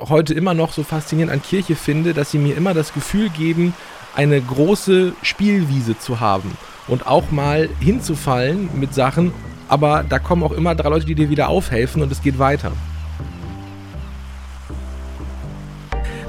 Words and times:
heute 0.00 0.34
immer 0.34 0.54
noch 0.54 0.72
so 0.72 0.82
faszinierend 0.82 1.32
an 1.32 1.42
Kirche 1.42 1.74
finde, 1.74 2.14
dass 2.14 2.30
sie 2.30 2.38
mir 2.38 2.56
immer 2.56 2.74
das 2.74 2.92
Gefühl 2.92 3.28
geben, 3.30 3.74
eine 4.14 4.40
große 4.40 5.12
Spielwiese 5.22 5.98
zu 5.98 6.20
haben 6.20 6.56
und 6.88 7.06
auch 7.06 7.30
mal 7.30 7.68
hinzufallen 7.80 8.68
mit 8.74 8.94
Sachen, 8.94 9.32
aber 9.68 10.04
da 10.08 10.18
kommen 10.18 10.42
auch 10.42 10.52
immer 10.52 10.74
drei 10.74 10.88
Leute, 10.88 11.06
die 11.06 11.14
dir 11.14 11.30
wieder 11.30 11.48
aufhelfen 11.48 12.02
und 12.02 12.12
es 12.12 12.22
geht 12.22 12.38
weiter. 12.38 12.72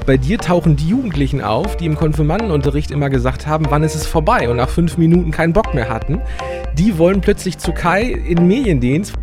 Bei 0.06 0.18
dir 0.18 0.36
tauchen 0.36 0.76
die 0.76 0.88
Jugendlichen 0.88 1.40
auf, 1.40 1.78
die 1.78 1.86
im 1.86 1.96
Konfirmandenunterricht 1.96 2.90
immer 2.90 3.08
gesagt 3.08 3.46
haben, 3.46 3.66
wann 3.70 3.82
ist 3.82 3.94
es 3.94 4.06
vorbei 4.06 4.50
und 4.50 4.58
nach 4.58 4.68
fünf 4.68 4.98
Minuten 4.98 5.30
keinen 5.30 5.54
Bock 5.54 5.72
mehr 5.72 5.88
hatten. 5.88 6.20
Die 6.76 6.98
wollen 6.98 7.22
plötzlich 7.22 7.56
zu 7.56 7.72
Kai 7.72 8.02
in 8.02 8.46
Mediendienst. 8.46 9.14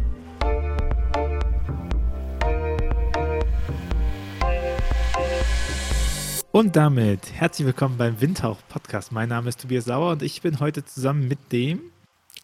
Und 6.53 6.75
damit 6.75 7.31
herzlich 7.31 7.65
willkommen 7.65 7.95
beim 7.95 8.19
Windhauch 8.19 8.57
Podcast. 8.67 9.13
Mein 9.13 9.29
Name 9.29 9.47
ist 9.47 9.61
Tobias 9.61 9.85
Sauer 9.85 10.11
und 10.11 10.21
ich 10.21 10.41
bin 10.41 10.59
heute 10.59 10.83
zusammen 10.83 11.29
mit 11.29 11.39
dem 11.53 11.79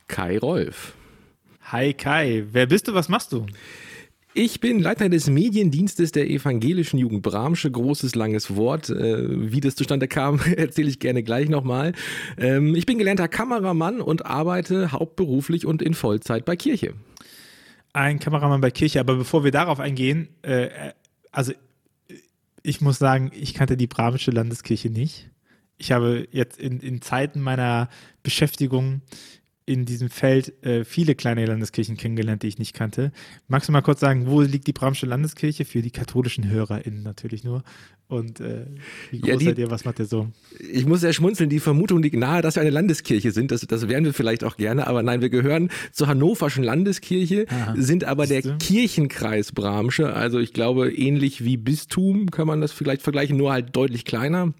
Kai 0.08 0.38
Rolf. 0.38 0.94
Hi 1.74 1.94
Kai, 1.94 2.46
wer 2.54 2.68
bist 2.68 2.88
du, 2.88 2.94
was 2.94 3.10
machst 3.10 3.34
du? 3.34 3.46
Ich 4.34 4.62
bin 4.62 4.80
Leiter 4.80 5.10
des 5.10 5.30
Mediendienstes 5.30 6.14
der 6.14 6.30
evangelischen 6.30 6.98
Jugend 7.00 7.22
Bramsche. 7.22 7.70
Großes, 7.70 8.16
langes 8.16 8.56
Wort. 8.56 8.90
Äh, 8.90 9.52
wie 9.52 9.60
das 9.60 9.76
zustande 9.76 10.08
kam, 10.08 10.40
erzähle 10.56 10.88
ich 10.88 11.00
gerne 11.00 11.22
gleich 11.22 11.50
nochmal. 11.50 11.92
Ähm, 12.38 12.76
ich 12.76 12.86
bin 12.86 13.00
gelernter 13.00 13.28
Kameramann 13.28 14.00
und 14.00 14.26
arbeite 14.26 14.94
hauptberuflich 14.94 15.66
und 15.66 15.82
in 15.82 15.94
Vollzeit 15.94 16.46
bei 16.46 16.56
Kirche. 16.56 16.94
Ein 17.92 18.20
Kameramann 18.20 18.62
bei 18.62 18.72
Kirche, 18.72 19.02
aber 19.02 19.16
bevor 19.16 19.44
wir 19.44 19.52
darauf 19.52 19.82
eingehen, 19.82 20.30
äh, 20.44 20.70
also 21.34 21.52
ich 22.68 22.82
muss 22.82 23.00
sagen, 23.00 23.32
ich 23.34 23.54
kannte 23.54 23.78
die 23.78 23.88
Brahmische 23.88 24.30
Landeskirche 24.30 24.90
nicht. 24.90 25.30
Ich 25.78 25.94
habe 25.94 26.28
jetzt 26.32 26.60
in, 26.60 26.82
in 26.82 27.02
Zeiten 27.02 27.40
meiner 27.40 27.88
Beschäftigung 28.24 29.02
in 29.68 29.86
diesem 29.86 30.10
Feld 30.10 30.64
äh, 30.66 30.86
viele 30.86 31.14
kleine 31.14 31.46
Landeskirchen 31.46 31.98
kennengelernt, 31.98 32.42
die 32.42 32.48
ich 32.48 32.58
nicht 32.58 32.74
kannte. 32.74 33.12
Magst 33.50 33.68
du 33.68 33.74
mal 33.74 33.82
kurz 33.82 34.00
sagen, 34.00 34.26
wo 34.28 34.42
liegt 34.42 34.66
die 34.66 34.74
Bramsche 34.74 35.06
Landeskirche? 35.06 35.66
Für 35.66 35.82
die 35.82 35.92
katholischen 35.92 36.50
HörerInnen 36.50 37.04
natürlich 37.04 37.44
nur. 37.44 37.64
Und 38.08 38.40
äh, 38.40 38.66
wie 39.12 39.20
groß 39.20 39.30
ja, 39.30 39.36
die, 39.36 39.46
seid 39.46 39.58
ihr? 39.58 39.70
Was 39.70 39.84
macht 39.84 40.00
ihr 40.00 40.06
so? 40.06 40.30
Ich 40.72 40.86
muss 40.86 41.02
sehr 41.02 41.12
schmunzeln. 41.12 41.50
Die 41.50 41.60
Vermutung 41.60 42.02
liegt 42.02 42.16
nahe, 42.16 42.42
dass 42.42 42.56
wir 42.56 42.62
eine 42.62 42.70
Landeskirche 42.70 43.32
sind. 43.32 43.52
Das, 43.52 43.60
das 43.60 43.90
wären 43.90 44.06
wir 44.06 44.14
vielleicht 44.14 44.46
auch 44.46 44.56
gerne. 44.56 44.88
Aber 44.88 45.04
nein, 45.04 45.20
wir 45.20 45.30
gehören 45.30 45.70
zur 45.92 46.08
Hannoverschen 46.08 46.64
Landeskirche, 46.64 47.46
Aha. 47.50 47.76
sind 47.78 48.06
aber 48.06 48.26
der 48.26 48.44
Kirchenkreis 48.44 49.52
Bramsche. 49.52 50.14
Also 50.14 50.40
ich 50.40 50.54
glaube, 50.54 50.94
ähnlich 50.94 51.44
wie 51.44 51.58
Bistum 51.58 52.32
kann 52.32 52.48
man 52.48 52.62
das 52.62 52.72
vielleicht 52.72 53.02
vergleichen, 53.02 53.36
nur 53.36 53.52
halt 53.52 53.76
deutlich 53.76 54.06
kleiner. 54.06 54.54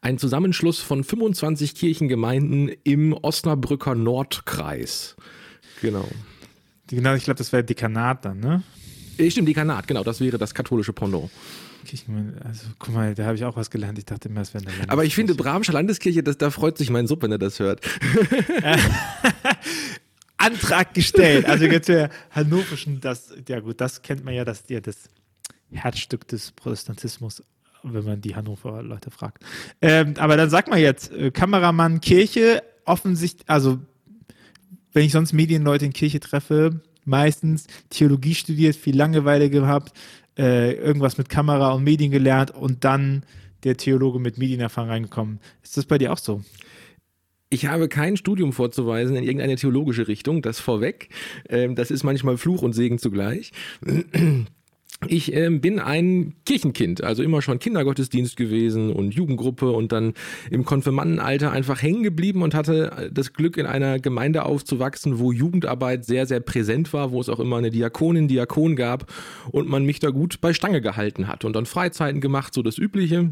Ein 0.00 0.18
Zusammenschluss 0.18 0.80
von 0.80 1.04
25 1.04 1.74
Kirchengemeinden 1.74 2.70
im 2.84 3.12
Osnabrücker 3.12 3.94
Nordkreis. 3.94 5.16
Genau. 5.80 6.08
Genau, 6.88 7.14
ich 7.14 7.24
glaube, 7.24 7.38
das 7.38 7.52
wäre 7.52 7.64
Dekanat 7.64 8.24
dann, 8.24 8.40
ne? 8.40 8.62
Stimmt, 9.28 9.48
Dekanat, 9.48 9.86
genau, 9.86 10.04
das 10.04 10.20
wäre 10.20 10.38
das 10.38 10.54
katholische 10.54 10.92
Pendant. 10.92 11.30
Also, 12.44 12.66
guck 12.78 12.94
mal, 12.94 13.14
da 13.14 13.26
habe 13.26 13.36
ich 13.36 13.44
auch 13.44 13.56
was 13.56 13.70
gelernt. 13.70 13.98
Ich 13.98 14.06
dachte 14.06 14.28
immer, 14.28 14.40
es 14.40 14.54
wäre 14.54 14.64
eine 14.66 14.90
Aber 14.90 15.04
ich 15.04 15.14
finde, 15.14 15.34
Bramscher 15.34 15.74
Landeskirche, 15.74 16.22
das, 16.22 16.38
da 16.38 16.50
freut 16.50 16.78
sich 16.78 16.90
mein 16.90 17.06
Sub, 17.06 17.22
wenn 17.22 17.30
er 17.30 17.38
das 17.38 17.60
hört. 17.60 17.80
Antrag 20.36 20.94
gestellt. 20.94 21.46
Also 21.46 21.66
jetzt 21.66 21.88
der 21.88 22.10
Hannoverschen, 22.30 23.00
das, 23.00 23.34
ja 23.48 23.60
gut, 23.60 23.80
das 23.80 24.02
kennt 24.02 24.24
man 24.24 24.34
ja, 24.34 24.44
das, 24.44 24.64
ja, 24.68 24.80
das 24.80 25.08
Herzstück 25.70 26.26
des 26.28 26.52
Protestantismus 26.52 27.42
wenn 27.92 28.04
man 28.04 28.20
die 28.20 28.34
Hannover 28.34 28.82
Leute 28.82 29.10
fragt. 29.10 29.44
Ähm, 29.82 30.14
aber 30.18 30.36
dann 30.36 30.50
sag 30.50 30.68
mal 30.68 30.78
jetzt, 30.78 31.12
äh, 31.12 31.30
Kameramann 31.30 32.00
Kirche, 32.00 32.62
offensichtlich, 32.84 33.48
also 33.48 33.78
wenn 34.92 35.04
ich 35.04 35.12
sonst 35.12 35.32
Medienleute 35.32 35.84
in 35.84 35.92
Kirche 35.92 36.20
treffe, 36.20 36.80
meistens 37.04 37.66
Theologie 37.90 38.34
studiert, 38.34 38.76
viel 38.76 38.96
Langeweile 38.96 39.50
gehabt, 39.50 39.92
äh, 40.38 40.72
irgendwas 40.72 41.18
mit 41.18 41.28
Kamera 41.28 41.72
und 41.72 41.84
Medien 41.84 42.10
gelernt 42.10 42.52
und 42.52 42.84
dann 42.84 43.24
der 43.64 43.76
Theologe 43.76 44.18
mit 44.18 44.38
Medienerfahrung 44.38 44.90
reingekommen. 44.90 45.40
Ist 45.62 45.76
das 45.76 45.86
bei 45.86 45.98
dir 45.98 46.12
auch 46.12 46.18
so? 46.18 46.42
Ich 47.50 47.66
habe 47.66 47.88
kein 47.88 48.16
Studium 48.16 48.52
vorzuweisen 48.52 49.16
in 49.16 49.24
irgendeine 49.24 49.56
theologische 49.56 50.08
Richtung, 50.08 50.42
das 50.42 50.58
vorweg. 50.58 51.08
Ähm, 51.48 51.74
das 51.76 51.90
ist 51.90 52.02
manchmal 52.02 52.36
Fluch 52.36 52.62
und 52.62 52.72
Segen 52.72 52.98
zugleich. 52.98 53.52
Ich 55.08 55.34
äh, 55.34 55.50
bin 55.50 55.80
ein 55.80 56.34
Kirchenkind, 56.46 57.02
also 57.02 57.22
immer 57.22 57.42
schon 57.42 57.58
Kindergottesdienst 57.58 58.36
gewesen 58.36 58.90
und 58.90 59.14
Jugendgruppe 59.14 59.70
und 59.70 59.92
dann 59.92 60.14
im 60.50 60.64
Konfirmandenalter 60.64 61.50
einfach 61.50 61.82
hängen 61.82 62.02
geblieben 62.02 62.42
und 62.42 62.54
hatte 62.54 62.92
äh, 62.96 63.10
das 63.12 63.32
Glück, 63.32 63.56
in 63.56 63.66
einer 63.66 63.98
Gemeinde 63.98 64.44
aufzuwachsen, 64.44 65.18
wo 65.18 65.32
Jugendarbeit 65.32 66.04
sehr, 66.04 66.26
sehr 66.26 66.40
präsent 66.40 66.92
war, 66.92 67.12
wo 67.12 67.20
es 67.20 67.28
auch 67.28 67.40
immer 67.40 67.58
eine 67.58 67.70
Diakonin, 67.70 68.28
Diakon 68.28 68.76
gab 68.76 69.12
und 69.50 69.68
man 69.68 69.84
mich 69.84 70.00
da 70.00 70.10
gut 70.10 70.40
bei 70.40 70.54
Stange 70.54 70.80
gehalten 70.80 71.28
hat 71.28 71.44
und 71.44 71.54
dann 71.54 71.66
Freizeiten 71.66 72.20
gemacht, 72.20 72.54
so 72.54 72.62
das 72.62 72.78
Übliche. 72.78 73.30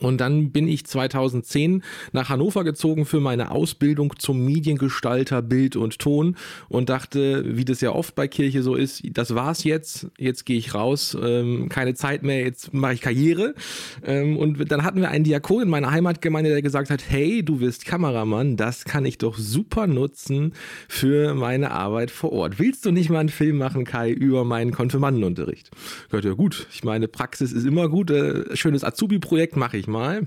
Und 0.00 0.20
dann 0.20 0.50
bin 0.50 0.68
ich 0.68 0.86
2010 0.86 1.82
nach 2.12 2.28
Hannover 2.28 2.64
gezogen 2.64 3.06
für 3.06 3.20
meine 3.20 3.50
Ausbildung 3.50 4.14
zum 4.18 4.44
Mediengestalter 4.44 5.42
Bild 5.42 5.76
und 5.76 5.98
Ton 5.98 6.36
und 6.68 6.88
dachte, 6.88 7.44
wie 7.56 7.64
das 7.64 7.80
ja 7.80 7.92
oft 7.92 8.14
bei 8.14 8.28
Kirche 8.28 8.62
so 8.62 8.74
ist, 8.74 9.02
das 9.12 9.34
war's 9.34 9.64
jetzt, 9.64 10.08
jetzt 10.18 10.46
gehe 10.46 10.58
ich 10.58 10.74
raus, 10.74 11.16
ähm, 11.20 11.68
keine 11.68 11.94
Zeit 11.94 12.22
mehr, 12.22 12.40
jetzt 12.40 12.72
mache 12.72 12.94
ich 12.94 13.00
Karriere. 13.00 13.54
Ähm, 14.04 14.36
und 14.36 14.70
dann 14.70 14.84
hatten 14.84 15.00
wir 15.00 15.10
einen 15.10 15.24
Diakon 15.24 15.62
in 15.62 15.68
meiner 15.68 15.90
Heimatgemeinde, 15.90 16.50
der 16.50 16.62
gesagt 16.62 16.90
hat, 16.90 17.02
hey, 17.08 17.44
du 17.44 17.60
wirst 17.60 17.84
Kameramann, 17.84 18.56
das 18.56 18.84
kann 18.84 19.04
ich 19.04 19.18
doch 19.18 19.36
super 19.38 19.86
nutzen 19.86 20.52
für 20.88 21.34
meine 21.34 21.70
Arbeit 21.70 22.10
vor 22.10 22.32
Ort. 22.32 22.58
Willst 22.58 22.84
du 22.86 22.90
nicht 22.90 23.10
mal 23.10 23.20
einen 23.20 23.28
Film 23.28 23.58
machen, 23.58 23.84
Kai, 23.84 24.10
über 24.10 24.44
meinen 24.44 24.72
Konfirmandenunterricht? 24.72 25.70
Ich 26.12 26.24
ja 26.24 26.32
gut, 26.34 26.66
ich 26.72 26.84
meine, 26.84 27.08
Praxis 27.08 27.52
ist 27.52 27.66
immer 27.66 27.88
gut, 27.88 28.10
äh, 28.10 28.56
schönes 28.56 28.84
Azubi-Projekt 28.84 29.56
mache 29.56 29.76
ich 29.76 29.81
ich 29.82 29.88
mal. 29.88 30.26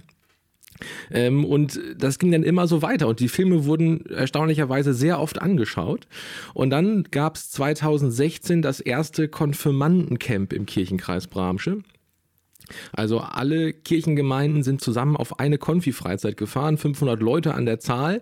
Ähm, 1.12 1.46
und 1.46 1.80
das 1.98 2.20
ging 2.20 2.32
dann 2.32 2.44
immer 2.44 2.68
so 2.68 2.82
weiter 2.82 3.08
und 3.08 3.20
die 3.20 3.30
Filme 3.30 3.66
wurden 3.66 4.06
erstaunlicherweise 4.08 4.94
sehr 4.94 5.20
oft 5.20 5.42
angeschaut. 5.42 6.08
Und 6.54 6.70
dann 6.70 7.04
gab 7.12 7.36
es 7.38 7.50
2016 7.52 8.62
das 8.62 8.80
erste 8.80 9.28
Konfirmandencamp 9.28 10.54
im 10.54 10.66
Kirchenkreis 10.66 11.28
Bramsche. 11.28 11.80
Also 12.92 13.20
alle 13.20 13.74
Kirchengemeinden 13.74 14.64
sind 14.64 14.82
zusammen 14.82 15.16
auf 15.16 15.40
eine 15.40 15.58
Konfi-Freizeit 15.58 16.36
gefahren, 16.36 16.78
500 16.78 17.22
Leute 17.22 17.54
an 17.54 17.66
der 17.66 17.80
Zahl. 17.80 18.22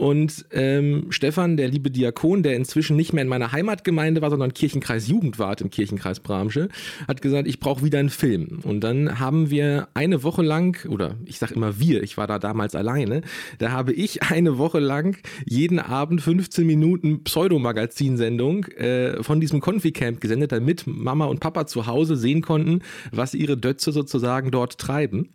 Und 0.00 0.46
ähm, 0.52 1.08
Stefan, 1.10 1.58
der 1.58 1.68
liebe 1.68 1.90
Diakon, 1.90 2.42
der 2.42 2.56
inzwischen 2.56 2.96
nicht 2.96 3.12
mehr 3.12 3.20
in 3.20 3.28
meiner 3.28 3.52
Heimatgemeinde 3.52 4.22
war, 4.22 4.30
sondern 4.30 4.54
Kirchenkreis 4.54 5.08
Jugendwart 5.08 5.60
im 5.60 5.68
Kirchenkreis 5.68 6.20
Bramsche, 6.20 6.70
hat 7.06 7.20
gesagt, 7.20 7.46
ich 7.46 7.60
brauche 7.60 7.84
wieder 7.84 7.98
einen 7.98 8.08
Film. 8.08 8.60
Und 8.62 8.80
dann 8.80 9.20
haben 9.20 9.50
wir 9.50 9.88
eine 9.92 10.22
Woche 10.22 10.40
lang, 10.40 10.88
oder 10.88 11.16
ich 11.26 11.38
sage 11.38 11.52
immer 11.52 11.78
wir, 11.80 12.02
ich 12.02 12.16
war 12.16 12.26
da 12.26 12.38
damals 12.38 12.74
alleine, 12.74 13.20
da 13.58 13.72
habe 13.72 13.92
ich 13.92 14.22
eine 14.22 14.56
Woche 14.56 14.78
lang 14.78 15.18
jeden 15.44 15.78
Abend 15.78 16.22
15 16.22 16.66
Minuten 16.66 17.22
Pseudomagazinsendung 17.22 18.64
äh, 18.68 19.22
von 19.22 19.38
diesem 19.38 19.60
Konfi-Camp 19.60 20.18
gesendet, 20.22 20.52
damit 20.52 20.86
Mama 20.86 21.26
und 21.26 21.40
Papa 21.40 21.66
zu 21.66 21.86
Hause 21.86 22.16
sehen 22.16 22.40
konnten, 22.40 22.80
was 23.12 23.34
ihre 23.34 23.58
Dötze 23.58 23.92
sozusagen 23.92 24.50
dort 24.50 24.78
treiben. 24.78 25.28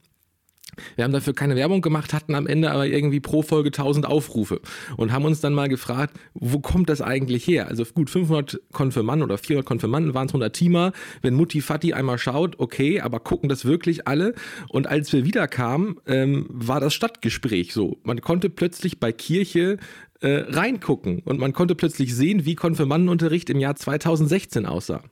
Wir 0.96 1.04
haben 1.04 1.14
dafür 1.14 1.34
keine 1.34 1.56
Werbung 1.56 1.82
gemacht, 1.82 2.14
hatten 2.14 2.36
am 2.36 2.48
Ende 2.48 2.72
aber 2.72 2.88
irgendwie 2.88 3.20
pro 3.20 3.42
Folge 3.42 3.70
1000 3.70 4.06
Aufrufe 4.06 4.62
und 4.98 5.12
haben 5.12 5.26
uns 5.26 5.42
dann 5.42 5.54
mal 5.54 5.70
gefragt, 5.70 6.16
wo 6.34 6.60
kommt 6.60 6.90
das 6.90 7.02
eigentlich 7.02 7.48
her? 7.48 7.68
Also 7.68 7.86
gut, 7.86 8.10
500 8.10 8.60
Konfirmanden 8.72 9.24
oder 9.24 9.38
400 9.38 9.66
Konfirmanden 9.66 10.14
waren 10.14 10.28
es 10.28 10.34
100 10.34 10.56
Teamer. 10.56 10.92
Wenn 11.22 11.34
Mutti 11.34 11.62
Fatti 11.62 11.94
einmal 11.94 12.18
schaut, 12.18 12.60
okay, 12.60 13.02
aber 13.02 13.20
gucken 13.20 13.50
das 13.50 13.66
wirklich 13.66 14.08
alle? 14.08 14.34
Und 14.70 14.88
als 14.88 15.12
wir 15.14 15.26
wiederkamen, 15.26 15.98
ähm, 16.08 16.48
war 16.50 16.80
das 16.80 16.94
Stadtgespräch 16.94 17.74
so. 17.74 17.98
Man 18.04 18.22
konnte 18.22 18.50
plötzlich 18.50 19.00
bei 19.00 19.12
Kirche 19.12 19.78
äh, 20.22 20.46
reingucken 20.48 21.20
und 21.20 21.40
man 21.40 21.54
konnte 21.54 21.76
plötzlich 21.76 22.16
sehen, 22.16 22.46
wie 22.46 22.56
Konfirmandenunterricht 22.56 23.50
im 23.50 23.60
Jahr 23.60 23.76
2016 23.76 24.66
aussah. 24.66 25.04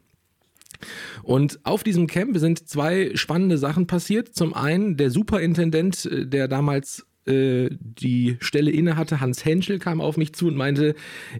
Und 1.23 1.59
auf 1.63 1.83
diesem 1.83 2.07
Camp 2.07 2.37
sind 2.37 2.67
zwei 2.67 3.11
spannende 3.15 3.57
Sachen 3.57 3.87
passiert. 3.87 4.35
Zum 4.35 4.53
einen 4.53 4.97
der 4.97 5.09
Superintendent, 5.09 6.05
äh, 6.05 6.25
der 6.25 6.47
damals 6.47 7.05
äh, 7.25 7.69
die 7.79 8.35
Stelle 8.41 8.71
inne 8.71 8.97
hatte, 8.97 9.21
Hans 9.21 9.45
Henschel, 9.45 9.79
kam 9.79 10.01
auf 10.01 10.17
mich 10.17 10.33
zu 10.33 10.47
und 10.47 10.57
meinte, 10.57 10.93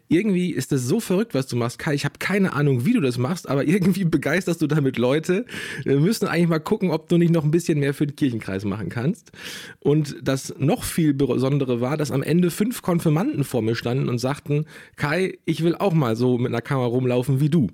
irgendwie 0.08 0.52
ist 0.52 0.72
das 0.72 0.84
so 0.84 1.02
verrückt, 1.02 1.34
was 1.34 1.48
du 1.48 1.58
machst, 1.58 1.78
Kai. 1.78 1.94
Ich 1.94 2.06
habe 2.06 2.16
keine 2.20 2.54
Ahnung, 2.54 2.86
wie 2.86 2.94
du 2.94 3.02
das 3.02 3.18
machst, 3.18 3.50
aber 3.50 3.68
irgendwie 3.68 4.06
begeisterst 4.06 4.62
du 4.62 4.68
damit 4.68 4.98
Leute. 4.98 5.46
Wir 5.84 6.00
müssen 6.00 6.28
eigentlich 6.28 6.48
mal 6.48 6.60
gucken, 6.60 6.92
ob 6.92 7.10
du 7.10 7.18
nicht 7.18 7.34
noch 7.34 7.44
ein 7.44 7.52
bisschen 7.52 7.80
mehr 7.80 7.94
für 7.94 8.08
den 8.08 8.16
Kirchenkreis 8.16 8.64
machen 8.64 8.88
kannst. 8.88 9.32
Und 9.80 10.16
das 10.22 10.54
noch 10.58 10.86
viel 10.86 11.14
Besondere 11.14 11.82
war, 11.82 11.98
dass 11.98 12.12
am 12.12 12.24
Ende 12.24 12.50
fünf 12.50 12.82
Konfirmanden 12.82 13.44
vor 13.44 13.62
mir 13.62 13.76
standen 13.76 14.08
und 14.08 14.20
sagten, 14.20 14.66
Kai, 14.96 15.38
ich 15.44 15.64
will 15.64 15.76
auch 15.76 15.94
mal 15.94 16.16
so 16.16 16.38
mit 16.38 16.52
einer 16.52 16.62
Kamera 16.62 16.88
rumlaufen 16.88 17.42
wie 17.42 17.50
du. 17.50 17.68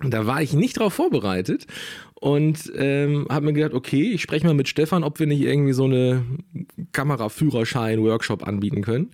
Da 0.00 0.26
war 0.26 0.42
ich 0.42 0.52
nicht 0.52 0.78
drauf 0.78 0.92
vorbereitet 0.92 1.66
und 2.20 2.70
ähm, 2.76 3.26
habe 3.30 3.46
mir 3.46 3.52
gedacht, 3.54 3.72
okay, 3.72 4.10
ich 4.12 4.20
spreche 4.20 4.46
mal 4.46 4.54
mit 4.54 4.68
Stefan, 4.68 5.04
ob 5.04 5.18
wir 5.20 5.26
nicht 5.26 5.40
irgendwie 5.40 5.72
so 5.72 5.84
eine 5.84 6.22
Kameraführerschein-Workshop 6.92 8.46
anbieten 8.46 8.82
können. 8.82 9.10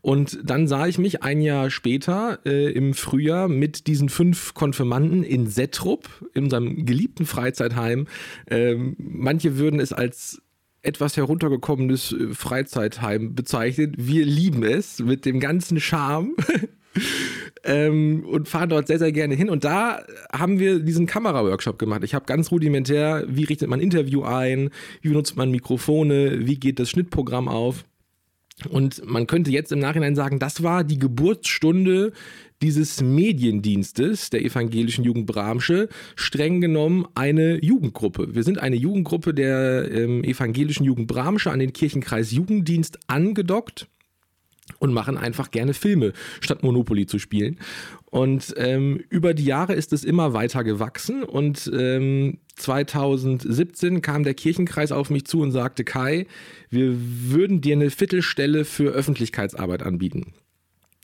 Und 0.00 0.38
dann 0.42 0.66
sah 0.66 0.88
ich 0.88 0.98
mich 0.98 1.22
ein 1.22 1.40
Jahr 1.40 1.70
später 1.70 2.40
äh, 2.46 2.72
im 2.72 2.94
Frühjahr 2.94 3.48
mit 3.48 3.86
diesen 3.86 4.08
fünf 4.08 4.54
Konfirmanden 4.54 5.22
in 5.22 5.46
Settrup, 5.46 6.08
in 6.34 6.44
unserem 6.44 6.84
geliebten 6.84 7.26
Freizeitheim. 7.26 8.08
Ähm, 8.50 8.96
manche 8.98 9.56
würden 9.56 9.78
es 9.78 9.92
als 9.92 10.42
etwas 10.82 11.16
heruntergekommenes 11.16 12.12
äh, 12.12 12.34
Freizeitheim 12.34 13.34
bezeichnet. 13.34 13.94
Wir 13.98 14.26
lieben 14.26 14.64
es 14.64 14.98
mit 14.98 15.26
dem 15.26 15.38
ganzen 15.38 15.80
Charme. 15.80 16.34
ähm, 17.64 18.24
und 18.26 18.48
fahren 18.48 18.68
dort 18.68 18.86
sehr, 18.86 18.98
sehr 18.98 19.12
gerne 19.12 19.34
hin. 19.34 19.50
Und 19.50 19.64
da 19.64 20.02
haben 20.32 20.58
wir 20.58 20.80
diesen 20.80 21.06
Kamera-Workshop 21.06 21.78
gemacht. 21.78 22.04
Ich 22.04 22.14
habe 22.14 22.26
ganz 22.26 22.50
rudimentär, 22.50 23.24
wie 23.26 23.44
richtet 23.44 23.68
man 23.68 23.80
Interview 23.80 24.22
ein, 24.22 24.70
wie 25.02 25.08
benutzt 25.08 25.36
man 25.36 25.50
Mikrofone, 25.50 26.46
wie 26.46 26.56
geht 26.56 26.78
das 26.78 26.90
Schnittprogramm 26.90 27.48
auf. 27.48 27.84
Und 28.68 29.04
man 29.04 29.26
könnte 29.26 29.50
jetzt 29.50 29.72
im 29.72 29.80
Nachhinein 29.80 30.14
sagen, 30.14 30.38
das 30.38 30.62
war 30.62 30.84
die 30.84 30.98
Geburtsstunde 30.98 32.12
dieses 32.62 33.02
Mediendienstes 33.02 34.30
der 34.30 34.44
evangelischen 34.44 35.04
Jugend 35.04 35.26
Bramsche, 35.26 35.88
streng 36.14 36.60
genommen 36.60 37.04
eine 37.14 37.62
Jugendgruppe. 37.62 38.34
Wir 38.34 38.44
sind 38.44 38.58
eine 38.58 38.76
Jugendgruppe 38.76 39.34
der 39.34 39.90
ähm, 39.90 40.22
evangelischen 40.22 40.84
Jugend 40.84 41.08
Bramsche 41.08 41.50
an 41.50 41.58
den 41.58 41.72
Kirchenkreis 41.72 42.30
Jugenddienst 42.30 43.00
angedockt 43.08 43.88
und 44.78 44.92
machen 44.92 45.16
einfach 45.16 45.50
gerne 45.50 45.74
Filme, 45.74 46.12
statt 46.40 46.62
Monopoly 46.62 47.06
zu 47.06 47.18
spielen. 47.18 47.58
Und 48.06 48.54
ähm, 48.56 49.02
über 49.10 49.34
die 49.34 49.44
Jahre 49.44 49.74
ist 49.74 49.92
es 49.92 50.04
immer 50.04 50.32
weiter 50.32 50.64
gewachsen 50.64 51.22
und 51.22 51.70
ähm, 51.74 52.38
2017 52.56 54.02
kam 54.02 54.22
der 54.22 54.34
Kirchenkreis 54.34 54.92
auf 54.92 55.10
mich 55.10 55.24
zu 55.26 55.40
und 55.40 55.50
sagte, 55.50 55.84
Kai, 55.84 56.26
wir 56.70 56.94
würden 56.96 57.60
dir 57.60 57.74
eine 57.74 57.90
Viertelstelle 57.90 58.64
für 58.64 58.90
Öffentlichkeitsarbeit 58.92 59.82
anbieten. 59.82 60.34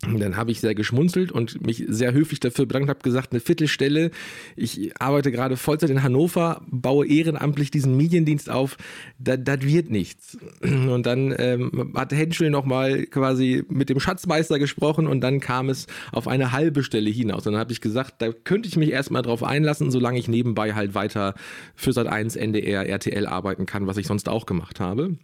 Dann 0.02 0.38
habe 0.38 0.50
ich 0.50 0.60
sehr 0.60 0.74
geschmunzelt 0.74 1.30
und 1.30 1.64
mich 1.66 1.84
sehr 1.86 2.14
höflich 2.14 2.40
dafür 2.40 2.64
bedankt, 2.64 2.88
habe 2.88 3.00
gesagt, 3.00 3.32
eine 3.32 3.40
Viertelstelle. 3.40 4.10
Ich 4.56 4.98
arbeite 4.98 5.30
gerade 5.30 5.58
Vollzeit 5.58 5.90
in 5.90 6.02
Hannover, 6.02 6.62
baue 6.70 7.06
ehrenamtlich 7.06 7.70
diesen 7.70 7.98
Mediendienst 7.98 8.48
auf. 8.48 8.78
Das, 9.18 9.40
wird 9.60 9.90
nichts. 9.90 10.38
Und 10.62 11.04
dann 11.04 11.34
ähm, 11.36 11.92
hat 11.94 12.12
Henschel 12.12 12.48
nochmal 12.48 13.04
quasi 13.06 13.62
mit 13.68 13.90
dem 13.90 14.00
Schatzmeister 14.00 14.58
gesprochen 14.58 15.06
und 15.06 15.20
dann 15.20 15.38
kam 15.38 15.68
es 15.68 15.86
auf 16.12 16.28
eine 16.28 16.52
halbe 16.52 16.82
Stelle 16.82 17.10
hinaus. 17.10 17.46
Und 17.46 17.52
dann 17.52 17.60
habe 17.60 17.72
ich 17.72 17.82
gesagt, 17.82 18.22
da 18.22 18.32
könnte 18.32 18.68
ich 18.68 18.78
mich 18.78 18.90
erstmal 18.90 19.20
drauf 19.20 19.42
einlassen, 19.42 19.90
solange 19.90 20.18
ich 20.18 20.28
nebenbei 20.28 20.74
halt 20.74 20.94
weiter 20.94 21.34
für 21.74 21.92
Sat 21.92 22.06
1, 22.06 22.36
NDR, 22.36 22.88
RTL 22.88 23.26
arbeiten 23.26 23.66
kann, 23.66 23.86
was 23.86 23.98
ich 23.98 24.06
sonst 24.06 24.30
auch 24.30 24.46
gemacht 24.46 24.80
habe. 24.80 25.18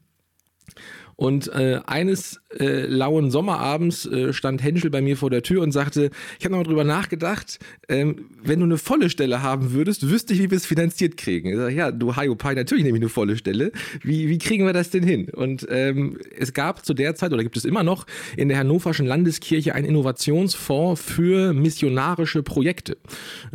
Und 1.16 1.48
äh, 1.48 1.80
eines 1.86 2.40
äh, 2.58 2.86
lauen 2.86 3.30
Sommerabends 3.30 4.04
äh, 4.06 4.34
stand 4.34 4.62
Henschel 4.62 4.90
bei 4.90 5.00
mir 5.00 5.16
vor 5.16 5.30
der 5.30 5.42
Tür 5.42 5.62
und 5.62 5.72
sagte, 5.72 6.10
ich 6.38 6.44
habe 6.44 6.52
nochmal 6.52 6.66
drüber 6.66 6.84
nachgedacht, 6.84 7.58
ähm, 7.88 8.26
wenn 8.42 8.60
du 8.60 8.66
eine 8.66 8.76
volle 8.76 9.08
Stelle 9.08 9.42
haben 9.42 9.72
würdest, 9.72 10.10
wüsste 10.10 10.34
ich, 10.34 10.40
wie 10.40 10.50
wir 10.50 10.58
es 10.58 10.66
finanziert 10.66 11.16
kriegen. 11.16 11.48
Ich 11.48 11.56
sag, 11.56 11.72
ja, 11.72 11.90
du 11.90 12.16
Haiopai, 12.16 12.54
natürlich 12.54 12.84
nehme 12.84 12.98
ich 12.98 13.02
eine 13.02 13.08
volle 13.08 13.36
Stelle. 13.38 13.72
Wie, 14.02 14.28
wie 14.28 14.36
kriegen 14.36 14.66
wir 14.66 14.74
das 14.74 14.90
denn 14.90 15.02
hin? 15.02 15.30
Und 15.30 15.66
ähm, 15.70 16.18
es 16.36 16.52
gab 16.52 16.84
zu 16.84 16.92
der 16.92 17.14
Zeit, 17.14 17.32
oder 17.32 17.42
gibt 17.42 17.56
es 17.56 17.64
immer 17.64 17.82
noch, 17.82 18.06
in 18.36 18.48
der 18.48 18.58
Hannoverschen 18.58 19.06
Landeskirche 19.06 19.74
einen 19.74 19.86
Innovationsfonds 19.86 21.00
für 21.00 21.54
missionarische 21.54 22.42
Projekte. 22.42 22.98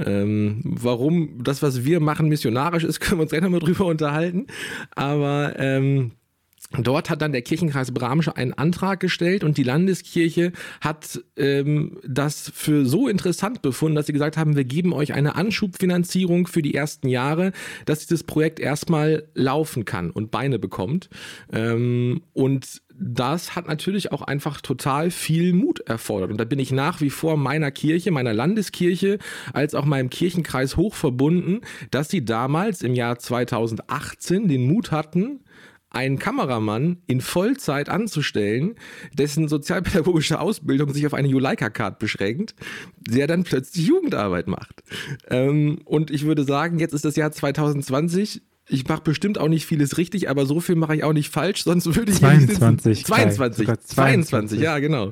Ähm, 0.03 0.61
warum 0.63 1.43
das, 1.43 1.61
was 1.61 1.85
wir 1.85 1.99
machen, 1.99 2.27
missionarisch 2.27 2.83
ist, 2.83 2.99
können 3.01 3.19
wir 3.19 3.23
uns 3.23 3.31
gleich 3.31 3.43
nochmal 3.43 3.59
drüber 3.59 3.85
unterhalten. 3.85 4.47
Aber 4.95 5.53
ähm, 5.59 6.13
Dort 6.77 7.09
hat 7.09 7.21
dann 7.21 7.33
der 7.33 7.41
Kirchenkreis 7.41 7.91
Bramsche 7.91 8.38
einen 8.38 8.53
Antrag 8.53 9.00
gestellt 9.01 9.44
und 9.44 9.57
die 9.57 9.63
Landeskirche 9.63 10.53
hat 10.79 11.21
ähm, 11.35 12.00
das 12.07 12.51
für 12.53 12.85
so 12.85 13.09
interessant 13.09 13.62
befunden, 13.62 13.95
dass 13.95 14.06
sie 14.06 14.13
gesagt 14.13 14.38
haben, 14.38 14.56
wir 14.56 14.63
geben 14.63 14.94
euch 14.94 15.13
eine 15.13 15.35
Anschubfinanzierung 15.35 16.47
für 16.47 16.62
die 16.62 16.73
ersten 16.73 17.09
Jahre, 17.09 17.51
dass 17.85 18.00
dieses 18.00 18.23
Projekt 18.23 18.59
erstmal 18.59 19.27
laufen 19.33 19.83
kann 19.83 20.12
und 20.12 20.31
Beine 20.31 20.59
bekommt. 20.59 21.09
Ähm, 21.51 22.21
und 22.33 22.81
das 22.97 23.56
hat 23.56 23.67
natürlich 23.67 24.12
auch 24.12 24.21
einfach 24.21 24.62
total 24.62 25.12
viel 25.12 25.53
Mut 25.53 25.79
erfordert. 25.81 26.31
Und 26.31 26.38
da 26.38 26.45
bin 26.45 26.59
ich 26.59 26.71
nach 26.71 27.01
wie 27.01 27.09
vor 27.09 27.35
meiner 27.35 27.71
Kirche, 27.71 28.12
meiner 28.12 28.33
Landeskirche, 28.33 29.17
als 29.53 29.75
auch 29.75 29.85
meinem 29.85 30.09
Kirchenkreis 30.09 30.77
hoch 30.77 30.94
verbunden, 30.94 31.62
dass 31.89 32.09
sie 32.09 32.24
damals 32.24 32.81
im 32.81 32.94
Jahr 32.94 33.17
2018 33.17 34.47
den 34.47 34.67
Mut 34.67 34.91
hatten, 34.91 35.41
einen 35.91 36.19
Kameramann 36.19 36.97
in 37.05 37.21
Vollzeit 37.21 37.89
anzustellen, 37.89 38.75
dessen 39.13 39.47
sozialpädagogische 39.47 40.39
Ausbildung 40.39 40.93
sich 40.93 41.05
auf 41.05 41.13
eine 41.13 41.27
Juleika-Card 41.27 41.99
beschränkt, 41.99 42.55
der 42.97 43.27
dann 43.27 43.43
plötzlich 43.43 43.88
Jugendarbeit 43.88 44.47
macht. 44.47 44.83
Ähm, 45.29 45.79
und 45.83 46.09
ich 46.09 46.25
würde 46.25 46.43
sagen, 46.45 46.79
jetzt 46.79 46.93
ist 46.93 47.05
das 47.05 47.17
Jahr 47.17 47.31
2020. 47.31 48.41
Ich 48.69 48.88
mache 48.88 49.01
bestimmt 49.01 49.38
auch 49.38 49.49
nicht 49.49 49.65
vieles 49.65 49.97
richtig, 49.97 50.29
aber 50.29 50.45
so 50.45 50.61
viel 50.61 50.75
mache 50.75 50.95
ich 50.95 51.03
auch 51.03 51.13
nicht 51.13 51.29
falsch, 51.29 51.63
sonst 51.63 51.93
würde 51.93 52.11
ich 52.13 52.19
22, 52.19 53.05
22, 53.05 53.65
22, 53.67 53.95
22, 53.95 54.59
ja, 54.61 54.79
genau. 54.79 55.11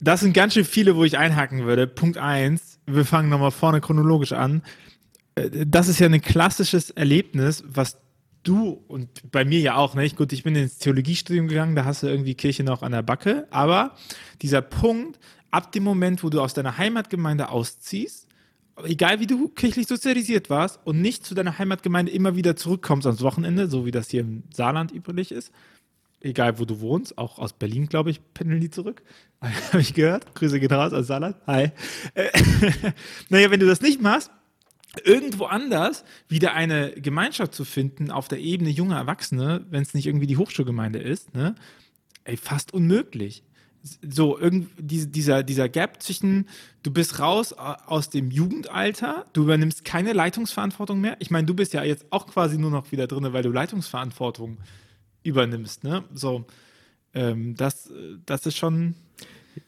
Das 0.00 0.20
sind 0.20 0.32
ganz 0.32 0.54
schön 0.54 0.64
viele, 0.64 0.96
wo 0.96 1.04
ich 1.04 1.18
einhaken 1.18 1.66
würde. 1.66 1.86
Punkt 1.86 2.16
1, 2.16 2.80
wir 2.86 3.04
fangen 3.04 3.28
nochmal 3.28 3.50
vorne 3.50 3.80
chronologisch 3.82 4.32
an. 4.32 4.62
Das 5.36 5.88
ist 5.88 5.98
ja 5.98 6.06
ein 6.06 6.20
klassisches 6.20 6.90
Erlebnis, 6.90 7.62
was 7.66 7.98
du 8.42 8.82
und 8.88 9.30
bei 9.30 9.44
mir 9.44 9.60
ja 9.60 9.76
auch, 9.76 9.94
ne? 9.94 10.08
gut, 10.10 10.32
ich 10.32 10.42
bin 10.42 10.54
ins 10.54 10.78
Theologiestudium 10.78 11.48
gegangen, 11.48 11.76
da 11.76 11.84
hast 11.84 12.02
du 12.02 12.06
irgendwie 12.06 12.34
Kirche 12.34 12.64
noch 12.64 12.82
an 12.82 12.92
der 12.92 13.02
Backe, 13.02 13.46
aber 13.50 13.96
dieser 14.40 14.62
Punkt, 14.62 15.18
ab 15.50 15.72
dem 15.72 15.84
Moment, 15.84 16.22
wo 16.22 16.30
du 16.30 16.40
aus 16.40 16.54
deiner 16.54 16.78
Heimatgemeinde 16.78 17.48
ausziehst, 17.48 18.28
egal 18.84 19.20
wie 19.20 19.26
du 19.26 19.48
kirchlich 19.48 19.86
sozialisiert 19.86 20.50
warst 20.50 20.80
und 20.84 21.00
nicht 21.00 21.24
zu 21.24 21.34
deiner 21.34 21.58
Heimatgemeinde 21.58 22.12
immer 22.12 22.36
wieder 22.36 22.56
zurückkommst 22.56 23.06
ans 23.06 23.22
Wochenende, 23.22 23.68
so 23.68 23.84
wie 23.86 23.90
das 23.90 24.10
hier 24.10 24.20
im 24.20 24.44
Saarland 24.52 24.92
üblich 24.92 25.32
ist, 25.32 25.52
egal 26.20 26.58
wo 26.58 26.64
du 26.64 26.80
wohnst, 26.80 27.18
auch 27.18 27.38
aus 27.38 27.52
Berlin, 27.52 27.86
glaube 27.88 28.10
ich, 28.10 28.20
pendeln 28.34 28.60
die 28.60 28.70
zurück. 28.70 29.02
Habe 29.40 29.80
ich 29.80 29.94
gehört. 29.94 30.34
Grüße 30.34 30.60
gehen 30.60 30.72
raus 30.72 30.92
aus 30.92 31.06
Saarland. 31.06 31.36
Hi. 31.46 31.70
Äh, 32.14 32.30
naja, 33.28 33.50
wenn 33.50 33.60
du 33.60 33.66
das 33.66 33.80
nicht 33.80 34.00
machst, 34.00 34.30
irgendwo 35.04 35.44
anders 35.44 36.04
wieder 36.28 36.54
eine 36.54 36.92
Gemeinschaft 36.92 37.54
zu 37.54 37.64
finden 37.64 38.10
auf 38.10 38.28
der 38.28 38.40
Ebene 38.40 38.70
junger 38.70 38.96
Erwachsene, 38.96 39.64
wenn 39.70 39.82
es 39.82 39.94
nicht 39.94 40.06
irgendwie 40.06 40.26
die 40.26 40.36
Hochschulgemeinde 40.36 40.98
ist, 40.98 41.34
ne? 41.34 41.54
Ey, 42.24 42.36
fast 42.36 42.74
unmöglich. 42.74 43.44
So, 44.02 44.36
irgendwie 44.36 45.06
dieser, 45.06 45.44
dieser 45.44 45.68
Gap 45.68 46.02
zwischen, 46.02 46.48
du 46.82 46.90
bist 46.90 47.20
raus 47.20 47.52
aus 47.52 48.10
dem 48.10 48.32
Jugendalter, 48.32 49.26
du 49.32 49.44
übernimmst 49.44 49.84
keine 49.84 50.12
Leitungsverantwortung 50.12 51.00
mehr. 51.00 51.16
Ich 51.20 51.30
meine, 51.30 51.46
du 51.46 51.54
bist 51.54 51.72
ja 51.72 51.84
jetzt 51.84 52.06
auch 52.10 52.26
quasi 52.26 52.58
nur 52.58 52.72
noch 52.72 52.90
wieder 52.90 53.06
drin, 53.06 53.32
weil 53.32 53.44
du 53.44 53.50
Leitungsverantwortung 53.50 54.58
übernimmst, 55.22 55.84
ne? 55.84 56.04
So, 56.12 56.46
ähm, 57.14 57.54
das, 57.56 57.92
das 58.24 58.46
ist 58.46 58.56
schon, 58.56 58.94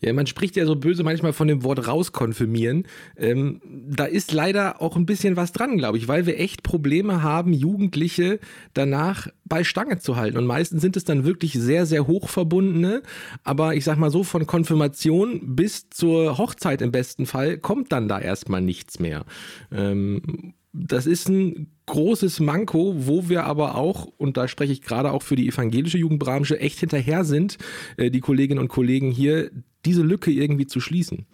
ja, 0.01 0.13
man 0.13 0.27
spricht 0.27 0.57
ja 0.57 0.67
so 0.67 0.77
böse 0.77 1.03
manchmal 1.03 1.33
von 1.33 1.49
dem 1.49 1.65
Wort 1.65 1.87
rauskonfirmieren. 1.87 2.87
Ähm, 3.17 3.61
da 3.89 4.05
ist 4.05 4.33
leider 4.33 4.81
auch 4.81 4.97
ein 4.97 5.07
bisschen 5.07 5.37
was 5.37 5.53
dran, 5.53 5.77
glaube 5.77 5.99
ich, 5.99 6.09
weil 6.09 6.27
wir 6.27 6.39
echt 6.39 6.63
Probleme 6.63 7.23
haben, 7.23 7.53
Jugendliche 7.53 8.39
danach 8.75 9.29
bei 9.45 9.65
Stange 9.65 9.99
zu 9.99 10.17
halten. 10.17 10.39
Und 10.39 10.47
meistens 10.47 10.83
sind 10.83 10.97
es 10.97 11.05
dann 11.05 11.25
wirklich 11.25 11.55
sehr, 11.55 11.87
sehr 11.87 12.07
hochverbundene. 12.07 13.03
Aber 13.45 13.75
ich 13.75 13.85
sag 13.85 13.99
mal 13.99 14.11
so, 14.11 14.25
von 14.25 14.47
Konfirmation 14.47 15.57
bis 15.57 15.91
zur 15.91 16.39
Hochzeit 16.39 16.83
im 16.83 16.93
besten 16.93 17.27
Fall 17.27 17.59
kommt 17.59 17.93
dann 17.93 18.09
da 18.09 18.19
erstmal 18.21 18.61
nichts 18.61 18.99
mehr. 18.99 19.25
Ähm, 19.73 20.55
das 20.73 21.07
ist 21.07 21.29
ein 21.29 21.69
großes 21.87 22.41
Manko, 22.41 22.95
wo 22.99 23.29
wir 23.29 23.45
aber 23.45 23.77
auch, 23.77 24.07
und 24.19 24.37
da 24.37 24.49
spreche 24.49 24.73
ich 24.73 24.83
gerade 24.83 25.13
auch 25.13 25.23
für 25.23 25.37
die 25.37 25.49
evangelische 25.49 25.99
Jugendbranche, 25.99 26.61
echt 26.61 26.79
hinterher 26.79 27.25
sind, 27.25 27.59
äh, 27.97 28.11
die 28.11 28.21
Kolleginnen 28.21 28.61
und 28.61 28.69
Kollegen 28.69 29.11
hier, 29.11 29.51
diese 29.89 30.03
Lücke 30.03 30.31
irgendwie 30.31 30.67
zu 30.67 30.81
schließen. 30.81 31.27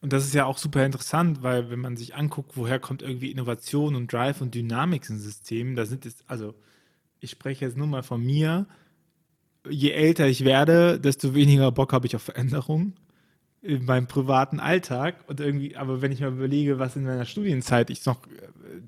Und 0.00 0.12
das 0.12 0.24
ist 0.24 0.34
ja 0.34 0.46
auch 0.46 0.58
super 0.58 0.84
interessant, 0.84 1.42
weil 1.42 1.70
wenn 1.70 1.78
man 1.78 1.96
sich 1.96 2.16
anguckt, 2.16 2.56
woher 2.56 2.80
kommt 2.80 3.02
irgendwie 3.02 3.30
Innovation 3.30 3.94
und 3.94 4.12
Drive 4.12 4.40
und 4.40 4.54
Dynamik 4.54 5.08
in 5.08 5.18
Systemen, 5.18 5.76
da 5.76 5.86
sind 5.86 6.04
es, 6.04 6.16
also 6.26 6.54
ich 7.20 7.30
spreche 7.30 7.64
jetzt 7.64 7.76
nur 7.76 7.86
mal 7.86 8.02
von 8.02 8.20
mir, 8.20 8.66
je 9.68 9.90
älter 9.90 10.26
ich 10.26 10.44
werde, 10.44 10.98
desto 10.98 11.34
weniger 11.36 11.70
Bock 11.70 11.92
habe 11.92 12.08
ich 12.08 12.16
auf 12.16 12.22
Veränderung 12.22 12.94
in 13.60 13.84
meinem 13.84 14.08
privaten 14.08 14.58
Alltag 14.58 15.22
und 15.28 15.38
irgendwie, 15.38 15.76
aber 15.76 16.02
wenn 16.02 16.10
ich 16.10 16.18
mir 16.18 16.26
überlege, 16.26 16.80
was 16.80 16.96
in 16.96 17.04
meiner 17.04 17.24
Studienzeit 17.24 17.88
ich 17.90 18.04
noch 18.04 18.18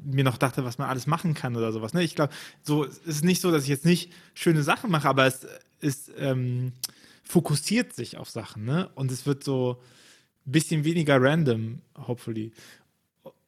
mir 0.05 0.25
noch 0.25 0.37
dachte, 0.37 0.65
was 0.65 0.79
man 0.79 0.89
alles 0.89 1.07
machen 1.07 1.35
kann 1.35 1.55
oder 1.57 1.73
sowas. 1.73 1.95
Ne? 1.95 2.03
Ich 2.03 2.17
glaube, 2.17 2.33
so 2.63 2.83
ist 2.83 3.07
es 3.07 3.23
nicht 3.23 3.41
so, 3.41 3.53
dass 3.53 3.63
ich 3.63 3.69
jetzt 3.69 3.85
nicht 3.85 4.13
schöne 4.35 4.65
Sachen 4.65 4.91
mache, 4.91 5.09
aber 5.09 5.27
es 5.27 5.47
ist 5.81 6.11
ähm, 6.19 6.73
fokussiert 7.25 7.93
sich 7.93 8.17
auf 8.19 8.31
Sachen, 8.31 8.65
ne? 8.65 8.91
Und 8.95 9.11
es 9.11 9.27
wird 9.27 9.45
so 9.45 9.81
bisschen 10.45 10.85
weniger 10.85 11.21
random, 11.21 11.81
hopefully. 12.07 12.53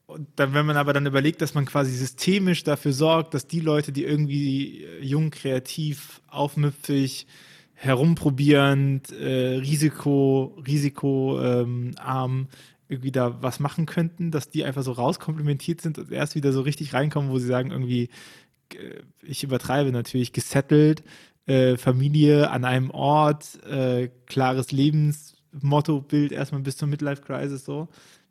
Und 0.07 0.29
dann, 0.37 0.55
wenn 0.55 0.67
man 0.67 0.77
aber 0.77 0.93
dann 0.93 1.07
überlegt, 1.07 1.43
dass 1.43 1.55
man 1.55 1.67
quasi 1.67 1.91
systemisch 1.93 2.63
dafür 2.63 2.93
sorgt, 2.93 3.35
dass 3.35 3.47
die 3.49 3.61
Leute, 3.61 3.93
die 3.93 4.05
irgendwie 4.05 4.85
äh, 4.85 5.05
jung, 5.05 5.31
kreativ, 5.31 6.23
aufmüpfig, 6.29 7.27
herumprobierend, 7.75 9.13
äh, 9.13 9.57
Risiko, 9.57 10.57
risikoarm 10.67 11.93
ähm, 12.07 12.49
irgendwie 12.89 13.11
da 13.11 13.43
was 13.43 13.59
machen 13.59 13.85
könnten, 13.85 14.31
dass 14.31 14.49
die 14.49 14.65
einfach 14.65 14.83
so 14.83 14.93
rauskomplimentiert 14.93 15.81
sind 15.81 15.99
und 15.99 16.13
erst 16.13 16.37
wieder 16.37 16.53
so 16.53 16.61
richtig 16.61 16.95
reinkommen, 16.95 17.31
wo 17.31 17.39
sie 17.39 17.49
sagen, 17.49 17.73
irgendwie, 17.73 18.09
äh, 18.75 19.01
ich 19.23 19.43
übertreibe 19.43 19.91
natürlich, 19.91 20.33
gesettelt, 20.33 21.03
äh, 21.47 21.77
Familie 21.77 22.51
an 22.51 22.65
einem 22.65 22.91
Ort, 22.91 23.63
äh, 23.65 24.11
klares 24.27 24.73
Lebensmotto, 24.73 26.01
Bild 26.01 26.33
erstmal 26.33 26.63
bis 26.63 26.77
zur 26.77 26.89
Midlife 26.89 27.23
Crisis 27.23 27.65
so. 27.65 27.89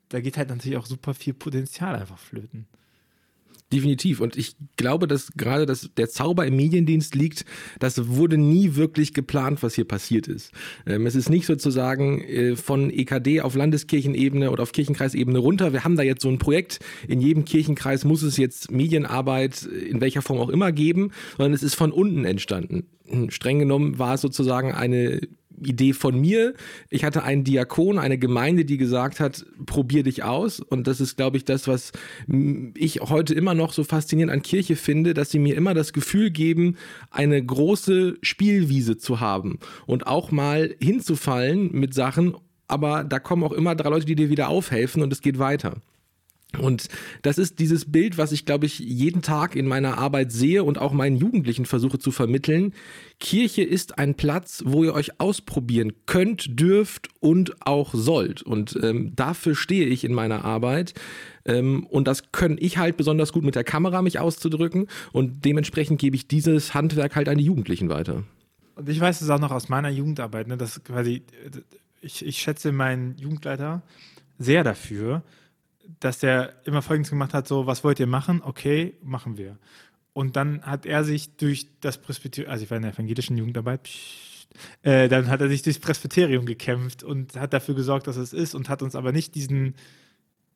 Da 0.10 0.22
geht 0.22 0.38
halt 0.38 0.50
natürlich 0.50 0.78
auch 0.78 0.86
super 0.86 1.14
viel 1.14 1.34
Potenzial 1.34 1.96
einfach 1.96 2.20
flöten. 2.20 2.68
Definitiv. 3.74 4.22
Und 4.22 4.38
ich 4.38 4.56
glaube, 4.78 5.08
dass 5.08 5.32
gerade 5.36 5.66
das, 5.66 5.90
der 5.98 6.08
Zauber 6.08 6.46
im 6.46 6.56
Mediendienst 6.56 7.16
liegt, 7.16 7.46
das 7.80 8.08
wurde 8.08 8.38
nie 8.38 8.76
wirklich 8.76 9.14
geplant, 9.14 9.64
was 9.64 9.74
hier 9.74 9.86
passiert 9.86 10.28
ist. 10.28 10.52
Ähm, 10.86 11.08
es 11.08 11.16
ist 11.16 11.30
nicht 11.30 11.48
sozusagen 11.48 12.22
äh, 12.22 12.56
von 12.56 12.92
EKD 12.92 13.42
auf 13.42 13.56
Landeskirchenebene 13.56 14.52
oder 14.52 14.62
auf 14.62 14.72
Kirchenkreisebene 14.72 15.40
runter. 15.40 15.74
Wir 15.74 15.84
haben 15.84 15.96
da 15.96 16.04
jetzt 16.04 16.22
so 16.22 16.30
ein 16.30 16.38
Projekt. 16.38 16.80
In 17.08 17.22
jedem 17.22 17.44
Kirchenkreis 17.44 18.04
muss 18.04 18.22
es 18.22 18.38
jetzt 18.38 18.72
Medienarbeit 18.72 19.64
in 19.64 20.00
welcher 20.00 20.22
Form 20.22 20.40
auch 20.40 20.50
immer 20.50 20.72
geben, 20.72 21.12
sondern 21.36 21.54
es 21.54 21.64
ist 21.64 21.76
von 21.76 21.92
unten 21.92 22.24
entstanden. 22.24 22.86
Streng 23.30 23.60
genommen 23.60 24.00
war 24.00 24.16
es 24.16 24.22
sozusagen 24.22 24.72
eine 24.72 25.22
Idee 25.64 25.94
von 25.94 26.20
mir. 26.20 26.54
Ich 26.90 27.04
hatte 27.04 27.24
einen 27.24 27.44
Diakon, 27.44 28.00
eine 28.00 28.18
Gemeinde, 28.18 28.66
die 28.66 28.78
gesagt 28.78 29.20
hat, 29.20 29.46
probier 29.66 30.04
dich 30.04 30.24
aus. 30.24 30.60
Und 30.60 30.88
das 30.88 31.00
ist, 31.00 31.16
glaube 31.16 31.38
ich, 31.38 31.46
das, 31.46 31.68
was 31.68 31.92
ich 32.76 33.02
heute 33.02 33.34
immer 33.34 33.54
noch 33.54 33.74
so 33.74 33.84
faszinierend 33.84 34.34
an 34.34 34.42
Kirche 34.42 34.76
finde, 34.76 35.14
dass 35.14 35.32
sie 35.32 35.40
mir 35.40 35.56
immer 35.56 35.74
das 35.74 35.94
Gefühl 35.94 36.32
geben, 36.32 36.76
eine 37.10 37.44
große 37.44 38.18
Spielwiese 38.22 38.98
zu 38.98 39.20
haben 39.20 39.60
und 39.86 40.08
auch 40.08 40.32
mal 40.32 40.76
hinzufallen 40.80 41.72
mit 41.72 41.94
Sachen. 41.94 42.36
Aber 42.68 43.04
da 43.04 43.20
kommen 43.20 43.44
auch 43.44 43.54
immer 43.54 43.76
drei 43.76 43.90
Leute, 43.90 44.06
die 44.06 44.16
dir 44.16 44.30
wieder 44.30 44.50
aufhelfen 44.50 45.04
und 45.04 45.14
es 45.14 45.22
geht 45.22 45.40
weiter. 45.40 45.82
Und 46.60 46.88
das 47.22 47.38
ist 47.38 47.60
dieses 47.60 47.92
Bild, 47.92 48.18
was 48.18 48.32
ich, 48.32 48.46
glaube 48.46 48.66
ich, 48.66 48.80
jeden 48.80 49.22
Tag 49.22 49.56
in 49.56 49.68
meiner 49.68 49.98
Arbeit 49.98 50.32
sehe 50.32 50.64
und 50.64 50.78
auch 50.78 50.94
meinen 50.94 51.18
Jugendlichen 51.18 51.66
versuche 51.66 52.00
zu 52.00 52.12
vermitteln. 52.12 52.74
Kirche 53.20 53.64
ist 53.64 53.98
ein 53.98 54.16
Platz, 54.16 54.64
wo 54.66 54.84
ihr 54.84 54.94
euch 54.94 55.20
ausprobieren 55.20 55.94
könnt, 56.06 56.60
dürft 56.60 57.10
und 57.20 57.66
auch 57.66 57.94
sollt. 57.94 58.42
Und 58.42 58.78
ähm, 58.82 59.14
dafür 59.16 59.56
stehe 59.56 59.88
ich 59.88 60.04
in 60.04 60.14
meiner 60.14 60.44
Arbeit. 60.44 60.94
Ähm, 61.46 61.86
und 61.86 62.08
das 62.08 62.32
kann 62.32 62.58
ich 62.60 62.78
halt 62.78 62.98
besonders 62.98 63.32
gut 63.32 63.44
mit 63.44 63.56
der 63.56 63.64
Kamera 63.64 64.02
mich 64.02 64.20
auszudrücken. 64.20 64.88
Und 65.12 65.46
dementsprechend 65.46 66.00
gebe 66.00 66.16
ich 66.16 66.28
dieses 66.28 66.74
Handwerk 66.74 67.16
halt 67.16 67.30
an 67.30 67.38
die 67.38 67.46
Jugendlichen 67.46 67.90
weiter. 67.90 68.24
Und 68.76 68.90
ich 68.90 69.00
weiß 69.00 69.22
es 69.22 69.30
auch 69.30 69.40
noch 69.40 69.52
aus 69.52 69.70
meiner 69.70 69.90
Jugendarbeit, 69.90 70.48
ne, 70.48 70.58
dass 70.58 70.84
quasi, 70.84 71.24
ich, 72.02 72.26
ich 72.26 72.38
schätze 72.40 72.72
meinen 72.72 73.18
Jugendleiter 73.18 73.82
sehr 74.38 74.64
dafür, 74.64 75.24
dass 76.00 76.20
der 76.20 76.54
immer 76.66 76.82
Folgendes 76.82 77.10
gemacht 77.10 77.34
hat: 77.34 77.48
so, 77.48 77.66
was 77.68 77.84
wollt 77.84 78.00
ihr 78.00 78.08
machen? 78.08 78.42
Okay, 78.44 78.98
machen 79.04 79.38
wir. 79.38 79.58
Und 80.14 80.36
dann 80.36 80.62
hat 80.62 80.86
er 80.86 81.04
sich 81.04 81.36
durch 81.36 81.68
das 81.82 81.98
Presbyterium, 81.98 82.52
also 82.52 82.64
ich 82.64 82.70
war 82.70 82.78
in 82.78 82.84
der 82.84 82.94
evangelischen 82.94 83.38
Jugendarbeit, 83.38 83.84
pssst, 83.84 84.36
äh, 84.84 85.08
dann 85.08 85.28
hat 85.28 85.42
er 85.42 85.50
sich 85.50 85.62
durchs 85.62 85.80
Presbyterium 85.80 86.46
gekämpft 86.46 87.04
und 87.04 87.36
hat 87.36 87.54
dafür 87.54 87.76
gesorgt, 87.76 88.08
dass 88.08 88.16
es 88.16 88.34
ist 88.34 88.56
und 88.56 88.70
hat 88.70 88.82
uns 88.82 88.96
aber 88.96 89.12
nicht 89.12 89.36
diesen, 89.36 89.76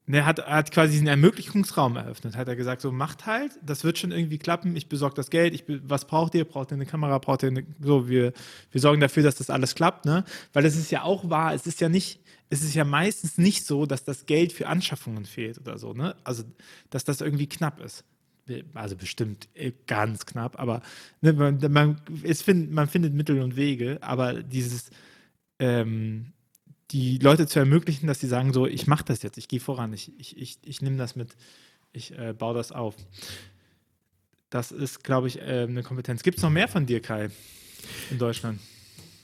ne, 0.06 0.26
hat, 0.26 0.46
hat 0.46 0.72
quasi 0.72 0.94
diesen 0.94 1.08
Ermöglichungsraum 1.08 1.96
eröffnet. 1.96 2.36
Hat 2.36 2.48
er 2.48 2.56
gesagt, 2.56 2.82
so 2.82 2.92
macht 2.92 3.26
halt, 3.26 3.52
das 3.62 3.84
wird 3.84 3.98
schon 3.98 4.12
irgendwie 4.12 4.38
klappen, 4.38 4.76
ich 4.76 4.90
besorge 4.90 5.16
das 5.16 5.30
Geld, 5.30 5.54
ich, 5.54 5.64
was 5.68 6.06
braucht 6.06 6.36
ihr? 6.36 6.46
Braucht 6.46 6.72
ihr 6.72 6.76
eine 6.76 6.86
Kamera, 6.86 7.18
braucht 7.18 7.44
ihr 7.44 7.50
eine, 7.50 7.66
so, 7.82 8.08
wir, 8.10 8.34
wir 8.72 8.82
sorgen 8.82 9.02
dafür, 9.02 9.24
dass 9.24 9.36
das 9.36 9.50
alles 9.50 9.76
klappt, 9.76 10.06
ne? 10.06 10.24
Weil 10.54 10.66
es 10.66 10.76
ist 10.76 10.92
ja 10.92 11.04
auch 11.04 11.30
wahr, 11.30 11.54
es 11.54 11.68
ist 11.68 11.82
ja 11.82 11.90
nicht, 11.90 12.22
es 12.50 12.63
ist 12.63 12.74
ja 12.74 12.84
meistens 12.84 13.38
nicht 13.38 13.65
so, 13.65 13.86
dass 13.86 14.03
das 14.03 14.25
Geld 14.25 14.51
für 14.51 14.68
Anschaffungen 14.68 15.25
fehlt 15.25 15.60
oder 15.60 15.77
so, 15.77 15.94
ne? 15.94 16.15
Also, 16.24 16.44
dass 16.89 17.03
das 17.03 17.22
irgendwie 17.22 17.48
knapp 17.48 17.79
ist. 17.79 18.03
Also 18.74 18.96
bestimmt 18.96 19.48
äh, 19.53 19.74
ganz 19.86 20.25
knapp, 20.25 20.60
aber 20.60 20.82
ne, 21.22 21.34
man, 21.34 21.60
man, 21.72 22.01
find, 22.34 22.72
man 22.72 22.88
findet 22.88 23.13
Mittel 23.13 23.41
und 23.41 23.56
Wege, 23.56 24.00
aber 24.01 24.41
dieses, 24.41 24.89
ähm, 25.60 26.34
die 26.89 27.20
Leute 27.20 27.46
zu 27.46 27.60
ermöglichen, 27.60 28.08
dass 28.08 28.20
sie 28.20 28.27
sagen, 28.27 28.51
so, 28.51 28.65
ich 28.65 28.88
mache 28.88 29.06
das 29.06 29.22
jetzt, 29.22 29.38
ich 29.38 29.48
gehe 29.48 29.60
voran, 29.60 29.94
ich, 29.94 30.12
ich, 30.20 30.36
ich, 30.36 30.58
ich 30.63 30.82
nehme 30.82 30.98
das 30.98 31.15
mit, 31.15 31.36
ich 31.94 32.18
äh, 32.18 32.34
baue 32.34 32.56
das 32.56 32.72
auf. 32.72 32.96
Das 34.50 34.72
ist, 34.72 35.03
glaube 35.03 35.27
ich, 35.27 35.39
äh, 35.39 35.68
eine 35.70 35.84
Kompetenz. 35.84 36.24
Gibt 36.24 36.38
es 36.38 36.44
noch 36.44 36.50
mehr 36.50 36.68
von 36.68 36.88
dir, 36.88 37.01
Kai, 37.01 37.29
in 38.10 38.18
Deutschland? 38.18 38.60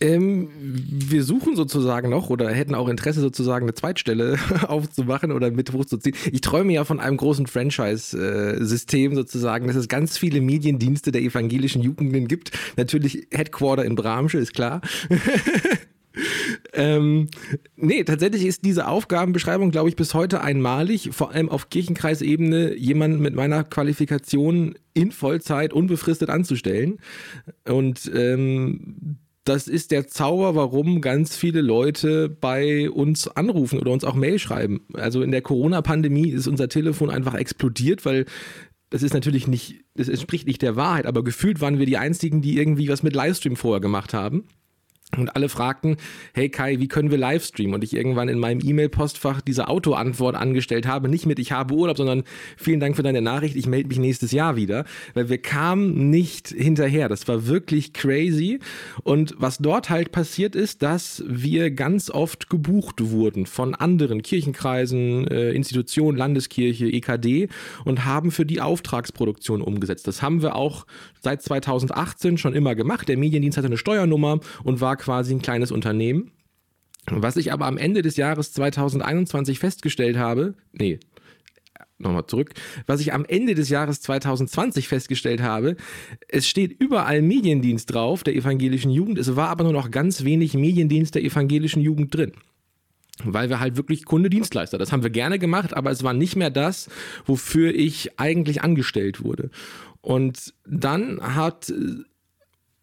Ähm, 0.05 0.49
wir 0.55 1.23
suchen 1.23 1.55
sozusagen 1.55 2.09
noch 2.09 2.29
oder 2.29 2.51
hätten 2.51 2.75
auch 2.75 2.87
Interesse 2.87 3.21
sozusagen 3.21 3.65
eine 3.65 3.73
Zweitstelle 3.73 4.37
aufzumachen 4.67 5.31
oder 5.31 5.49
mit 5.49 5.73
hochzuziehen. 5.73 6.15
Ich 6.31 6.41
träume 6.41 6.73
ja 6.73 6.85
von 6.85 6.99
einem 6.99 7.17
großen 7.17 7.47
Franchise-System 7.47 9.15
sozusagen, 9.15 9.67
dass 9.67 9.75
es 9.75 9.87
ganz 9.87 10.17
viele 10.17 10.41
Mediendienste 10.41 11.11
der 11.11 11.21
evangelischen 11.21 11.81
Jugenden 11.81 12.27
gibt. 12.27 12.51
Natürlich 12.77 13.27
Headquarter 13.31 13.83
in 13.83 13.95
Bramsche, 13.95 14.37
ist 14.37 14.53
klar. 14.53 14.81
ähm, 16.73 17.29
nee, 17.75 18.03
tatsächlich 18.03 18.45
ist 18.45 18.63
diese 18.63 18.87
Aufgabenbeschreibung, 18.87 19.71
glaube 19.71 19.89
ich, 19.89 19.95
bis 19.95 20.13
heute 20.13 20.41
einmalig, 20.41 21.09
vor 21.13 21.31
allem 21.31 21.49
auf 21.49 21.69
Kirchenkreisebene 21.69 22.75
jemanden 22.75 23.21
mit 23.21 23.33
meiner 23.33 23.63
Qualifikation 23.63 24.75
in 24.93 25.11
Vollzeit 25.11 25.73
unbefristet 25.73 26.29
anzustellen. 26.29 26.99
Und 27.65 28.11
ähm, 28.13 29.17
das 29.45 29.67
ist 29.67 29.91
der 29.91 30.07
Zauber, 30.07 30.55
warum 30.55 31.01
ganz 31.01 31.37
viele 31.37 31.61
Leute 31.61 32.29
bei 32.29 32.89
uns 32.89 33.27
anrufen 33.27 33.79
oder 33.79 33.91
uns 33.91 34.03
auch 34.03 34.15
Mail 34.15 34.39
schreiben. 34.39 34.81
Also 34.93 35.21
in 35.21 35.31
der 35.31 35.43
Corona-Pandemie 35.43 36.29
ist 36.29 36.47
unser 36.47 36.67
Telefon 36.67 37.11
einfach 37.11 37.35
explodiert, 37.35 38.05
weil 38.05 38.25
das 38.89 39.03
ist 39.03 39.13
natürlich 39.13 39.47
nicht, 39.47 39.85
das 39.93 40.09
entspricht 40.09 40.47
nicht 40.47 40.63
der 40.63 40.75
Wahrheit, 40.75 41.05
aber 41.05 41.23
gefühlt 41.23 41.61
waren 41.61 41.77
wir 41.79 41.85
die 41.85 41.97
Einzigen, 41.97 42.41
die 42.41 42.57
irgendwie 42.57 42.89
was 42.89 43.03
mit 43.03 43.13
Livestream 43.13 43.55
vorher 43.55 43.81
gemacht 43.81 44.13
haben. 44.13 44.45
Und 45.15 45.35
alle 45.35 45.49
fragten, 45.49 45.97
hey 46.33 46.49
Kai, 46.49 46.79
wie 46.79 46.87
können 46.87 47.11
wir 47.11 47.17
Livestreamen? 47.17 47.75
Und 47.75 47.83
ich 47.83 47.95
irgendwann 47.95 48.27
in 48.27 48.39
meinem 48.39 48.59
E-Mail-Postfach 48.61 49.39
diese 49.39 49.67
Autoantwort 49.67 50.35
angestellt 50.35 50.87
habe, 50.87 51.07
nicht 51.07 51.25
mit 51.25 51.39
ich 51.39 51.51
habe 51.51 51.73
Urlaub, 51.75 51.95
sondern 51.95 52.23
vielen 52.57 52.79
Dank 52.79 52.95
für 52.95 53.03
deine 53.03 53.21
Nachricht, 53.21 53.55
ich 53.55 53.67
melde 53.67 53.87
mich 53.87 53.99
nächstes 53.99 54.31
Jahr 54.31 54.55
wieder, 54.55 54.83
weil 55.13 55.29
wir 55.29 55.37
kamen 55.37 56.09
nicht 56.09 56.49
hinterher. 56.49 57.07
Das 57.07 57.27
war 57.27 57.47
wirklich 57.47 57.93
crazy. 57.93 58.59
Und 59.03 59.35
was 59.37 59.59
dort 59.59 59.89
halt 59.89 60.11
passiert 60.11 60.55
ist, 60.55 60.81
dass 60.81 61.23
wir 61.27 61.71
ganz 61.71 62.09
oft 62.09 62.49
gebucht 62.49 63.09
wurden 63.09 63.45
von 63.45 63.75
anderen 63.75 64.21
Kirchenkreisen, 64.21 65.27
äh, 65.27 65.51
Institutionen, 65.51 66.17
Landeskirche, 66.17 66.87
EKD 66.87 67.47
und 67.85 68.05
haben 68.05 68.31
für 68.31 68.45
die 68.45 68.59
Auftragsproduktion 68.59 69.61
umgesetzt. 69.61 70.07
Das 70.07 70.21
haben 70.21 70.41
wir 70.41 70.55
auch 70.55 70.87
seit 71.21 71.41
2018 71.41 72.37
schon 72.37 72.53
immer 72.53 72.75
gemacht. 72.75 73.07
Der 73.07 73.17
Mediendienst 73.17 73.57
hatte 73.57 73.67
eine 73.67 73.77
Steuernummer 73.77 74.39
und 74.63 74.81
war 74.81 74.94
quasi 74.95 75.33
ein 75.33 75.41
kleines 75.41 75.71
Unternehmen. 75.71 76.31
Was 77.07 77.37
ich 77.37 77.53
aber 77.53 77.65
am 77.65 77.77
Ende 77.77 78.01
des 78.01 78.17
Jahres 78.17 78.51
2021 78.53 79.59
festgestellt 79.59 80.17
habe, 80.17 80.55
nee, 80.71 80.99
nochmal 81.97 82.25
zurück, 82.27 82.53
was 82.87 82.99
ich 82.99 83.13
am 83.13 83.25
Ende 83.25 83.55
des 83.55 83.69
Jahres 83.69 84.01
2020 84.01 84.87
festgestellt 84.87 85.41
habe, 85.41 85.75
es 86.27 86.47
steht 86.47 86.75
überall 86.79 87.21
Mediendienst 87.21 87.93
drauf 87.93 88.23
der 88.23 88.35
evangelischen 88.35 88.91
Jugend, 88.91 89.17
es 89.17 89.35
war 89.35 89.49
aber 89.49 89.63
nur 89.63 89.73
noch 89.73 89.91
ganz 89.91 90.23
wenig 90.23 90.55
Mediendienst 90.55 91.15
der 91.15 91.23
evangelischen 91.23 91.81
Jugend 91.81 92.13
drin. 92.13 92.33
Weil 93.23 93.49
wir 93.49 93.61
halt 93.61 93.77
wirklich 93.77 94.03
Kunde-Dienstleister, 94.03 94.77
das 94.77 94.91
haben 94.91 95.03
wir 95.03 95.09
gerne 95.09 95.39
gemacht, 95.39 95.73
aber 95.73 95.89
es 95.89 96.03
war 96.03 96.13
nicht 96.13 96.35
mehr 96.35 96.49
das, 96.49 96.89
wofür 97.25 97.73
ich 97.73 98.19
eigentlich 98.19 98.61
angestellt 98.61 99.23
wurde. 99.23 99.51
Und 100.01 100.53
dann 100.67 101.21
hat 101.21 101.73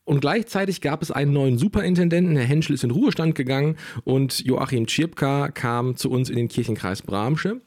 und 0.04 0.20
gleichzeitig 0.20 0.80
gab 0.80 1.00
es 1.02 1.10
einen 1.12 1.32
neuen 1.32 1.58
Superintendenten. 1.58 2.36
Herr 2.36 2.44
Henschel 2.44 2.74
ist 2.74 2.82
in 2.82 2.90
Ruhestand 2.90 3.34
gegangen 3.34 3.76
und 4.04 4.44
Joachim 4.44 4.86
Tschirpka 4.86 5.50
kam 5.50 5.96
zu 5.96 6.10
uns 6.10 6.28
in 6.28 6.36
den 6.36 6.48
Kirchenkreis 6.48 7.02
Bramsche. 7.02 7.60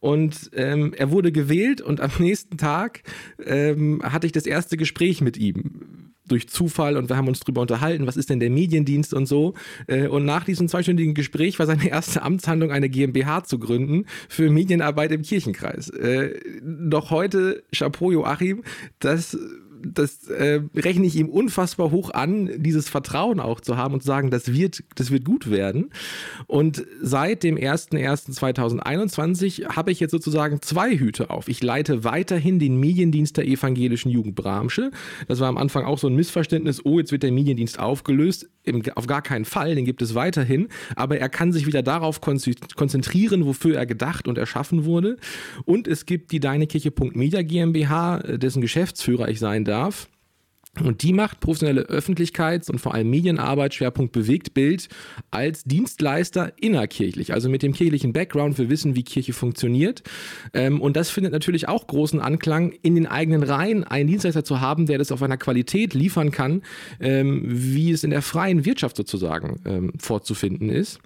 Und 0.00 0.50
ähm, 0.54 0.92
er 0.96 1.10
wurde 1.10 1.32
gewählt 1.32 1.80
und 1.80 2.00
am 2.00 2.10
nächsten 2.18 2.58
Tag 2.58 3.02
ähm, 3.44 4.00
hatte 4.02 4.26
ich 4.26 4.32
das 4.32 4.46
erste 4.46 4.76
Gespräch 4.76 5.22
mit 5.22 5.38
ihm 5.38 6.12
durch 6.28 6.48
Zufall 6.48 6.96
und 6.96 7.08
wir 7.08 7.16
haben 7.16 7.26
uns 7.26 7.40
darüber 7.40 7.62
unterhalten, 7.62 8.06
was 8.06 8.18
ist 8.18 8.28
denn 8.28 8.38
der 8.38 8.50
Mediendienst 8.50 9.14
und 9.14 9.26
so. 9.26 9.54
Äh, 9.86 10.08
und 10.08 10.26
nach 10.26 10.44
diesem 10.44 10.68
zweistündigen 10.68 11.14
Gespräch 11.14 11.58
war 11.58 11.64
seine 11.66 11.88
erste 11.88 12.22
Amtshandlung, 12.22 12.70
eine 12.70 12.90
GmbH 12.90 13.44
zu 13.44 13.58
gründen 13.58 14.04
für 14.28 14.50
Medienarbeit 14.50 15.10
im 15.12 15.22
Kirchenkreis. 15.22 15.88
Äh, 15.88 16.38
noch 16.62 17.10
heute, 17.10 17.62
Chapeau 17.74 18.12
Joachim, 18.12 18.62
das 18.98 19.38
das 19.82 20.28
äh, 20.28 20.60
rechne 20.74 21.06
ich 21.06 21.16
ihm 21.16 21.28
unfassbar 21.28 21.90
hoch 21.90 22.10
an, 22.10 22.62
dieses 22.62 22.88
Vertrauen 22.88 23.40
auch 23.40 23.60
zu 23.60 23.76
haben 23.76 23.94
und 23.94 24.02
zu 24.02 24.06
sagen, 24.06 24.30
das 24.30 24.52
wird, 24.52 24.84
das 24.94 25.10
wird 25.10 25.24
gut 25.24 25.50
werden. 25.50 25.90
Und 26.46 26.86
seit 27.00 27.42
dem 27.42 27.56
01.01.2021 27.56 29.76
habe 29.76 29.90
ich 29.92 30.00
jetzt 30.00 30.12
sozusagen 30.12 30.62
zwei 30.62 30.98
Hüte 30.98 31.28
auf. 31.30 31.48
Ich 31.48 31.62
leite 31.62 32.04
weiterhin 32.04 32.58
den 32.58 32.78
Mediendienst 32.78 33.36
der 33.36 33.46
evangelischen 33.46 34.10
Jugendbranche. 34.10 34.90
Das 35.26 35.40
war 35.40 35.48
am 35.48 35.58
Anfang 35.58 35.84
auch 35.84 35.98
so 35.98 36.08
ein 36.08 36.14
Missverständnis, 36.14 36.84
oh, 36.84 36.98
jetzt 36.98 37.12
wird 37.12 37.22
der 37.22 37.32
Mediendienst 37.32 37.78
aufgelöst. 37.78 38.48
Im, 38.68 38.82
auf 38.94 39.06
gar 39.06 39.22
keinen 39.22 39.44
Fall, 39.44 39.74
den 39.74 39.84
gibt 39.84 40.02
es 40.02 40.14
weiterhin. 40.14 40.68
Aber 40.96 41.18
er 41.18 41.28
kann 41.28 41.52
sich 41.52 41.66
wieder 41.66 41.82
darauf 41.82 42.20
konzentrieren, 42.20 43.46
wofür 43.46 43.76
er 43.76 43.86
gedacht 43.86 44.28
und 44.28 44.38
erschaffen 44.38 44.84
wurde. 44.84 45.16
Und 45.64 45.88
es 45.88 46.06
gibt 46.06 46.32
die 46.32 46.40
Deinekirche.media 46.40 47.42
GmbH, 47.42 48.18
dessen 48.18 48.60
Geschäftsführer 48.60 49.28
ich 49.28 49.38
sein 49.38 49.64
darf. 49.64 50.08
Und 50.84 51.02
die 51.02 51.12
macht 51.12 51.40
professionelle 51.40 51.82
Öffentlichkeits- 51.88 52.70
und 52.70 52.78
vor 52.78 52.94
allem 52.94 53.10
Medienarbeit, 53.10 53.74
Schwerpunkt 53.74 54.12
bewegt 54.12 54.54
Bild, 54.54 54.88
als 55.30 55.64
Dienstleister 55.64 56.52
innerkirchlich, 56.60 57.32
also 57.32 57.48
mit 57.48 57.62
dem 57.62 57.72
kirchlichen 57.72 58.12
Background. 58.12 58.58
Wir 58.58 58.70
wissen, 58.70 58.96
wie 58.96 59.02
Kirche 59.02 59.32
funktioniert. 59.32 60.02
Ähm, 60.54 60.80
und 60.80 60.96
das 60.96 61.10
findet 61.10 61.32
natürlich 61.32 61.68
auch 61.68 61.86
großen 61.86 62.20
Anklang, 62.20 62.72
in 62.82 62.94
den 62.94 63.06
eigenen 63.06 63.42
Reihen 63.42 63.84
einen 63.84 64.08
Dienstleister 64.08 64.44
zu 64.44 64.60
haben, 64.60 64.86
der 64.86 64.98
das 64.98 65.12
auf 65.12 65.22
einer 65.22 65.36
Qualität 65.36 65.94
liefern 65.94 66.30
kann, 66.30 66.62
ähm, 67.00 67.42
wie 67.46 67.90
es 67.90 68.04
in 68.04 68.10
der 68.10 68.22
freien 68.22 68.64
Wirtschaft 68.64 68.96
sozusagen 68.96 69.60
ähm, 69.64 69.92
vorzufinden 69.98 70.70
ist. 70.70 71.00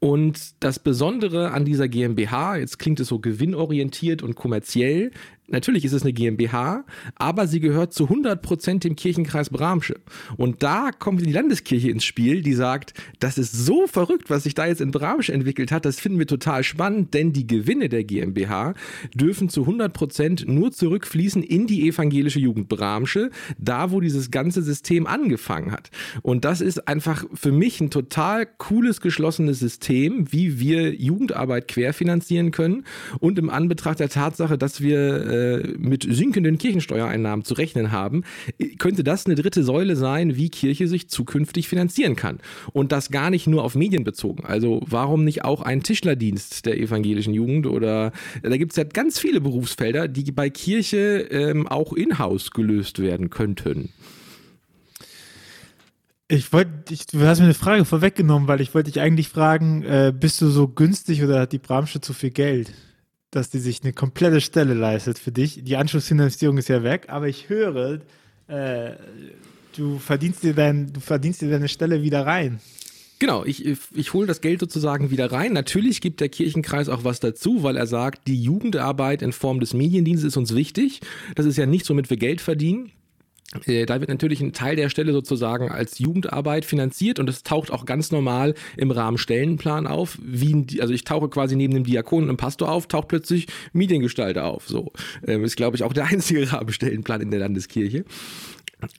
Und 0.00 0.54
das 0.60 0.78
Besondere 0.78 1.50
an 1.50 1.66
dieser 1.66 1.86
GmbH, 1.86 2.56
jetzt 2.56 2.78
klingt 2.78 3.00
es 3.00 3.08
so 3.08 3.18
gewinnorientiert 3.18 4.22
und 4.22 4.34
kommerziell, 4.34 5.10
Natürlich 5.50 5.84
ist 5.84 5.92
es 5.92 6.02
eine 6.02 6.12
GmbH, 6.12 6.84
aber 7.16 7.46
sie 7.46 7.60
gehört 7.60 7.92
zu 7.92 8.04
100 8.04 8.40
Prozent 8.40 8.84
dem 8.84 8.96
Kirchenkreis 8.96 9.50
Bramsche. 9.50 9.96
Und 10.36 10.62
da 10.62 10.90
kommt 10.96 11.20
die 11.20 11.32
Landeskirche 11.32 11.90
ins 11.90 12.04
Spiel, 12.04 12.42
die 12.42 12.54
sagt, 12.54 12.94
das 13.18 13.38
ist 13.38 13.52
so 13.52 13.86
verrückt, 13.86 14.30
was 14.30 14.44
sich 14.44 14.54
da 14.54 14.66
jetzt 14.66 14.80
in 14.80 14.90
Bramsche 14.90 15.32
entwickelt 15.32 15.72
hat. 15.72 15.84
Das 15.84 16.00
finden 16.00 16.18
wir 16.18 16.26
total 16.26 16.62
spannend, 16.64 17.14
denn 17.14 17.32
die 17.32 17.46
Gewinne 17.46 17.88
der 17.88 18.04
GmbH 18.04 18.74
dürfen 19.14 19.48
zu 19.48 19.62
100 19.62 19.92
Prozent 19.92 20.48
nur 20.48 20.72
zurückfließen 20.72 21.42
in 21.42 21.66
die 21.66 21.88
evangelische 21.88 22.40
Jugend 22.40 22.68
Bramsche, 22.68 23.30
da 23.58 23.90
wo 23.90 24.00
dieses 24.00 24.30
ganze 24.30 24.62
System 24.62 25.06
angefangen 25.06 25.72
hat. 25.72 25.90
Und 26.22 26.44
das 26.44 26.60
ist 26.60 26.88
einfach 26.88 27.24
für 27.34 27.52
mich 27.52 27.80
ein 27.80 27.90
total 27.90 28.46
cooles, 28.46 29.00
geschlossenes 29.00 29.58
System, 29.58 30.32
wie 30.32 30.60
wir 30.60 30.94
Jugendarbeit 30.94 31.68
querfinanzieren 31.68 32.50
können 32.50 32.84
und 33.18 33.38
im 33.38 33.50
Anbetracht 33.50 34.00
der 34.00 34.08
Tatsache, 34.08 34.56
dass 34.56 34.80
wir 34.80 35.39
äh, 35.40 35.68
mit 35.78 36.06
sinkenden 36.08 36.58
Kirchensteuereinnahmen 36.58 37.44
zu 37.44 37.54
rechnen 37.54 37.92
haben, 37.92 38.24
könnte 38.78 39.04
das 39.04 39.26
eine 39.26 39.34
dritte 39.34 39.64
Säule 39.64 39.96
sein, 39.96 40.36
wie 40.36 40.50
Kirche 40.50 40.88
sich 40.88 41.08
zukünftig 41.08 41.68
finanzieren 41.68 42.16
kann. 42.16 42.38
Und 42.72 42.92
das 42.92 43.10
gar 43.10 43.30
nicht 43.30 43.46
nur 43.46 43.64
auf 43.64 43.74
Medien 43.74 44.04
bezogen. 44.04 44.44
Also 44.44 44.82
warum 44.86 45.24
nicht 45.24 45.44
auch 45.44 45.62
ein 45.62 45.82
Tischlerdienst 45.82 46.66
der 46.66 46.78
evangelischen 46.78 47.34
Jugend 47.34 47.66
oder 47.66 48.12
da 48.42 48.56
gibt 48.56 48.72
es 48.72 48.76
ja 48.76 48.84
ganz 48.84 49.18
viele 49.18 49.40
Berufsfelder, 49.40 50.08
die 50.08 50.32
bei 50.32 50.50
Kirche 50.50 51.28
ähm, 51.30 51.66
auch 51.66 51.92
in-house 51.92 52.50
gelöst 52.50 52.98
werden 53.00 53.30
könnten. 53.30 53.90
Ich 56.28 56.52
wollte, 56.52 56.70
du 57.12 57.26
hast 57.26 57.40
mir 57.40 57.46
eine 57.46 57.54
Frage 57.54 57.84
vorweggenommen, 57.84 58.46
weil 58.46 58.60
ich 58.60 58.72
wollte 58.72 58.92
dich 58.92 59.00
eigentlich 59.00 59.28
fragen, 59.28 59.82
äh, 59.82 60.12
bist 60.16 60.40
du 60.40 60.48
so 60.48 60.68
günstig 60.68 61.24
oder 61.24 61.40
hat 61.40 61.52
die 61.52 61.58
Bramsche 61.58 62.00
zu 62.00 62.12
viel 62.12 62.30
Geld? 62.30 62.72
Dass 63.30 63.50
die 63.50 63.58
sich 63.58 63.82
eine 63.82 63.92
komplette 63.92 64.40
Stelle 64.40 64.74
leistet 64.74 65.18
für 65.18 65.32
dich. 65.32 65.62
Die 65.62 65.76
Anschlussfinanzierung 65.76 66.58
ist 66.58 66.68
ja 66.68 66.82
weg, 66.82 67.06
aber 67.08 67.28
ich 67.28 67.48
höre, 67.48 68.00
äh, 68.48 68.92
du, 69.76 69.98
verdienst 69.98 70.42
dir 70.42 70.54
dein, 70.54 70.92
du 70.92 71.00
verdienst 71.00 71.40
dir 71.40 71.50
deine 71.50 71.68
Stelle 71.68 72.02
wieder 72.02 72.26
rein. 72.26 72.60
Genau, 73.20 73.44
ich, 73.44 73.66
ich 73.94 74.12
hole 74.14 74.26
das 74.26 74.40
Geld 74.40 74.60
sozusagen 74.60 75.10
wieder 75.10 75.30
rein. 75.30 75.52
Natürlich 75.52 76.00
gibt 76.00 76.20
der 76.20 76.30
Kirchenkreis 76.30 76.88
auch 76.88 77.04
was 77.04 77.20
dazu, 77.20 77.62
weil 77.62 77.76
er 77.76 77.86
sagt, 77.86 78.26
die 78.26 78.42
Jugendarbeit 78.42 79.20
in 79.20 79.32
Form 79.32 79.60
des 79.60 79.74
Mediendienstes 79.74 80.28
ist 80.28 80.36
uns 80.38 80.54
wichtig. 80.54 81.00
Das 81.34 81.44
ist 81.44 81.58
ja 81.58 81.66
nicht, 81.66 81.88
womit 81.90 82.08
wir 82.08 82.16
Geld 82.16 82.40
verdienen. 82.40 82.90
Äh, 83.66 83.86
da 83.86 84.00
wird 84.00 84.08
natürlich 84.08 84.40
ein 84.40 84.52
Teil 84.52 84.76
der 84.76 84.90
Stelle 84.90 85.12
sozusagen 85.12 85.70
als 85.70 85.98
Jugendarbeit 85.98 86.64
finanziert 86.64 87.18
und 87.18 87.28
es 87.28 87.42
taucht 87.42 87.70
auch 87.70 87.84
ganz 87.84 88.12
normal 88.12 88.54
im 88.76 88.90
Rahmen 88.90 89.18
Stellenplan 89.18 89.86
auf. 89.86 90.18
Wie 90.22 90.54
ein, 90.54 90.66
also 90.80 90.94
ich 90.94 91.04
tauche 91.04 91.28
quasi 91.28 91.56
neben 91.56 91.74
dem 91.74 91.84
Diakon 91.84 92.22
und 92.22 92.28
dem 92.28 92.36
Pastor 92.36 92.70
auf, 92.70 92.86
taucht 92.86 93.08
plötzlich 93.08 93.48
Mediengestalter 93.72 94.44
auf. 94.44 94.68
So 94.68 94.92
ähm, 95.26 95.44
ist 95.44 95.56
glaube 95.56 95.76
ich 95.76 95.82
auch 95.82 95.92
der 95.92 96.06
einzige 96.10 96.50
Rahmenstellenplan 96.52 97.20
in 97.22 97.30
der 97.30 97.40
Landeskirche. 97.40 98.04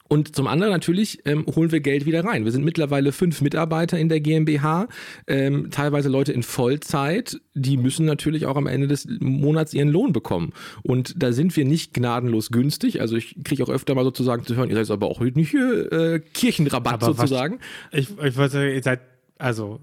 Und 0.08 0.36
zum 0.36 0.48
anderen 0.48 0.72
natürlich 0.72 1.20
ähm, 1.26 1.46
holen 1.56 1.72
wir 1.72 1.80
Geld 1.80 2.06
wieder 2.06 2.24
rein. 2.24 2.46
Wir 2.46 2.52
sind 2.52 2.64
mittlerweile 2.64 3.12
fünf 3.12 3.42
Mitarbeiter 3.42 3.98
in 3.98 4.10
der 4.10 4.20
GmbH, 4.20 4.88
ähm, 5.28 5.70
teilweise 5.72 6.10
Leute 6.10 6.34
in 6.34 6.44
Vollzeit, 6.44 7.40
die 7.54 7.78
müssen 7.78 8.06
natürlich 8.06 8.46
auch 8.46 8.56
am 8.56 8.68
Ende 8.68 8.88
des 8.88 9.08
Monats 9.20 9.74
ihren 9.74 9.90
Lohn 9.90 10.14
bekommen. 10.14 10.54
Und 10.84 11.22
da 11.22 11.34
sind 11.34 11.56
wir 11.56 11.66
nicht 11.66 11.94
gnadenlos 11.94 12.52
günstig. 12.52 13.02
Also 13.02 13.16
ich 13.16 13.36
kriege 13.44 13.64
auch 13.64 13.70
öfter 13.70 13.96
mal 13.96 14.04
sozusagen 14.04 14.46
zu 14.46 14.56
hören, 14.56 14.70
ihr 14.70 14.76
seid 14.76 14.92
aber 14.92 15.08
auch 15.08 15.20
heute 15.20 15.38
nicht 15.38 15.52
hier 15.52 15.92
äh, 15.92 16.20
Kirchenrabatt 16.20 16.94
aber 16.94 17.06
sozusagen. 17.08 17.60
Was, 17.92 18.00
ich, 18.00 18.10
ich 18.24 18.38
wollte, 18.38 18.70
ihr 18.70 18.84
seid, 18.84 19.02
also 19.38 19.82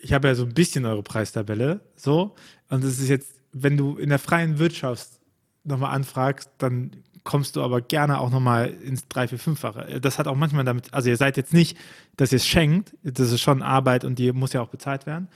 ich 0.00 0.12
habe 0.12 0.28
ja 0.28 0.34
so 0.34 0.44
ein 0.44 0.54
bisschen 0.54 0.86
eure 0.86 1.02
Preistabelle, 1.02 1.80
so. 1.94 2.34
Und 2.68 2.84
es 2.84 2.98
ist 2.98 3.08
jetzt, 3.08 3.34
wenn 3.52 3.76
du 3.76 3.96
in 3.96 4.08
der 4.08 4.18
freien 4.18 4.58
Wirtschaft 4.58 5.08
nochmal 5.64 5.94
anfragst, 5.94 6.50
dann 6.58 6.92
kommst 7.30 7.54
du 7.54 7.62
aber 7.62 7.80
gerne 7.80 8.18
auch 8.18 8.30
nochmal 8.30 8.74
ins 8.84 9.06
3, 9.06 9.28
4, 9.28 9.38
5-fache. 9.38 10.00
Das 10.00 10.18
hat 10.18 10.26
auch 10.26 10.34
manchmal 10.34 10.64
damit, 10.64 10.92
also 10.92 11.08
ihr 11.08 11.16
seid 11.16 11.36
jetzt 11.36 11.54
nicht, 11.54 11.78
dass 12.16 12.32
ihr 12.32 12.36
es 12.36 12.46
schenkt, 12.46 12.96
das 13.04 13.30
ist 13.30 13.40
schon 13.40 13.62
Arbeit 13.62 14.04
und 14.04 14.18
die 14.18 14.32
muss 14.32 14.52
ja 14.52 14.60
auch 14.60 14.68
bezahlt 14.68 15.06
werden. 15.06 15.28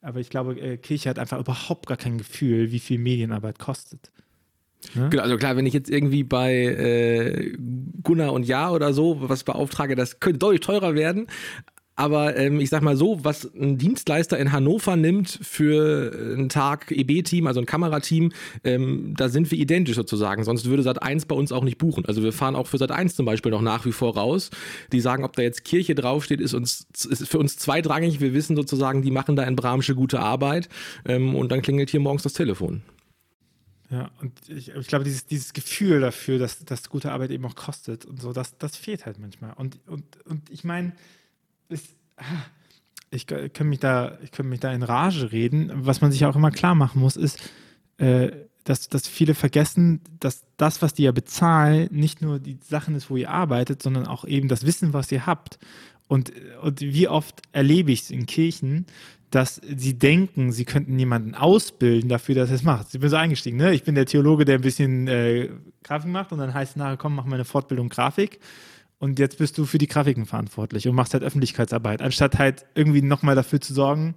Aber 0.00 0.18
ich 0.18 0.30
glaube, 0.30 0.58
äh, 0.58 0.78
Kirche 0.78 1.10
hat 1.10 1.18
einfach 1.18 1.38
überhaupt 1.38 1.88
gar 1.88 1.98
kein 1.98 2.16
Gefühl, 2.16 2.72
wie 2.72 2.78
viel 2.78 2.98
Medienarbeit 2.98 3.58
kostet. 3.58 4.10
Ne? 4.94 5.10
Genau, 5.10 5.24
also 5.24 5.36
klar, 5.36 5.54
wenn 5.56 5.66
ich 5.66 5.74
jetzt 5.74 5.90
irgendwie 5.90 6.24
bei 6.24 6.54
äh, 6.54 7.54
Gunnar 8.02 8.32
und 8.32 8.44
Ja 8.44 8.70
oder 8.70 8.94
so 8.94 9.18
was 9.20 9.44
beauftrage, 9.44 9.94
das 9.94 10.20
könnte 10.20 10.38
deutlich 10.38 10.62
teurer 10.62 10.94
werden. 10.94 11.26
Aber 11.94 12.36
ähm, 12.36 12.58
ich 12.58 12.70
sag 12.70 12.82
mal 12.82 12.96
so, 12.96 13.22
was 13.22 13.44
ein 13.54 13.76
Dienstleister 13.76 14.38
in 14.38 14.50
Hannover 14.50 14.96
nimmt 14.96 15.38
für 15.42 16.10
einen 16.14 16.48
Tag 16.48 16.90
EB-Team, 16.90 17.46
also 17.46 17.60
ein 17.60 17.66
Kamerateam, 17.66 18.32
ähm, 18.64 19.14
da 19.16 19.28
sind 19.28 19.50
wir 19.50 19.58
identisch 19.58 19.96
sozusagen. 19.96 20.42
Sonst 20.44 20.64
würde 20.64 20.82
Sat 20.82 21.02
1 21.02 21.26
bei 21.26 21.34
uns 21.34 21.52
auch 21.52 21.64
nicht 21.64 21.76
buchen. 21.76 22.06
Also 22.06 22.22
wir 22.22 22.32
fahren 22.32 22.56
auch 22.56 22.66
für 22.66 22.78
Sat 22.78 22.90
1 22.90 23.14
zum 23.14 23.26
Beispiel 23.26 23.52
noch 23.52 23.60
nach 23.60 23.84
wie 23.84 23.92
vor 23.92 24.16
raus. 24.16 24.50
Die 24.90 25.00
sagen, 25.00 25.22
ob 25.24 25.36
da 25.36 25.42
jetzt 25.42 25.64
Kirche 25.64 25.94
draufsteht, 25.94 26.40
ist 26.40 26.54
uns 26.54 26.86
ist 27.10 27.28
für 27.28 27.38
uns 27.38 27.58
zweitrangig. 27.58 28.20
Wir 28.20 28.32
wissen 28.32 28.56
sozusagen, 28.56 29.02
die 29.02 29.10
machen 29.10 29.36
da 29.36 29.42
in 29.42 29.54
Bramsche 29.54 29.94
gute 29.94 30.20
Arbeit. 30.20 30.70
Ähm, 31.04 31.34
und 31.34 31.52
dann 31.52 31.60
klingelt 31.60 31.90
hier 31.90 32.00
morgens 32.00 32.22
das 32.22 32.32
Telefon. 32.32 32.82
Ja, 33.90 34.10
und 34.22 34.32
ich, 34.48 34.70
ich 34.70 34.86
glaube, 34.86 35.04
dieses, 35.04 35.26
dieses 35.26 35.52
Gefühl 35.52 36.00
dafür, 36.00 36.38
dass, 36.38 36.64
dass 36.64 36.88
gute 36.88 37.12
Arbeit 37.12 37.30
eben 37.30 37.44
auch 37.44 37.54
kostet 37.54 38.06
und 38.06 38.22
so, 38.22 38.32
das, 38.32 38.56
das 38.56 38.74
fehlt 38.74 39.04
halt 39.04 39.18
manchmal. 39.18 39.52
Und, 39.52 39.86
und, 39.86 40.04
und 40.24 40.48
ich 40.48 40.64
meine, 40.64 40.92
ist, 41.72 41.96
ich, 43.10 43.30
ich 43.30 43.52
kann 43.52 43.68
mich 43.68 43.80
da, 43.80 44.18
ich 44.22 44.30
kann 44.30 44.48
mich 44.48 44.60
da 44.60 44.72
in 44.72 44.82
Rage 44.82 45.32
reden. 45.32 45.70
Was 45.74 46.00
man 46.00 46.12
sich 46.12 46.24
auch 46.24 46.36
immer 46.36 46.50
klar 46.50 46.74
machen 46.74 47.00
muss, 47.00 47.16
ist, 47.16 47.38
äh, 47.98 48.30
dass, 48.64 48.88
dass 48.88 49.08
viele 49.08 49.34
vergessen, 49.34 50.00
dass 50.20 50.44
das, 50.56 50.82
was 50.82 50.94
die 50.94 51.02
ja 51.02 51.12
bezahlen, 51.12 51.88
nicht 51.90 52.22
nur 52.22 52.38
die 52.38 52.58
Sachen 52.62 52.94
ist, 52.94 53.10
wo 53.10 53.16
ihr 53.16 53.30
arbeitet, 53.30 53.82
sondern 53.82 54.06
auch 54.06 54.24
eben 54.24 54.48
das 54.48 54.64
Wissen, 54.64 54.92
was 54.92 55.10
ihr 55.10 55.26
habt. 55.26 55.58
Und, 56.08 56.32
und 56.62 56.80
wie 56.80 57.08
oft 57.08 57.42
erlebe 57.52 57.90
ich 57.90 58.02
es 58.02 58.10
in 58.10 58.26
Kirchen, 58.26 58.86
dass 59.30 59.60
sie 59.64 59.98
denken, 59.98 60.52
sie 60.52 60.66
könnten 60.66 60.98
jemanden 60.98 61.34
ausbilden 61.34 62.08
dafür, 62.08 62.34
dass 62.34 62.50
er 62.50 62.56
es 62.56 62.62
macht. 62.62 62.88
Ich 62.92 63.00
bin 63.00 63.08
so 63.08 63.16
eingestiegen, 63.16 63.56
ne? 63.56 63.72
Ich 63.72 63.82
bin 63.82 63.94
der 63.94 64.04
Theologe, 64.04 64.44
der 64.44 64.56
ein 64.56 64.60
bisschen 64.60 65.08
äh, 65.08 65.48
Grafik 65.82 66.10
macht 66.10 66.32
und 66.32 66.38
dann 66.38 66.52
heißt 66.52 66.72
es 66.72 66.76
nachher, 66.76 66.98
komm, 66.98 67.14
mach 67.14 67.24
mal 67.24 67.36
eine 67.36 67.46
Fortbildung 67.46 67.88
Grafik 67.88 68.40
und 69.02 69.18
jetzt 69.18 69.38
bist 69.38 69.58
du 69.58 69.64
für 69.64 69.78
die 69.78 69.88
Grafiken 69.88 70.26
verantwortlich 70.26 70.86
und 70.86 70.94
machst 70.94 71.12
halt 71.12 71.24
Öffentlichkeitsarbeit, 71.24 72.02
anstatt 72.02 72.38
halt 72.38 72.66
irgendwie 72.76 73.02
nochmal 73.02 73.34
dafür 73.34 73.60
zu 73.60 73.74
sorgen, 73.74 74.14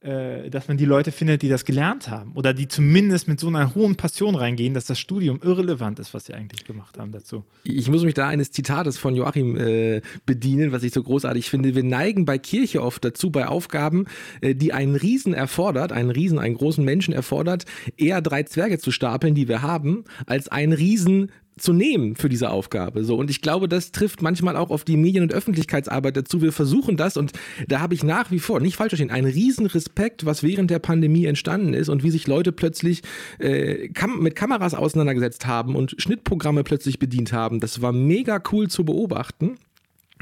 äh, 0.00 0.48
dass 0.48 0.66
man 0.66 0.78
die 0.78 0.86
Leute 0.86 1.12
findet, 1.12 1.42
die 1.42 1.50
das 1.50 1.66
gelernt 1.66 2.08
haben 2.08 2.32
oder 2.32 2.54
die 2.54 2.68
zumindest 2.68 3.28
mit 3.28 3.38
so 3.38 3.48
einer 3.48 3.74
hohen 3.74 3.96
Passion 3.96 4.34
reingehen, 4.34 4.72
dass 4.72 4.86
das 4.86 4.98
Studium 4.98 5.40
irrelevant 5.42 5.98
ist, 5.98 6.14
was 6.14 6.24
sie 6.24 6.32
eigentlich 6.32 6.64
gemacht 6.64 6.98
haben 6.98 7.12
dazu. 7.12 7.44
Ich 7.64 7.90
muss 7.90 8.02
mich 8.02 8.14
da 8.14 8.28
eines 8.28 8.50
Zitates 8.50 8.96
von 8.96 9.14
Joachim 9.14 9.58
äh, 9.58 10.00
bedienen, 10.24 10.72
was 10.72 10.84
ich 10.84 10.94
so 10.94 11.02
großartig 11.02 11.50
finde. 11.50 11.74
Wir 11.74 11.84
neigen 11.84 12.24
bei 12.24 12.38
Kirche 12.38 12.82
oft 12.82 13.04
dazu, 13.04 13.30
bei 13.30 13.46
Aufgaben, 13.46 14.06
äh, 14.40 14.54
die 14.54 14.72
einen 14.72 14.96
Riesen 14.96 15.34
erfordert, 15.34 15.92
einen 15.92 16.10
Riesen, 16.10 16.38
einen 16.38 16.54
großen 16.54 16.82
Menschen 16.82 17.12
erfordert, 17.12 17.66
eher 17.98 18.22
drei 18.22 18.44
Zwerge 18.44 18.78
zu 18.78 18.90
stapeln, 18.90 19.34
die 19.34 19.48
wir 19.48 19.60
haben, 19.60 20.04
als 20.24 20.48
einen 20.48 20.72
Riesen 20.72 21.30
zu 21.58 21.72
nehmen 21.72 22.16
für 22.16 22.28
diese 22.28 22.50
Aufgabe. 22.50 23.04
So. 23.04 23.16
Und 23.16 23.30
ich 23.30 23.40
glaube, 23.40 23.68
das 23.68 23.92
trifft 23.92 24.22
manchmal 24.22 24.56
auch 24.56 24.70
auf 24.70 24.84
die 24.84 24.96
Medien- 24.96 25.22
und 25.22 25.32
Öffentlichkeitsarbeit 25.32 26.16
dazu. 26.16 26.40
Wir 26.40 26.52
versuchen 26.52 26.96
das 26.96 27.16
und 27.16 27.32
da 27.68 27.80
habe 27.80 27.94
ich 27.94 28.02
nach 28.02 28.30
wie 28.30 28.38
vor, 28.38 28.60
nicht 28.60 28.76
falsch 28.76 28.90
verstehen, 28.90 29.10
einen 29.10 29.26
riesen 29.26 29.66
Respekt, 29.66 30.24
was 30.24 30.42
während 30.42 30.70
der 30.70 30.78
Pandemie 30.78 31.26
entstanden 31.26 31.74
ist 31.74 31.88
und 31.88 32.02
wie 32.02 32.10
sich 32.10 32.26
Leute 32.26 32.52
plötzlich 32.52 33.02
äh, 33.38 33.88
kam 33.88 34.20
mit 34.20 34.34
Kameras 34.34 34.74
auseinandergesetzt 34.74 35.46
haben 35.46 35.76
und 35.76 35.94
Schnittprogramme 35.98 36.64
plötzlich 36.64 36.98
bedient 36.98 37.32
haben. 37.32 37.60
Das 37.60 37.82
war 37.82 37.92
mega 37.92 38.42
cool 38.52 38.68
zu 38.68 38.84
beobachten. 38.84 39.58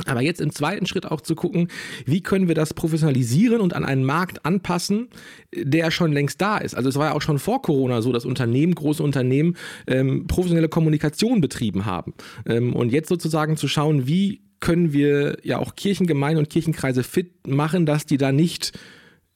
Aber 0.06 0.22
jetzt 0.22 0.40
im 0.40 0.52
zweiten 0.52 0.86
Schritt 0.86 1.06
auch 1.06 1.20
zu 1.20 1.34
gucken, 1.34 1.68
wie 2.06 2.22
können 2.22 2.48
wir 2.48 2.54
das 2.54 2.74
professionalisieren 2.74 3.60
und 3.60 3.74
an 3.74 3.84
einen 3.84 4.04
Markt 4.04 4.44
anpassen, 4.44 5.08
der 5.54 5.90
schon 5.90 6.12
längst 6.12 6.40
da 6.40 6.58
ist. 6.58 6.74
Also 6.74 6.88
es 6.88 6.96
war 6.96 7.08
ja 7.08 7.12
auch 7.14 7.22
schon 7.22 7.38
vor 7.38 7.62
Corona 7.62 8.02
so, 8.02 8.12
dass 8.12 8.24
Unternehmen, 8.24 8.74
große 8.74 9.02
Unternehmen 9.02 9.56
ähm, 9.86 10.26
professionelle 10.26 10.68
Kommunikation 10.68 11.40
betrieben 11.40 11.86
haben. 11.86 12.14
Ähm, 12.46 12.74
und 12.74 12.92
jetzt 12.92 13.08
sozusagen 13.08 13.56
zu 13.56 13.68
schauen, 13.68 14.06
wie 14.06 14.42
können 14.60 14.92
wir 14.92 15.38
ja 15.42 15.58
auch 15.58 15.74
Kirchengemeinden 15.74 16.44
und 16.44 16.50
Kirchenkreise 16.50 17.02
fit 17.02 17.46
machen, 17.46 17.86
dass 17.86 18.06
die 18.06 18.18
da 18.18 18.30
nicht 18.30 18.78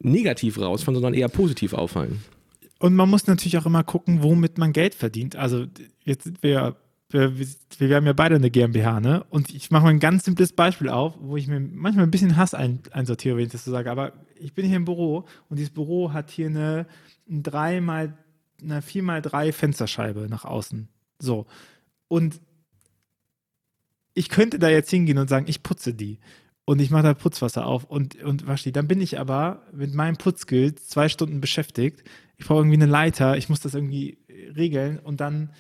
negativ 0.01 0.61
rausfallen, 0.61 0.97
sondern 0.97 1.15
eher 1.15 1.29
positiv 1.29 1.73
auffallen. 1.73 2.21
Und 2.79 2.95
man 2.95 3.09
muss 3.09 3.27
natürlich 3.27 3.57
auch 3.57 3.67
immer 3.67 3.83
gucken, 3.83 4.23
womit 4.23 4.59
man 4.59 4.73
Geld 4.73 4.95
verdient. 4.95 5.37
Also 5.37 5.67
jetzt 6.05 6.25
sind 6.25 6.43
wir 6.43 6.77
wir, 7.15 7.47
wir 7.79 7.97
haben 7.97 8.07
ja 8.07 8.13
beide 8.13 8.35
eine 8.35 8.51
GmbH, 8.51 9.01
ne? 9.01 9.25
Und 9.31 9.55
ich 9.55 9.71
mache 9.71 9.85
mal 9.85 9.91
ein 9.91 10.01
ganz 10.01 10.25
simples 10.25 10.53
Beispiel 10.53 10.89
auf, 10.89 11.15
wo 11.21 11.37
ich 11.37 11.47
mir 11.47 11.61
manchmal 11.61 12.05
ein 12.05 12.11
bisschen 12.11 12.37
Hass 12.37 12.55
ein, 12.55 12.81
einsortiere, 12.91 13.37
wenn 13.37 13.47
ich 13.47 13.53
das 13.53 13.65
so 13.65 13.71
sage. 13.71 13.91
Aber 13.91 14.13
ich 14.35 14.53
bin 14.53 14.67
hier 14.67 14.77
im 14.77 14.85
Büro 14.85 15.25
und 15.49 15.59
dieses 15.59 15.73
Büro 15.73 16.13
hat 16.13 16.31
hier 16.31 16.49
eine, 16.49 16.87
eine 17.31 17.43
3 17.43 17.81
mal, 17.81 18.19
eine 18.61 18.83
4 18.83 19.03
mal 19.05 19.23
3 19.23 19.53
Fensterscheibe 19.53 20.27
nach 20.29 20.45
außen. 20.45 20.89
So. 21.21 21.47
Und 22.09 22.41
ich 24.15 24.29
könnte 24.29 24.59
da 24.59 24.69
jetzt 24.69 24.91
hingehen 24.91 25.19
und 25.19 25.29
sagen, 25.29 25.47
ich 25.49 25.63
putze 25.63 25.95
die. 25.95 26.19
Und 26.65 26.81
ich 26.81 26.91
mache 26.91 27.05
da 27.05 27.15
Putzwasser 27.15 27.67
auf 27.67 27.85
und, 27.85 28.21
und 28.25 28.47
wasche 28.47 28.65
die. 28.65 28.73
Dann 28.73 28.89
bin 28.89 29.01
ich 29.01 29.21
aber 29.21 29.63
mit 29.73 29.95
meinem 29.95 30.17
Putzskills 30.17 30.89
zwei 30.89 31.09
Stunden 31.09 31.41
beschäftigt. 31.41 32.03
Ich 32.39 32.47
brauche 32.47 32.61
irgendwie 32.61 32.83
eine 32.83 32.87
Leiter, 32.87 33.37
ich 33.37 33.49
muss 33.49 33.61
das 33.61 33.75
irgendwie 33.75 34.19
regeln 34.57 34.99
und 34.99 35.21
dann 35.21 35.51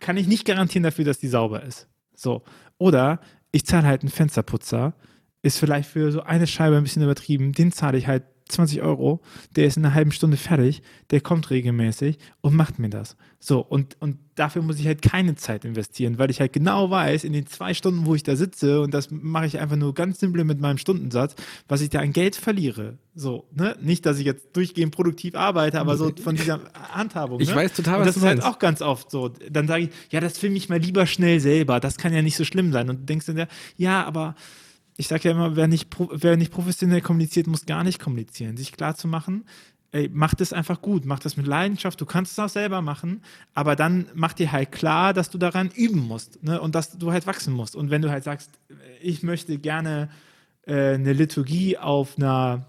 kann 0.00 0.16
ich 0.16 0.26
nicht 0.26 0.44
garantieren 0.44 0.82
dafür, 0.82 1.04
dass 1.04 1.18
die 1.18 1.28
sauber 1.28 1.62
ist. 1.62 1.88
So. 2.14 2.42
Oder 2.78 3.20
ich 3.52 3.64
zahle 3.64 3.86
halt 3.86 4.02
einen 4.02 4.10
Fensterputzer, 4.10 4.94
ist 5.42 5.58
vielleicht 5.58 5.88
für 5.88 6.10
so 6.12 6.22
eine 6.22 6.46
Scheibe 6.46 6.76
ein 6.76 6.84
bisschen 6.84 7.02
übertrieben, 7.02 7.52
den 7.52 7.72
zahle 7.72 7.98
ich 7.98 8.06
halt 8.06 8.24
20 8.48 8.82
Euro, 8.82 9.20
der 9.56 9.66
ist 9.66 9.76
in 9.76 9.84
einer 9.84 9.94
halben 9.94 10.12
Stunde 10.12 10.36
fertig, 10.36 10.82
der 11.10 11.20
kommt 11.20 11.50
regelmäßig 11.50 12.18
und 12.42 12.54
macht 12.54 12.78
mir 12.78 12.90
das. 12.90 13.16
So, 13.40 13.60
und, 13.60 13.96
und 14.00 14.18
dafür 14.34 14.62
muss 14.62 14.78
ich 14.78 14.86
halt 14.86 15.02
keine 15.02 15.34
Zeit 15.34 15.64
investieren, 15.64 16.18
weil 16.18 16.30
ich 16.30 16.40
halt 16.40 16.52
genau 16.52 16.90
weiß, 16.90 17.24
in 17.24 17.32
den 17.32 17.46
zwei 17.46 17.74
Stunden, 17.74 18.06
wo 18.06 18.14
ich 18.14 18.22
da 18.22 18.36
sitze, 18.36 18.80
und 18.82 18.92
das 18.92 19.10
mache 19.10 19.46
ich 19.46 19.58
einfach 19.58 19.76
nur 19.76 19.94
ganz 19.94 20.20
simpel 20.20 20.44
mit 20.44 20.60
meinem 20.60 20.78
Stundensatz, 20.78 21.34
was 21.68 21.80
ich 21.80 21.90
da 21.90 22.00
an 22.00 22.12
Geld 22.12 22.36
verliere. 22.36 22.98
So, 23.14 23.46
ne? 23.54 23.76
Nicht, 23.80 24.04
dass 24.06 24.18
ich 24.18 24.26
jetzt 24.26 24.56
durchgehend 24.56 24.94
produktiv 24.94 25.34
arbeite, 25.34 25.80
aber 25.80 25.96
so 25.96 26.10
von 26.22 26.36
dieser 26.36 26.60
Handhabung. 26.90 27.40
Ich 27.40 27.50
ne? 27.50 27.56
weiß 27.56 27.74
total, 27.74 28.00
was 28.00 28.08
was 28.08 28.14
das 28.14 28.22
ist 28.22 28.28
halt 28.28 28.42
auch 28.42 28.58
ganz 28.58 28.82
oft 28.82 29.10
so. 29.10 29.30
Dann 29.50 29.68
sage 29.68 29.84
ich, 29.84 29.90
ja, 30.10 30.20
das 30.20 30.38
filme 30.38 30.56
ich 30.56 30.68
mal 30.68 30.78
lieber 30.78 31.06
schnell 31.06 31.40
selber, 31.40 31.80
das 31.80 31.96
kann 31.96 32.12
ja 32.12 32.22
nicht 32.22 32.36
so 32.36 32.44
schlimm 32.44 32.72
sein. 32.72 32.90
Und 32.90 33.00
du 33.00 33.04
denkst 33.04 33.26
dann, 33.26 33.46
ja, 33.76 34.04
aber 34.04 34.34
ich 34.96 35.08
sage 35.08 35.28
ja 35.28 35.34
immer, 35.34 35.56
wer 35.56 35.68
nicht, 35.68 35.88
wer 36.10 36.36
nicht 36.36 36.52
professionell 36.52 37.00
kommuniziert, 37.00 37.46
muss 37.46 37.66
gar 37.66 37.84
nicht 37.84 38.00
kommunizieren. 38.00 38.56
Sich 38.56 38.72
klar 38.72 38.94
zu 38.94 39.08
machen, 39.08 39.44
ey, 39.94 40.10
mach 40.12 40.34
das 40.34 40.52
einfach 40.52 40.82
gut, 40.82 41.04
mach 41.04 41.20
das 41.20 41.36
mit 41.36 41.46
Leidenschaft, 41.46 42.00
du 42.00 42.06
kannst 42.06 42.32
es 42.32 42.38
auch 42.38 42.48
selber 42.48 42.82
machen, 42.82 43.22
aber 43.54 43.76
dann 43.76 44.06
mach 44.14 44.32
dir 44.32 44.50
halt 44.50 44.72
klar, 44.72 45.12
dass 45.14 45.30
du 45.30 45.38
daran 45.38 45.70
üben 45.70 46.00
musst 46.00 46.42
ne? 46.42 46.60
und 46.60 46.74
dass 46.74 46.98
du 46.98 47.12
halt 47.12 47.26
wachsen 47.26 47.54
musst. 47.54 47.76
Und 47.76 47.90
wenn 47.90 48.02
du 48.02 48.10
halt 48.10 48.24
sagst, 48.24 48.50
ich 49.00 49.22
möchte 49.22 49.56
gerne 49.58 50.10
äh, 50.66 50.94
eine 50.94 51.12
Liturgie 51.12 51.78
auf 51.78 52.18
einer 52.18 52.66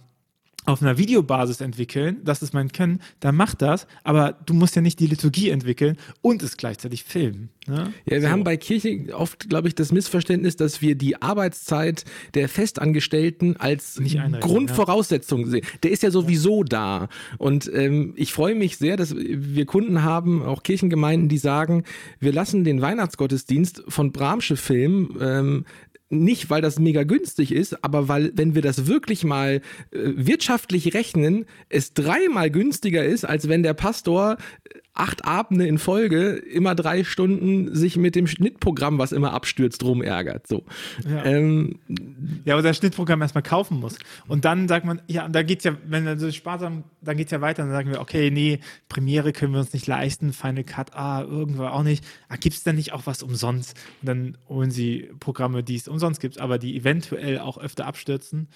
auf 0.65 0.81
einer 0.81 0.97
Videobasis 0.97 1.61
entwickeln, 1.61 2.17
das 2.23 2.41
ist 2.41 2.53
mein 2.53 2.71
Können, 2.71 3.01
dann 3.19 3.35
mach 3.35 3.55
das, 3.55 3.87
aber 4.03 4.35
du 4.45 4.53
musst 4.53 4.75
ja 4.75 4.81
nicht 4.81 4.99
die 4.99 5.07
Liturgie 5.07 5.49
entwickeln 5.49 5.97
und 6.21 6.41
es 6.43 6.57
gleichzeitig 6.57 7.03
filmen. 7.03 7.49
Ne? 7.67 7.93
Ja, 8.05 8.11
wir 8.11 8.21
so. 8.21 8.29
haben 8.29 8.43
bei 8.43 8.57
Kirche 8.57 9.07
oft, 9.13 9.49
glaube 9.49 9.67
ich, 9.67 9.75
das 9.75 9.91
Missverständnis, 9.91 10.55
dass 10.55 10.81
wir 10.81 10.95
die 10.95 11.21
Arbeitszeit 11.21 12.05
der 12.33 12.47
Festangestellten 12.49 13.57
als 13.57 13.99
Grundvoraussetzung 14.39 15.41
ja. 15.41 15.47
sehen. 15.47 15.65
Der 15.83 15.91
ist 15.91 16.03
ja 16.03 16.11
sowieso 16.11 16.59
ja. 16.59 16.69
da. 16.69 17.09
Und 17.37 17.71
ähm, 17.73 18.13
ich 18.15 18.33
freue 18.33 18.55
mich 18.55 18.77
sehr, 18.77 18.97
dass 18.97 19.15
wir 19.15 19.65
Kunden 19.65 20.03
haben, 20.03 20.43
auch 20.43 20.63
Kirchengemeinden, 20.63 21.29
die 21.29 21.37
sagen, 21.37 21.83
wir 22.19 22.33
lassen 22.33 22.63
den 22.63 22.81
Weihnachtsgottesdienst 22.81 23.83
von 23.87 24.11
Bramsche 24.11 24.57
filmen. 24.57 25.17
Ähm, 25.19 25.65
nicht, 26.09 26.49
weil 26.49 26.61
das 26.61 26.79
mega 26.79 27.03
günstig 27.03 27.51
ist, 27.51 27.83
aber 27.83 28.07
weil, 28.07 28.31
wenn 28.35 28.55
wir 28.55 28.61
das 28.61 28.87
wirklich 28.87 29.23
mal 29.23 29.55
äh, 29.55 29.61
wirtschaftlich 29.91 30.93
rechnen, 30.93 31.45
es 31.69 31.93
dreimal 31.93 32.51
günstiger 32.51 33.03
ist, 33.03 33.25
als 33.25 33.49
wenn 33.49 33.63
der 33.63 33.73
Pastor 33.73 34.37
acht 34.95 35.25
Abende 35.25 35.67
in 35.67 35.77
Folge 35.77 36.31
immer 36.35 36.73
drei 36.73 37.03
Stunden 37.03 37.75
sich 37.75 37.97
mit 37.97 38.15
dem 38.15 38.27
Schnittprogramm, 38.27 38.97
was 38.97 39.11
immer 39.11 39.33
abstürzt, 39.33 39.83
rumärgert. 39.83 40.47
So. 40.47 40.63
Ja, 41.07 41.25
ähm, 41.25 41.79
ja 42.45 42.53
aber 42.53 42.63
das 42.63 42.77
Schnittprogramm 42.77 43.21
erstmal 43.21 43.43
kaufen 43.43 43.79
muss. 43.79 43.97
Und 44.27 44.45
dann 44.45 44.69
sagt 44.69 44.85
man, 44.85 45.01
ja, 45.07 45.27
da 45.27 45.43
geht's 45.43 45.65
ja, 45.65 45.75
wenn 45.85 46.07
er 46.07 46.17
so 46.17 46.31
sparsam, 46.31 46.85
dann 47.01 47.17
geht's 47.17 47.31
ja 47.31 47.41
weiter, 47.41 47.63
dann 47.63 47.71
sagen 47.71 47.91
wir, 47.91 47.99
okay, 47.99 48.31
nee, 48.31 48.59
Premiere 48.87 49.33
können 49.33 49.53
wir 49.53 49.59
uns 49.59 49.73
nicht 49.73 49.85
leisten, 49.85 50.31
Final 50.31 50.63
Cut, 50.63 50.95
ah, 50.95 51.21
irgendwo 51.21 51.65
auch 51.65 51.83
nicht. 51.83 52.05
Ah, 52.29 52.37
gibt's 52.37 52.63
denn 52.63 52.77
nicht 52.77 52.93
auch 52.93 53.05
was 53.05 53.21
umsonst? 53.21 53.77
Und 54.01 54.07
dann 54.07 54.37
holen 54.47 54.71
sie 54.71 55.09
Programme, 55.19 55.61
die 55.61 55.75
es 55.75 55.89
umsonst 55.89 56.21
gibt, 56.21 56.39
aber 56.39 56.57
die 56.57 56.77
eventuell 56.77 57.39
auch 57.39 57.57
öfter 57.57 57.85
abstürzen. 57.85 58.47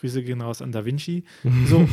Grüße 0.00 0.22
gehen 0.22 0.40
raus 0.40 0.62
an 0.62 0.72
Da 0.72 0.84
Vinci. 0.84 1.24
So, 1.66 1.88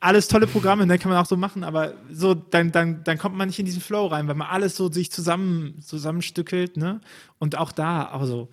alles 0.00 0.28
tolle 0.28 0.46
Programme, 0.46 0.86
ne, 0.86 0.98
kann 0.98 1.10
man 1.10 1.20
auch 1.20 1.26
so 1.26 1.36
machen, 1.36 1.64
aber 1.64 1.94
so, 2.10 2.34
dann, 2.34 2.72
dann, 2.72 3.04
dann 3.04 3.18
kommt 3.18 3.36
man 3.36 3.48
nicht 3.48 3.58
in 3.58 3.66
diesen 3.66 3.80
Flow 3.80 4.06
rein, 4.06 4.28
weil 4.28 4.34
man 4.34 4.48
alles 4.48 4.76
so 4.76 4.90
sich 4.90 5.10
zusammen, 5.10 5.80
zusammenstückelt, 5.80 6.76
ne? 6.76 7.00
Und 7.38 7.56
auch 7.56 7.72
da, 7.72 8.04
also, 8.06 8.50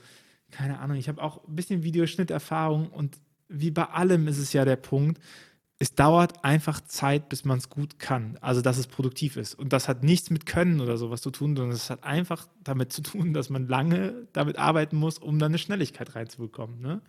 keine 0.51 0.79
Ahnung, 0.79 0.97
ich 0.97 1.09
habe 1.09 1.21
auch 1.21 1.47
ein 1.47 1.55
bisschen 1.55 1.83
Videoschnitterfahrung 1.83 2.89
und 2.89 3.17
wie 3.49 3.71
bei 3.71 3.85
allem 3.85 4.27
ist 4.27 4.37
es 4.37 4.53
ja 4.53 4.65
der 4.65 4.75
Punkt, 4.75 5.19
es 5.81 5.95
dauert 5.95 6.43
einfach 6.43 6.81
Zeit, 6.81 7.29
bis 7.29 7.45
man 7.45 7.57
es 7.57 7.69
gut 7.69 7.99
kann. 7.99 8.37
Also, 8.41 8.61
dass 8.61 8.77
es 8.77 8.87
produktiv 8.87 9.37
ist. 9.37 9.55
Und 9.55 9.71
das 9.71 9.87
hat 9.87 10.03
nichts 10.03 10.29
mit 10.29 10.45
Können 10.45 10.81
oder 10.81 10.97
sowas 10.97 11.21
zu 11.21 11.31
tun, 11.31 11.55
sondern 11.55 11.73
es 11.73 11.89
hat 11.89 12.03
einfach 12.03 12.47
damit 12.69 12.93
zu 12.93 13.01
tun, 13.01 13.33
dass 13.33 13.49
man 13.49 13.67
lange 13.67 14.27
damit 14.33 14.57
arbeiten 14.57 14.95
muss, 14.95 15.17
um 15.17 15.39
dann 15.39 15.51
eine 15.51 15.57
Schnelligkeit 15.57 16.15
reinzubekommen. 16.15 16.79
Ne? 16.81 17.01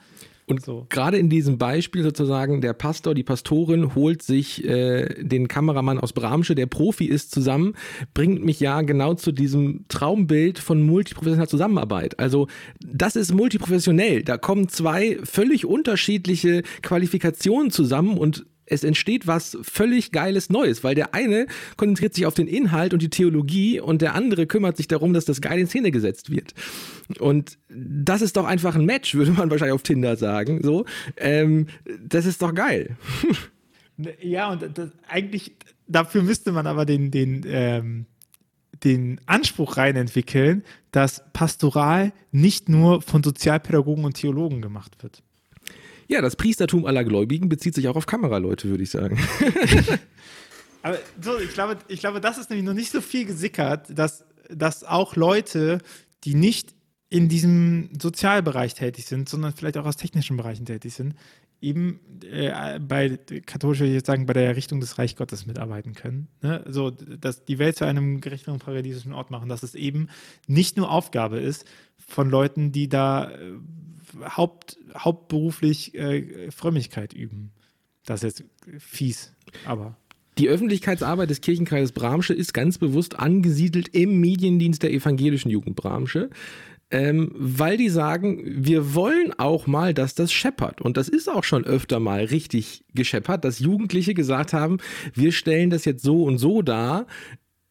Und 0.47 0.65
so. 0.65 0.87
gerade 0.89 1.19
in 1.19 1.31
diesem 1.31 1.59
Beispiel 1.59 2.03
sozusagen, 2.03 2.61
der 2.61 2.73
Pastor, 2.73 3.15
die 3.15 3.23
Pastorin 3.23 3.95
holt 3.95 4.23
sich 4.23 4.65
äh, 4.65 5.23
den 5.23 5.47
Kameramann 5.47 5.99
aus 5.99 6.13
Bramsche, 6.13 6.55
der 6.55 6.67
Profi 6.67 7.05
ist, 7.05 7.31
zusammen, 7.31 7.75
bringt 8.15 8.45
mich 8.45 8.59
ja 8.59 8.81
genau 8.83 9.15
zu 9.15 9.33
diesem 9.33 9.85
Traumbild 9.89 10.59
von 10.59 10.83
multiprofessioneller 10.83 11.49
Zusammenarbeit. 11.49 12.19
Also 12.19 12.49
das 12.81 13.15
ist 13.17 13.33
multiprofessionell. 13.33 14.25
Da 14.25 14.39
kommen 14.39 14.69
zwei 14.69 15.19
völlig 15.23 15.67
unterschiedliche 15.67 16.63
Qualifikationen 16.83 17.71
zusammen 17.71 18.19
und 18.19 18.45
es 18.71 18.85
entsteht 18.85 19.27
was 19.27 19.59
völlig 19.63 20.13
Geiles 20.13 20.49
Neues, 20.49 20.85
weil 20.85 20.95
der 20.95 21.13
eine 21.13 21.47
konzentriert 21.77 22.15
sich 22.15 22.25
auf 22.25 22.35
den 22.35 22.47
Inhalt 22.47 22.93
und 22.93 23.03
die 23.03 23.11
Theologie 23.11 23.81
und 23.81 24.01
der 24.01 24.15
andere 24.15 24.47
kümmert 24.47 24.77
sich 24.77 24.89
darum, 24.89 25.13
dass 25.13 25.25
das 25.25 25.41
geil 25.51 25.59
in 25.61 25.67
Szene 25.67 25.91
gesetzt 25.91 26.31
wird. 26.31 26.55
Und 27.19 27.59
das 27.69 28.23
ist 28.23 28.37
doch 28.37 28.47
einfach 28.47 28.75
ein 28.75 28.85
Match, 28.85 29.15
würde 29.15 29.33
man 29.33 29.51
wahrscheinlich 29.51 29.75
auf 29.75 29.83
Tinder 29.83 30.17
sagen. 30.17 30.63
So, 30.63 30.85
ähm, 31.17 31.67
das 32.03 32.27
ist 32.27 32.41
doch 32.41 32.55
geil. 32.55 32.97
Ja, 34.23 34.51
und 34.51 34.79
das, 34.79 34.91
eigentlich 35.09 35.53
dafür 35.87 36.23
müsste 36.23 36.53
man 36.53 36.67
aber 36.67 36.87
den, 36.87 37.11
den, 37.11 37.45
ähm, 37.47 38.07
den 38.85 39.21
Anspruch 39.27 39.77
rein 39.77 39.97
entwickeln, 39.97 40.63
dass 40.93 41.23
Pastoral 41.33 42.13
nicht 42.31 42.69
nur 42.69 43.03
von 43.03 43.23
Sozialpädagogen 43.23 44.05
und 44.05 44.15
Theologen 44.15 44.63
gemacht 44.63 45.03
wird. 45.03 45.23
Ja, 46.09 46.23
das 46.23 46.37
Priestertum 46.37 46.87
aller 46.87 47.05
Gläubigen 47.05 47.49
bezieht 47.49 47.75
sich 47.75 47.89
auch 47.89 47.97
auf 47.97 48.07
Kameraleute, 48.07 48.69
würde 48.69 48.83
ich 48.83 48.91
sagen. 48.91 49.19
Aber 50.83 50.99
so, 51.21 51.39
ich 51.39 51.53
glaube, 51.53 51.77
ich 51.89 52.01
glaube, 52.01 52.21
das 52.21 52.39
ist 52.39 52.51
nämlich 52.51 52.67
noch 52.67 52.75
nicht 52.75 52.91
so 52.91 53.01
viel 53.01 53.27
gesickert, 53.27 53.87
dass, 53.91 54.25
dass 54.55 54.85
auch 54.85 55.17
Leute, 55.17 55.79
die 56.25 56.35
nicht 56.35 56.75
in 57.09 57.29
diesem 57.29 57.91
Sozialbereich 58.01 58.75
tätig 58.75 59.07
sind, 59.07 59.29
sondern 59.29 59.53
vielleicht 59.53 59.77
auch 59.77 59.87
aus 59.87 59.97
technischen 59.97 60.37
Bereichen 60.37 60.65
tätig 60.65 60.95
sind, 60.95 61.15
eben 61.61 62.01
äh, 62.25 62.79
bei 62.79 63.19
katholisch 63.47 63.81
würde 63.81 63.91
ich 63.91 63.97
jetzt 63.97 64.07
sagen, 64.07 64.27
bei 64.27 64.33
der 64.33 64.47
Errichtung 64.47 64.81
des 64.81 64.99
Reich 64.99 65.17
Gottes 65.17 65.47
mitarbeiten 65.47 65.95
können. 65.95 66.29
Ne? 66.41 66.65
So, 66.69 66.91
dass 66.91 67.45
die 67.45 67.59
Welt 67.59 67.77
zu 67.77 67.85
einem 67.85 68.21
gerechteren 68.21 68.59
paradiesischen 68.59 69.13
Ort 69.13 69.31
machen, 69.31 69.49
dass 69.49 69.63
es 69.63 69.75
eben 69.75 70.09
nicht 70.47 70.77
nur 70.77 70.91
Aufgabe 70.91 71.39
ist 71.39 71.67
von 71.99 72.31
Leuten, 72.31 72.73
die 72.73 72.89
da 72.89 73.31
äh, 73.31 73.53
Haupt, 74.37 74.79
hauptberuflich 74.97 75.95
äh, 75.95 76.51
Frömmigkeit 76.51 77.13
üben. 77.13 77.53
Das 78.05 78.25
ist 78.25 78.41
jetzt 78.41 78.51
fies, 78.79 79.33
aber. 79.67 79.97
Die 80.41 80.49
Öffentlichkeitsarbeit 80.49 81.29
des 81.29 81.43
Kirchenkreises 81.43 81.93
Bramsche 81.93 82.33
ist 82.33 82.55
ganz 82.55 82.79
bewusst 82.79 83.19
angesiedelt 83.19 83.89
im 83.89 84.21
Mediendienst 84.21 84.83
der 84.83 84.93
evangelischen 84.93 85.51
Jugend 85.51 85.77
Bramsche 85.77 86.31
ähm, 86.91 87.31
weil 87.35 87.77
die 87.77 87.89
sagen, 87.89 88.43
wir 88.45 88.95
wollen 88.95 89.33
auch 89.39 89.67
mal, 89.67 89.95
dass 89.95 90.15
das 90.15 90.33
scheppert. 90.33 90.81
Und 90.81 90.97
das 90.97 91.09
ist 91.09 91.29
auch 91.29 91.45
schon 91.45 91.65
öfter 91.65 92.01
mal 92.01 92.25
richtig 92.25 92.85
gescheppert, 92.95 93.45
dass 93.45 93.61
Jugendliche 93.61 94.15
gesagt 94.15 94.53
haben, 94.53 94.79
wir 95.15 95.31
stellen 95.31 95.71
das 95.71 95.85
jetzt 95.85 96.03
so 96.03 96.25
und 96.25 96.39
so 96.39 96.63
dar. 96.63 97.07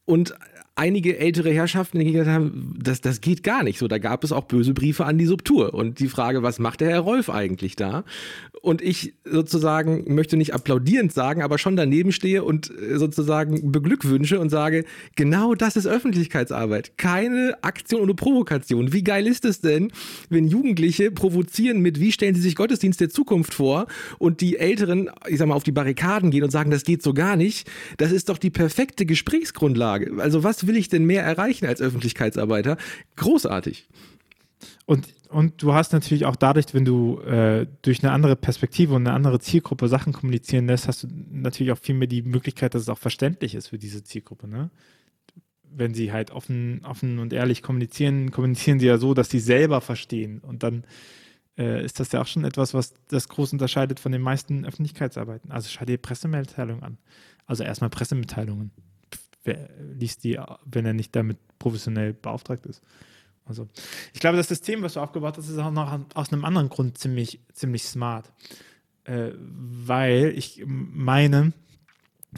Und 0.06 0.34
einige 0.80 1.18
ältere 1.18 1.50
Herrschaften 1.50 1.98
die 1.98 2.10
gesagt 2.10 2.30
haben, 2.30 2.74
das, 2.82 3.02
das 3.02 3.20
geht 3.20 3.42
gar 3.42 3.62
nicht 3.62 3.78
so. 3.78 3.86
Da 3.86 3.98
gab 3.98 4.24
es 4.24 4.32
auch 4.32 4.44
böse 4.44 4.72
Briefe 4.72 5.04
an 5.04 5.18
die 5.18 5.26
Subtur. 5.26 5.74
Und 5.74 6.00
die 6.00 6.08
Frage, 6.08 6.42
was 6.42 6.58
macht 6.58 6.80
der 6.80 6.88
Herr 6.88 7.00
Rolf 7.00 7.28
eigentlich 7.28 7.76
da? 7.76 8.04
Und 8.62 8.80
ich 8.80 9.14
sozusagen 9.24 10.14
möchte 10.14 10.38
nicht 10.38 10.54
applaudierend 10.54 11.12
sagen, 11.12 11.42
aber 11.42 11.58
schon 11.58 11.76
daneben 11.76 12.12
stehe 12.12 12.44
und 12.44 12.70
äh, 12.70 12.98
sozusagen 12.98 13.72
beglückwünsche 13.72 14.40
und 14.40 14.48
sage, 14.48 14.84
genau 15.16 15.54
das 15.54 15.76
ist 15.76 15.86
Öffentlichkeitsarbeit. 15.86 16.96
Keine 16.96 17.58
Aktion 17.60 18.00
ohne 18.00 18.14
Provokation. 18.14 18.92
Wie 18.92 19.04
geil 19.04 19.26
ist 19.26 19.44
es 19.44 19.60
denn, 19.60 19.92
wenn 20.30 20.48
Jugendliche 20.48 21.10
provozieren 21.10 21.80
mit, 21.80 22.00
wie 22.00 22.12
stellen 22.12 22.34
sie 22.34 22.40
sich 22.40 22.56
Gottesdienst 22.56 23.00
der 23.00 23.10
Zukunft 23.10 23.52
vor 23.52 23.86
und 24.18 24.40
die 24.40 24.56
Älteren, 24.56 25.10
ich 25.28 25.38
sag 25.38 25.48
mal, 25.48 25.54
auf 25.54 25.64
die 25.64 25.72
Barrikaden 25.72 26.30
gehen 26.30 26.44
und 26.44 26.50
sagen, 26.50 26.70
das 26.70 26.84
geht 26.84 27.02
so 27.02 27.12
gar 27.12 27.36
nicht. 27.36 27.70
Das 27.98 28.12
ist 28.12 28.30
doch 28.30 28.38
die 28.38 28.50
perfekte 28.50 29.04
Gesprächsgrundlage. 29.04 30.12
Also 30.18 30.42
was 30.42 30.66
will 30.70 30.76
ich 30.76 30.88
denn 30.88 31.04
mehr 31.04 31.24
erreichen 31.24 31.66
als 31.66 31.82
Öffentlichkeitsarbeiter? 31.82 32.76
Großartig. 33.16 33.88
Und, 34.86 35.08
und 35.28 35.62
du 35.62 35.74
hast 35.74 35.92
natürlich 35.92 36.26
auch 36.26 36.36
dadurch, 36.36 36.66
wenn 36.72 36.84
du 36.84 37.20
äh, 37.20 37.66
durch 37.82 38.04
eine 38.04 38.12
andere 38.12 38.36
Perspektive 38.36 38.94
und 38.94 39.06
eine 39.06 39.14
andere 39.14 39.40
Zielgruppe 39.40 39.88
Sachen 39.88 40.12
kommunizieren 40.12 40.66
lässt, 40.66 40.86
hast 40.86 41.02
du 41.02 41.08
natürlich 41.30 41.72
auch 41.72 41.78
viel 41.78 41.96
mehr 41.96 42.08
die 42.08 42.22
Möglichkeit, 42.22 42.74
dass 42.74 42.82
es 42.82 42.88
auch 42.88 42.98
verständlich 42.98 43.54
ist 43.54 43.68
für 43.68 43.78
diese 43.78 44.04
Zielgruppe. 44.04 44.46
Ne? 44.46 44.70
Wenn 45.64 45.92
sie 45.92 46.12
halt 46.12 46.30
offen, 46.30 46.82
offen 46.84 47.18
und 47.18 47.32
ehrlich 47.32 47.62
kommunizieren, 47.62 48.30
kommunizieren 48.30 48.78
sie 48.78 48.86
ja 48.86 48.98
so, 48.98 49.14
dass 49.14 49.30
sie 49.30 49.40
selber 49.40 49.80
verstehen. 49.80 50.40
Und 50.40 50.62
dann 50.62 50.84
äh, 51.58 51.84
ist 51.84 51.98
das 51.98 52.12
ja 52.12 52.20
auch 52.20 52.26
schon 52.26 52.44
etwas, 52.44 52.74
was 52.74 52.94
das 53.08 53.28
groß 53.28 53.52
unterscheidet 53.52 53.98
von 53.98 54.12
den 54.12 54.22
meisten 54.22 54.64
Öffentlichkeitsarbeiten. 54.64 55.50
Also 55.50 55.68
schau 55.68 55.84
dir 55.84 55.98
Pressemitteilungen 55.98 56.82
an. 56.82 56.98
Also 57.46 57.64
erstmal 57.64 57.90
Pressemitteilungen 57.90 58.70
wer 59.44 59.68
liest 59.94 60.24
die, 60.24 60.38
wenn 60.64 60.86
er 60.86 60.94
nicht 60.94 61.14
damit 61.14 61.38
professionell 61.58 62.12
beauftragt 62.12 62.66
ist. 62.66 62.82
Also, 63.44 63.68
ich 64.12 64.20
glaube, 64.20 64.36
das 64.36 64.48
System, 64.48 64.82
was 64.82 64.94
du 64.94 65.00
aufgebaut 65.00 65.36
hast, 65.36 65.48
ist 65.48 65.58
auch 65.58 65.72
noch 65.72 66.00
aus 66.14 66.32
einem 66.32 66.44
anderen 66.44 66.68
Grund 66.68 66.98
ziemlich, 66.98 67.40
ziemlich 67.52 67.84
smart. 67.84 68.32
Äh, 69.04 69.32
weil 69.36 70.32
ich 70.36 70.62
meine, 70.66 71.52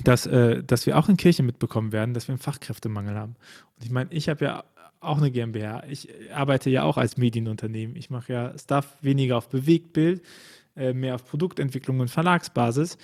dass, 0.05 0.27
äh, 0.27 0.63
dass 0.65 0.87
wir 0.87 0.99
auch 0.99 1.09
in 1.09 1.17
Kirche 1.17 1.43
mitbekommen 1.43 1.93
werden, 1.93 2.15
dass 2.15 2.29
wir 2.29 2.33
einen 2.33 2.41
Fachkräftemangel 2.41 3.15
haben. 3.15 3.37
Und 3.77 3.85
ich 3.85 3.91
meine, 3.91 4.11
ich 4.13 4.29
habe 4.29 4.45
ja 4.45 4.65
auch 5.01 5.19
eine 5.19 5.31
GmbH. 5.31 5.85
Ich 5.89 6.09
arbeite 6.33 6.71
ja 6.71 6.85
auch 6.85 6.97
als 6.97 7.17
Medienunternehmen. 7.17 7.97
Ich 7.97 8.09
mache 8.09 8.33
ja 8.33 8.59
Stuff 8.59 8.97
weniger 9.03 9.37
auf 9.37 9.49
Bewegtbild, 9.49 10.23
äh, 10.77 10.93
mehr 10.95 11.17
auf 11.17 11.27
Produktentwicklung 11.27 12.01
und 12.01 12.09
Verlagsbasis. 12.09 12.97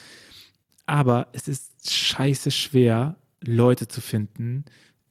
Aber 0.87 1.28
es 1.32 1.48
ist 1.48 1.90
scheiße 1.90 2.50
schwer, 2.50 3.16
Leute 3.44 3.88
zu 3.88 4.01
finden, 4.01 4.64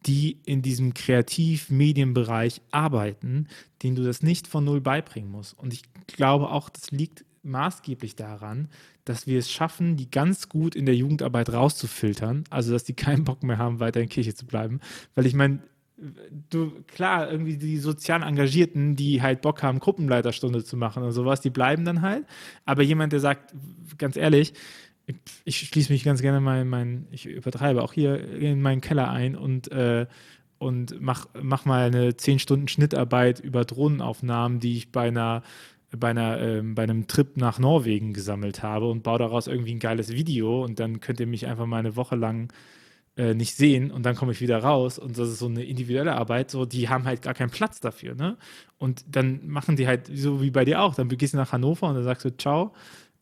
die 0.06 0.40
in 0.46 0.62
diesem 0.62 0.94
Kreativ-Medienbereich 0.94 2.62
arbeiten, 2.72 3.48
denen 3.84 3.96
du 3.96 4.04
das 4.04 4.22
nicht 4.22 4.48
von 4.48 4.64
null 4.64 4.82
beibringen 4.82 5.32
musst. 5.32 5.58
Und 5.58 5.74
ich 5.74 5.84
glaube 6.08 6.50
auch, 6.50 6.70
das 6.70 6.92
liegt 6.92 7.26
maßgeblich 7.44 8.16
daran, 8.16 8.70
dass 9.06 9.26
wir 9.26 9.40
es 9.40 9.52
schaffen, 9.52 9.96
die 9.96 10.12
ganz 10.12 10.50
gut 10.50 10.76
in 10.76 10.86
der 10.86 10.96
Jugendarbeit 10.96 11.52
rauszufiltern, 11.52 12.44
also 12.50 12.74
dass 12.74 12.84
die 12.84 12.94
keinen 12.94 13.24
Bock 13.24 13.44
mehr 13.44 13.58
haben, 13.58 13.80
weiter 13.80 14.02
in 14.02 14.10
Kirche 14.10 14.36
zu 14.36 14.46
bleiben. 14.46 14.80
Weil 15.16 15.26
ich 15.26 15.34
meine, 15.34 15.60
du, 16.50 16.72
klar, 16.88 17.32
irgendwie 17.32 17.58
die 17.58 17.78
sozial 17.78 18.22
Engagierten, 18.24 18.96
die 18.96 19.22
halt 19.22 19.42
Bock 19.42 19.64
haben, 19.64 19.80
Gruppenleiterstunde 19.80 20.64
zu 20.64 20.78
machen 20.78 21.04
und 21.04 21.12
sowas, 21.12 21.42
die 21.42 21.50
bleiben 21.50 21.86
dann 21.86 22.02
halt. 22.02 22.26
Aber 22.66 22.84
jemand, 22.84 23.14
der 23.14 23.20
sagt, 23.20 23.56
ganz 23.98 24.16
ehrlich, 24.16 24.54
ich 25.46 25.60
schließe 25.60 25.92
mich 25.92 26.04
ganz 26.04 26.22
gerne 26.22 26.42
mal 26.42 26.62
in 26.62 26.70
meinen, 26.70 27.08
ich 27.12 27.26
übertreibe 27.26 27.82
auch 27.82 27.94
hier 27.94 28.20
in 28.34 28.62
meinen 28.62 28.82
Keller 28.82 29.10
ein 29.10 29.36
und, 29.36 29.72
äh, 29.72 30.06
und 30.58 31.00
mach, 31.00 31.28
mach 31.42 31.66
mal 31.66 31.88
eine 31.88 32.18
10 32.18 32.40
Stunden 32.40 32.68
Schnittarbeit 32.68 33.40
über 33.40 33.64
Drohnenaufnahmen, 33.64 34.60
die 34.60 34.76
ich 34.78 34.92
bei 34.92 35.08
einer 35.08 35.44
bei, 35.96 36.10
einer, 36.10 36.42
äh, 36.42 36.62
bei 36.62 36.84
einem 36.84 37.08
Trip 37.08 37.38
nach 37.38 37.60
Norwegen 37.60 38.14
gesammelt 38.14 38.62
habe 38.62 38.90
und 38.90 39.04
baue 39.04 39.20
daraus 39.20 39.48
irgendwie 39.48 39.74
ein 39.74 39.80
geiles 39.80 40.12
Video 40.12 40.64
und 40.64 40.80
dann 40.80 41.00
könnt 41.00 41.20
ihr 41.20 41.28
mich 41.28 41.48
einfach 41.48 41.66
mal 41.66 41.78
eine 41.80 41.96
Woche 41.96 42.16
lang 42.16 42.52
äh, 43.16 43.34
nicht 43.34 43.56
sehen 43.56 43.92
und 43.92 44.06
dann 44.06 44.16
komme 44.16 44.34
ich 44.34 44.42
wieder 44.42 44.60
raus 44.60 45.00
und 45.00 45.18
das 45.18 45.30
ist 45.30 45.40
so 45.40 45.48
eine 45.48 45.64
individuelle 45.64 46.16
Arbeit, 46.16 46.52
so 46.52 46.66
die 46.66 46.90
haben 46.90 47.06
halt 47.06 47.22
gar 47.22 47.34
keinen 47.34 47.52
Platz 47.52 47.80
dafür, 47.80 48.16
ne? 48.16 48.38
Und 48.78 49.06
dann 49.10 49.48
machen 49.48 49.76
die 49.76 49.88
halt 49.88 50.12
so 50.14 50.42
wie 50.42 50.52
bei 50.52 50.66
dir 50.66 50.82
auch, 50.82 50.94
dann 50.94 51.08
gehst 51.10 51.34
du 51.34 51.38
nach 51.38 51.52
Hannover 51.54 51.88
und 51.88 51.96
dann 51.96 52.04
sagst 52.04 52.26
du, 52.26 52.36
ciao, 52.38 52.74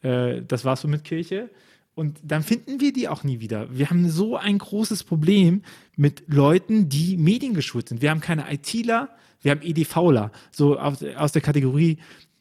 äh, 0.02 0.42
das 0.42 0.66
war's 0.66 0.82
so 0.82 0.88
mit 0.88 1.04
Kirche 1.04 1.50
und 1.96 2.20
dann 2.24 2.44
finden 2.44 2.82
wir 2.82 2.92
die 2.92 3.08
auch 3.08 3.24
nie 3.24 3.40
wieder. 3.40 3.68
Wir 3.72 3.90
haben 3.90 4.10
so 4.10 4.36
ein 4.36 4.58
großes 4.58 5.06
Problem 5.06 5.62
mit 5.96 6.24
Leuten, 6.28 6.90
die 6.90 7.18
mediengeschult 7.18 7.90
sind. 7.90 8.02
Wir 8.02 8.12
haben 8.12 8.20
keine 8.20 8.52
ITler, 8.54 9.10
wir 9.42 9.52
haben 9.52 9.62
EDVler. 9.62 10.32
So 10.52 10.78
aus, 10.78 11.02
aus 11.04 11.32
der 11.32 11.42
Kategorie, 11.42 11.98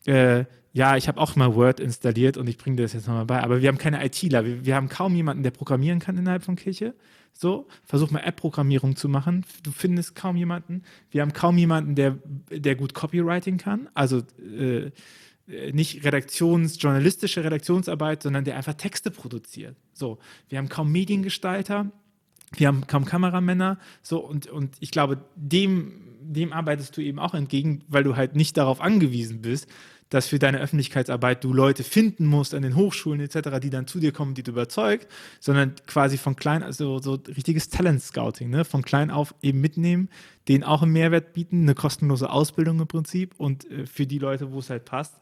äh, 0.07 0.45
ja, 0.73 0.97
ich 0.97 1.07
habe 1.07 1.21
auch 1.21 1.37
mal 1.37 1.55
Word 1.55 1.79
installiert 1.79 2.37
und 2.37 2.49
ich 2.49 2.59
bringe 2.59 2.83
das 2.83 2.95
jetzt 2.95 3.07
nochmal 3.07 3.27
bei. 3.27 3.41
Aber 3.41 3.63
wir 3.63 3.69
haben 3.69 3.79
keine 3.79 4.05
ITler. 4.05 4.45
Wir, 4.45 4.67
wir 4.67 4.75
haben 4.75 4.89
kaum 4.89 5.15
jemanden, 5.15 5.45
der 5.45 5.53
programmieren 5.53 6.01
kann 6.01 6.19
innerhalb 6.19 6.43
von 6.43 6.57
Kirche. 6.57 6.95
So, 7.33 7.69
versuch 7.85 8.11
mal 8.11 8.21
App-Programmierung 8.21 8.97
zu 8.97 9.09
machen. 9.09 9.45
Du 9.63 9.71
findest 9.71 10.17
kaum 10.17 10.37
jemanden. 10.37 10.83
Wir 11.11 11.23
haben 11.23 11.33
kaum 11.33 11.59
jemanden, 11.59 11.95
der, 11.95 12.19
der 12.51 12.75
gut 12.75 12.93
Copywriting 12.93 13.59
kann. 13.59 13.89
Also 13.95 14.23
äh, 14.59 14.91
nicht 15.47 16.05
redaktions-, 16.05 16.81
journalistische 16.81 17.45
Redaktionsarbeit, 17.45 18.23
sondern 18.23 18.45
der 18.45 18.57
einfach 18.57 18.75
Texte 18.75 19.11
produziert. 19.11 19.77
So, 19.93 20.19
wir 20.49 20.59
haben 20.59 20.69
kaum 20.69 20.91
Mediengestalter, 20.91 21.91
wir 22.57 22.69
haben 22.69 22.87
kaum 22.87 23.05
Kameramänner, 23.05 23.79
so 24.03 24.19
und, 24.19 24.47
und 24.47 24.77
ich 24.81 24.91
glaube, 24.91 25.19
dem, 25.35 25.93
dem 26.21 26.53
arbeitest 26.53 26.97
du 26.97 27.01
eben 27.01 27.19
auch 27.19 27.35
entgegen, 27.35 27.83
weil 27.89 28.05
du 28.05 28.17
halt 28.17 28.37
nicht 28.37 28.57
darauf 28.57 28.81
angewiesen 28.81 29.43
bist, 29.43 29.69
dass 30.11 30.29
für 30.29 30.39
deine 30.39 30.61
Öffentlichkeitsarbeit 30.61 31.43
du 31.43 31.53
Leute 31.53 31.83
finden 31.83 32.27
musst 32.27 32.55
an 32.55 32.63
den 32.63 32.77
Hochschulen 32.77 33.21
etc., 33.21 33.59
die 33.63 33.71
dann 33.71 33.87
zu 33.87 33.99
dir 33.99 34.13
kommen, 34.13 34.35
die 34.35 34.43
du 34.43 34.53
überzeugt, 34.53 35.09
sondern 35.41 35.75
quasi 35.87 36.19
von 36.19 36.37
klein, 36.37 36.63
also 36.63 36.99
so 37.01 37.15
richtiges 37.29 37.69
Talent-Scouting, 37.69 38.51
ne? 38.51 38.65
von 38.65 38.83
klein 38.83 39.11
auf 39.11 39.35
eben 39.43 39.61
mitnehmen, 39.61 40.09
denen 40.49 40.65
auch 40.65 40.83
einen 40.83 40.93
Mehrwert 40.93 41.33
bieten, 41.33 41.63
eine 41.63 41.75
kostenlose 41.75 42.31
Ausbildung 42.31 42.81
im 42.81 42.87
Prinzip 42.87 43.35
und 43.39 43.71
äh, 43.71 43.87
für 43.87 44.07
die 44.07 44.19
Leute, 44.19 44.53
wo 44.53 44.59
es 44.59 44.71
halt 44.71 44.85
passt, 44.85 45.15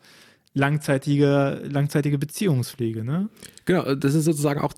langzeitige, 0.54 1.62
langzeitige 1.64 2.18
Beziehungspflege. 2.18 3.04
Ne? 3.04 3.28
Genau, 3.64 3.94
das 3.94 4.14
ist 4.14 4.24
sozusagen 4.24 4.60
auch 4.60 4.74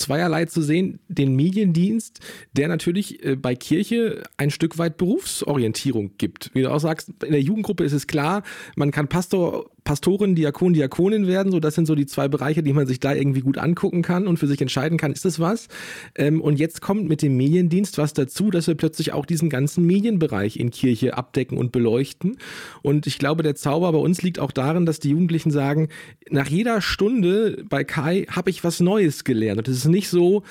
zweierlei 0.00 0.46
zu 0.46 0.62
sehen. 0.62 0.98
Den 1.08 1.36
Mediendienst, 1.36 2.20
der 2.52 2.68
natürlich 2.68 3.24
äh, 3.24 3.36
bei 3.36 3.54
Kirche 3.54 4.22
ein 4.36 4.50
Stück 4.50 4.78
weit 4.78 4.96
Berufsorientierung 4.96 6.12
gibt. 6.18 6.50
Wie 6.54 6.62
du 6.62 6.72
auch 6.72 6.80
sagst, 6.80 7.10
in 7.24 7.32
der 7.32 7.42
Jugendgruppe 7.42 7.84
ist 7.84 7.92
es 7.92 8.06
klar, 8.06 8.42
man 8.76 8.90
kann 8.90 9.08
Pastor, 9.08 9.70
Pastorin, 9.84 10.34
Diakon, 10.34 10.72
Diakonin 10.72 11.26
werden. 11.26 11.52
So, 11.52 11.60
das 11.60 11.74
sind 11.74 11.86
so 11.86 11.94
die 11.94 12.06
zwei 12.06 12.28
Bereiche, 12.28 12.62
die 12.62 12.72
man 12.72 12.86
sich 12.86 13.00
da 13.00 13.14
irgendwie 13.14 13.40
gut 13.40 13.58
angucken 13.58 14.02
kann 14.02 14.26
und 14.26 14.38
für 14.38 14.46
sich 14.46 14.60
entscheiden 14.60 14.98
kann, 14.98 15.12
ist 15.12 15.24
das 15.24 15.40
was? 15.40 15.68
Ähm, 16.14 16.40
und 16.40 16.58
jetzt 16.58 16.80
kommt 16.80 17.08
mit 17.08 17.22
dem 17.22 17.36
Mediendienst 17.36 17.98
was 17.98 18.12
dazu, 18.12 18.50
dass 18.50 18.66
wir 18.66 18.74
plötzlich 18.74 19.12
auch 19.12 19.26
diesen 19.26 19.48
ganzen 19.48 19.86
Medienbereich 19.86 20.56
in 20.56 20.70
Kirche 20.70 21.16
abdecken 21.16 21.58
und 21.58 21.72
beleuchten. 21.72 22.38
Und 22.82 23.06
ich 23.06 23.18
glaube, 23.18 23.42
der 23.42 23.54
Zauber 23.54 23.92
bei 23.92 23.98
uns 23.98 24.22
liegt 24.22 24.38
auch 24.38 24.52
darin, 24.52 24.86
dass 24.86 25.00
die 25.00 25.10
Jugendlichen 25.10 25.50
sagen, 25.50 25.88
nach 26.30 26.48
jeder 26.48 26.80
Stunde 26.80 27.64
bei 27.68 27.84
Kai 27.84 28.26
habe 28.30 28.50
ich 28.50 28.64
was 28.64 28.80
Neues 28.80 29.24
gelernt. 29.24 29.58
Und 29.58 29.68
es 29.68 29.78
ist 29.78 29.86
nicht 29.86 30.08
so, 30.08 30.42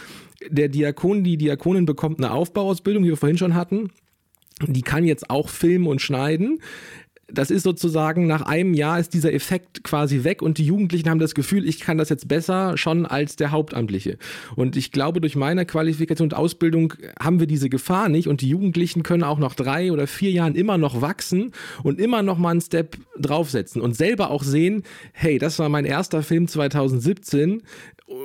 der 0.50 0.70
Diakon, 0.70 1.24
die 1.24 1.38
Diakonin 1.38 1.86
bekommt 1.86 2.20
eine 2.20 2.32
Aufbauausbildung, 2.32 3.04
wie 3.04 3.10
wir 3.10 3.18
vorhin 3.18 3.38
schon 3.38 3.56
hatten. 3.56 3.92
Die 4.68 4.82
kann 4.82 5.06
jetzt 5.06 5.30
auch 5.30 5.48
filmen 5.48 5.88
und 5.88 6.02
schneiden 6.02 6.60
das 7.32 7.52
ist 7.52 7.64
sozusagen 7.64 8.28
nach 8.28 8.42
einem 8.42 8.74
Jahr 8.74 9.00
ist 9.00 9.14
dieser 9.14 9.34
Effekt 9.34 9.84
quasi 9.84 10.24
weg 10.24 10.42
und 10.42 10.58
die 10.58 10.66
Jugendlichen 10.66 11.10
haben 11.10 11.20
das 11.20 11.36
Gefühl, 11.36 11.68
ich 11.68 11.80
kann 11.80 11.98
das 11.98 12.10
jetzt 12.10 12.28
besser 12.28 12.78
schon 12.78 13.06
als 13.06 13.36
der 13.36 13.52
Hauptamtliche. 13.52 14.18
Und 14.56 14.76
ich 14.76 14.92
glaube, 14.92 15.22
durch 15.22 15.36
meine 15.36 15.66
Qualifikation 15.66 16.28
und 16.28 16.34
Ausbildung 16.34 16.94
haben 17.20 17.40
wir 17.40 17.48
diese 17.48 17.70
Gefahr 17.70 18.10
nicht 18.10 18.28
und 18.28 18.42
die 18.42 18.50
Jugendlichen 18.50 19.04
können 19.04 19.24
auch 19.24 19.40
nach 19.40 19.56
drei 19.56 19.92
oder 19.92 20.08
vier 20.08 20.32
Jahren 20.32 20.56
immer 20.56 20.78
noch 20.78 21.02
wachsen 21.02 21.52
und 21.84 22.00
immer 22.00 22.24
noch 22.24 22.38
mal 22.38 22.52
einen 22.52 22.62
Step 22.62 22.98
draufsetzen 23.18 23.82
und 23.82 23.96
selber 23.96 24.32
auch 24.32 24.44
sehen, 24.44 24.84
hey, 25.14 25.38
das 25.38 25.60
war 25.60 25.70
mein 25.70 25.86
erster 25.86 26.24
Film 26.24 26.48
2017 26.48 27.62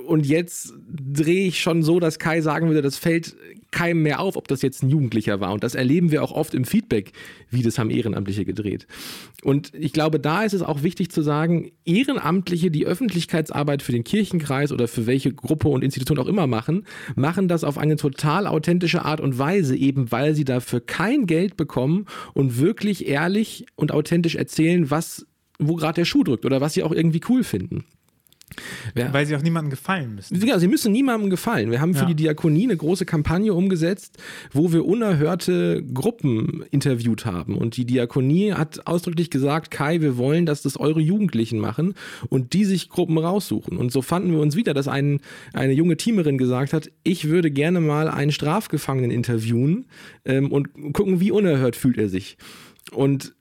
und 0.06 0.26
jetzt 0.26 0.72
drehe 0.88 1.46
ich 1.46 1.60
schon 1.60 1.82
so, 1.82 2.00
dass 2.00 2.18
Kai 2.18 2.40
sagen 2.40 2.68
würde, 2.68 2.80
das 2.80 2.96
fällt 2.96 3.36
keinem 3.74 4.02
mehr 4.02 4.20
auf, 4.20 4.36
ob 4.36 4.46
das 4.46 4.62
jetzt 4.62 4.84
ein 4.84 4.88
Jugendlicher 4.88 5.40
war. 5.40 5.52
Und 5.52 5.64
das 5.64 5.74
erleben 5.74 6.12
wir 6.12 6.22
auch 6.22 6.30
oft 6.30 6.54
im 6.54 6.64
Feedback, 6.64 7.12
wie 7.50 7.62
das 7.62 7.76
haben 7.76 7.90
Ehrenamtliche 7.90 8.44
gedreht. 8.44 8.86
Und 9.42 9.72
ich 9.74 9.92
glaube, 9.92 10.20
da 10.20 10.44
ist 10.44 10.52
es 10.52 10.62
auch 10.62 10.84
wichtig 10.84 11.10
zu 11.10 11.22
sagen, 11.22 11.72
Ehrenamtliche, 11.84 12.70
die 12.70 12.86
Öffentlichkeitsarbeit 12.86 13.82
für 13.82 13.90
den 13.90 14.04
Kirchenkreis 14.04 14.70
oder 14.70 14.86
für 14.86 15.06
welche 15.06 15.32
Gruppe 15.32 15.68
und 15.68 15.82
Institution 15.82 16.18
auch 16.20 16.28
immer 16.28 16.46
machen, 16.46 16.86
machen 17.16 17.48
das 17.48 17.64
auf 17.64 17.76
eine 17.76 17.96
total 17.96 18.46
authentische 18.46 19.04
Art 19.04 19.20
und 19.20 19.38
Weise, 19.38 19.76
eben 19.76 20.12
weil 20.12 20.36
sie 20.36 20.44
dafür 20.44 20.80
kein 20.80 21.26
Geld 21.26 21.56
bekommen 21.56 22.06
und 22.32 22.60
wirklich 22.60 23.08
ehrlich 23.08 23.66
und 23.74 23.90
authentisch 23.90 24.36
erzählen, 24.36 24.90
was 24.90 25.26
wo 25.58 25.76
gerade 25.76 25.94
der 25.94 26.04
Schuh 26.04 26.24
drückt 26.24 26.44
oder 26.44 26.60
was 26.60 26.74
sie 26.74 26.82
auch 26.82 26.92
irgendwie 26.92 27.20
cool 27.28 27.44
finden. 27.44 27.84
Ja. 28.94 29.12
Weil 29.12 29.26
sie 29.26 29.36
auch 29.36 29.42
niemandem 29.42 29.70
gefallen 29.70 30.14
müssen. 30.14 30.40
Ja, 30.44 30.58
sie 30.58 30.68
müssen 30.68 30.92
niemandem 30.92 31.30
gefallen. 31.30 31.70
Wir 31.70 31.80
haben 31.80 31.94
für 31.94 32.00
ja. 32.00 32.06
die 32.06 32.14
Diakonie 32.14 32.64
eine 32.64 32.76
große 32.76 33.04
Kampagne 33.04 33.52
umgesetzt, 33.54 34.18
wo 34.52 34.72
wir 34.72 34.84
unerhörte 34.84 35.82
Gruppen 35.82 36.64
interviewt 36.70 37.26
haben. 37.26 37.56
Und 37.56 37.76
die 37.76 37.84
Diakonie 37.84 38.52
hat 38.52 38.86
ausdrücklich 38.86 39.30
gesagt, 39.30 39.70
Kai, 39.70 40.00
wir 40.00 40.16
wollen, 40.16 40.46
dass 40.46 40.62
das 40.62 40.78
eure 40.78 41.00
Jugendlichen 41.00 41.58
machen 41.58 41.94
und 42.28 42.52
die 42.52 42.64
sich 42.64 42.88
Gruppen 42.88 43.18
raussuchen. 43.18 43.76
Und 43.76 43.92
so 43.92 44.02
fanden 44.02 44.32
wir 44.32 44.40
uns 44.40 44.56
wieder, 44.56 44.74
dass 44.74 44.88
ein, 44.88 45.20
eine 45.52 45.72
junge 45.72 45.96
Teamerin 45.96 46.38
gesagt 46.38 46.72
hat, 46.72 46.90
ich 47.02 47.28
würde 47.28 47.50
gerne 47.50 47.80
mal 47.80 48.08
einen 48.08 48.32
Strafgefangenen 48.32 49.10
interviewen 49.10 49.86
ähm, 50.24 50.52
und 50.52 50.68
gucken, 50.92 51.20
wie 51.20 51.30
unerhört 51.30 51.76
fühlt 51.76 51.98
er 51.98 52.08
sich. 52.08 52.36
Und 52.92 53.34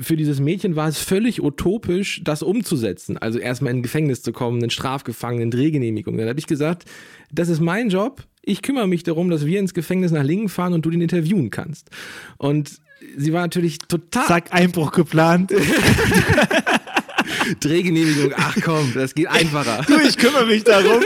für 0.00 0.16
dieses 0.16 0.40
Mädchen 0.40 0.76
war 0.76 0.88
es 0.88 0.98
völlig 0.98 1.42
utopisch, 1.42 2.20
das 2.24 2.42
umzusetzen. 2.42 3.18
Also 3.18 3.38
erstmal 3.38 3.72
in 3.72 3.78
ein 3.78 3.82
Gefängnis 3.82 4.22
zu 4.22 4.32
kommen, 4.32 4.62
einen 4.62 4.70
Strafgefangenen, 4.70 5.50
Drehgenehmigung. 5.50 6.16
Dann 6.16 6.28
habe 6.28 6.38
ich 6.38 6.46
gesagt, 6.46 6.84
das 7.32 7.48
ist 7.48 7.60
mein 7.60 7.88
Job. 7.88 8.24
Ich 8.42 8.62
kümmere 8.62 8.86
mich 8.86 9.02
darum, 9.02 9.30
dass 9.30 9.44
wir 9.44 9.58
ins 9.58 9.74
Gefängnis 9.74 10.10
nach 10.10 10.22
Lingen 10.22 10.48
fahren 10.48 10.72
und 10.72 10.86
du 10.86 10.90
den 10.90 11.02
interviewen 11.02 11.50
kannst. 11.50 11.90
Und 12.38 12.80
sie 13.16 13.32
war 13.32 13.42
natürlich 13.42 13.78
total. 13.78 14.26
Zack, 14.26 14.52
Einbruch 14.52 14.92
geplant. 14.92 15.52
Drehgenehmigung, 17.60 18.32
ach 18.36 18.56
komm, 18.62 18.92
das 18.94 19.14
geht 19.14 19.28
einfacher. 19.28 19.84
Du, 19.86 19.98
ich 19.98 20.16
kümmere 20.16 20.46
mich 20.46 20.64
darum. 20.64 21.02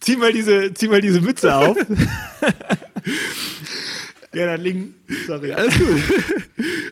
Zieh 0.00 0.16
mal 0.16 0.32
diese, 0.32 0.72
zieh 0.74 0.88
mal 0.88 1.00
diese 1.00 1.20
Mütze 1.20 1.54
auf. 1.54 1.76
Ja, 4.32 4.46
nach 4.46 4.62
Lingen. 4.62 4.94
Sorry. 5.26 5.52
Alles 5.52 5.76
gut. 5.76 6.00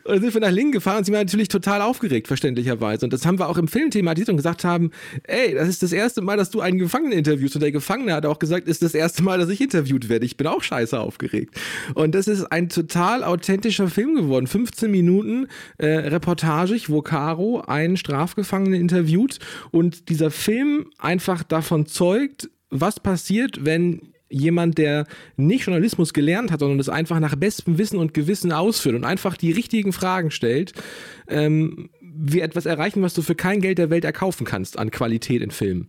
Und 0.08 0.14
dann 0.14 0.22
sind 0.22 0.34
wir 0.34 0.40
nach 0.40 0.50
Lingen 0.50 0.72
gefahren 0.72 0.98
und 0.98 1.04
sie 1.04 1.12
waren 1.12 1.26
natürlich 1.26 1.48
total 1.48 1.82
aufgeregt, 1.82 2.28
verständlicherweise. 2.28 3.04
Und 3.04 3.12
das 3.12 3.26
haben 3.26 3.38
wir 3.38 3.46
auch 3.46 3.58
im 3.58 3.68
Film 3.68 3.90
thematisiert 3.90 4.30
und 4.30 4.36
gesagt 4.36 4.64
haben, 4.64 4.90
ey, 5.24 5.54
das 5.54 5.68
ist 5.68 5.82
das 5.82 5.92
erste 5.92 6.22
Mal, 6.22 6.38
dass 6.38 6.48
du 6.48 6.62
einen 6.62 6.78
Gefangenen 6.78 7.18
interviewst. 7.18 7.54
Und 7.56 7.60
der 7.60 7.72
Gefangene 7.72 8.14
hat 8.14 8.24
auch 8.24 8.38
gesagt, 8.38 8.68
ist 8.68 8.82
das 8.82 8.94
erste 8.94 9.22
Mal, 9.22 9.38
dass 9.38 9.50
ich 9.50 9.60
interviewt 9.60 10.08
werde. 10.08 10.24
Ich 10.24 10.38
bin 10.38 10.46
auch 10.46 10.62
scheiße 10.62 10.98
aufgeregt. 10.98 11.54
Und 11.92 12.14
das 12.14 12.26
ist 12.26 12.44
ein 12.46 12.70
total 12.70 13.22
authentischer 13.22 13.88
Film 13.88 14.14
geworden. 14.14 14.46
15 14.46 14.90
Minuten 14.90 15.46
äh, 15.76 15.86
reportagig, 15.86 16.88
wo 16.88 17.02
Caro 17.02 17.60
einen 17.66 17.98
Strafgefangenen 17.98 18.80
interviewt 18.80 19.38
und 19.72 20.08
dieser 20.08 20.30
Film 20.30 20.86
einfach 20.98 21.42
davon 21.42 21.84
zeugt, 21.84 22.48
was 22.70 22.98
passiert, 22.98 23.66
wenn 23.66 24.14
jemand, 24.30 24.78
der 24.78 25.06
nicht 25.36 25.66
Journalismus 25.66 26.12
gelernt 26.12 26.50
hat, 26.50 26.60
sondern 26.60 26.78
das 26.78 26.88
einfach 26.88 27.20
nach 27.20 27.36
bestem 27.36 27.78
Wissen 27.78 27.98
und 27.98 28.14
Gewissen 28.14 28.52
ausführt 28.52 28.94
und 28.94 29.04
einfach 29.04 29.36
die 29.36 29.52
richtigen 29.52 29.92
Fragen 29.92 30.30
stellt, 30.30 30.72
ähm, 31.28 31.90
wir 32.00 32.42
etwas 32.42 32.66
erreichen, 32.66 33.02
was 33.02 33.14
du 33.14 33.22
für 33.22 33.34
kein 33.34 33.60
Geld 33.60 33.78
der 33.78 33.90
Welt 33.90 34.04
erkaufen 34.04 34.44
kannst 34.44 34.78
an 34.78 34.90
Qualität 34.90 35.42
in 35.42 35.50
Filmen. 35.50 35.88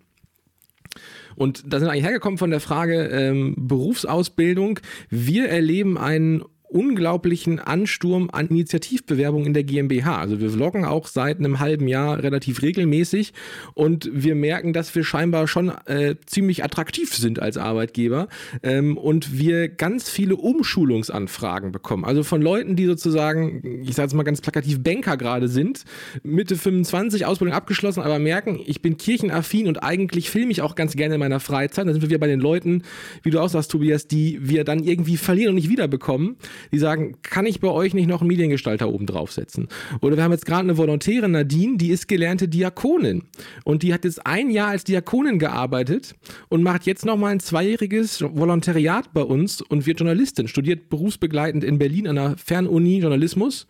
Und 1.35 1.63
da 1.65 1.79
sind 1.79 1.87
wir 1.87 1.93
eigentlich 1.93 2.05
hergekommen 2.05 2.37
von 2.37 2.51
der 2.51 2.59
Frage 2.59 3.07
ähm, 3.07 3.55
Berufsausbildung. 3.57 4.79
Wir 5.09 5.49
erleben 5.49 5.97
einen 5.97 6.43
unglaublichen 6.69 7.59
Ansturm 7.59 8.29
an 8.31 8.47
Initiativbewerbungen 8.47 9.47
in 9.47 9.53
der 9.53 9.63
GmbH. 9.63 10.17
Also 10.17 10.39
wir 10.39 10.49
vloggen 10.49 10.85
auch 10.85 11.07
seit 11.07 11.39
einem 11.39 11.59
halben 11.59 11.87
Jahr 11.87 12.21
relativ 12.21 12.61
regelmäßig 12.61 13.33
und 13.73 14.09
wir 14.13 14.35
merken, 14.35 14.73
dass 14.73 14.93
wir 14.93 15.03
scheinbar 15.03 15.47
schon 15.47 15.69
äh, 15.85 16.15
ziemlich 16.25 16.63
attraktiv 16.63 17.13
sind 17.13 17.41
als 17.41 17.57
Arbeitgeber 17.57 18.27
ähm, 18.61 18.97
und 18.97 19.37
wir 19.37 19.67
ganz 19.67 20.09
viele 20.09 20.35
Umschulungsanfragen 20.35 21.71
bekommen. 21.71 22.05
Also 22.05 22.23
von 22.23 22.41
Leuten, 22.41 22.75
die 22.75 22.85
sozusagen, 22.85 23.81
ich 23.83 23.95
sage 23.95 24.07
jetzt 24.07 24.13
mal 24.13 24.23
ganz 24.23 24.41
plakativ, 24.41 24.83
Banker 24.83 25.17
gerade 25.17 25.47
sind, 25.47 25.85
Mitte 26.23 26.55
25, 26.55 27.25
Ausbildung 27.25 27.55
abgeschlossen, 27.55 28.01
aber 28.01 28.19
merken, 28.19 28.59
ich 28.63 28.81
bin 28.81 28.97
kirchenaffin 28.97 29.67
und 29.67 29.83
eigentlich 29.83 30.29
filme 30.29 30.51
ich 30.51 30.61
auch 30.61 30.75
ganz 30.75 30.95
gerne 30.95 31.15
in 31.15 31.19
meiner 31.19 31.39
Freizeit. 31.39 31.87
Da 31.87 31.93
sind 31.93 32.01
wir 32.01 32.09
wieder 32.09 32.19
bei 32.19 32.27
den 32.27 32.39
Leuten, 32.39 32.83
wie 33.23 33.31
du 33.31 33.39
auch 33.39 33.49
sagst, 33.49 33.71
Tobias, 33.71 34.07
die 34.07 34.37
wir 34.41 34.63
dann 34.63 34.83
irgendwie 34.83 35.17
verlieren 35.17 35.49
und 35.49 35.55
nicht 35.55 35.69
wiederbekommen 35.69 36.37
die 36.71 36.79
sagen, 36.79 37.17
kann 37.21 37.45
ich 37.45 37.59
bei 37.59 37.69
euch 37.69 37.93
nicht 37.93 38.07
noch 38.07 38.21
einen 38.21 38.27
Mediengestalter 38.27 38.89
oben 38.89 39.05
draufsetzen? 39.05 39.67
Oder 40.01 40.17
wir 40.17 40.23
haben 40.23 40.31
jetzt 40.31 40.45
gerade 40.45 40.63
eine 40.63 40.77
Volontäre, 40.77 41.29
Nadine, 41.29 41.77
die 41.77 41.89
ist 41.89 42.07
gelernte 42.07 42.47
Diakonin. 42.47 43.23
Und 43.63 43.83
die 43.83 43.93
hat 43.93 44.03
jetzt 44.03 44.25
ein 44.25 44.49
Jahr 44.49 44.69
als 44.69 44.83
Diakonin 44.83 45.39
gearbeitet 45.39 46.15
und 46.49 46.63
macht 46.63 46.85
jetzt 46.85 47.05
nochmal 47.05 47.31
ein 47.31 47.39
zweijähriges 47.39 48.21
Volontariat 48.21 49.13
bei 49.13 49.21
uns 49.21 49.61
und 49.61 49.85
wird 49.85 49.99
Journalistin, 49.99 50.47
studiert 50.47 50.89
berufsbegleitend 50.89 51.63
in 51.63 51.79
Berlin 51.79 52.07
an 52.07 52.15
der 52.15 52.35
Fernuni 52.37 52.99
Journalismus. 52.99 53.67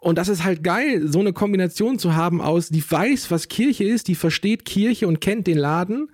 Und 0.00 0.16
das 0.16 0.28
ist 0.28 0.44
halt 0.44 0.62
geil, 0.62 1.08
so 1.08 1.18
eine 1.18 1.32
Kombination 1.32 1.98
zu 1.98 2.14
haben 2.14 2.40
aus, 2.40 2.68
die 2.68 2.88
weiß, 2.88 3.30
was 3.30 3.48
Kirche 3.48 3.84
ist, 3.84 4.08
die 4.08 4.14
versteht 4.14 4.64
Kirche 4.64 5.08
und 5.08 5.20
kennt 5.20 5.46
den 5.46 5.58
Laden 5.58 6.08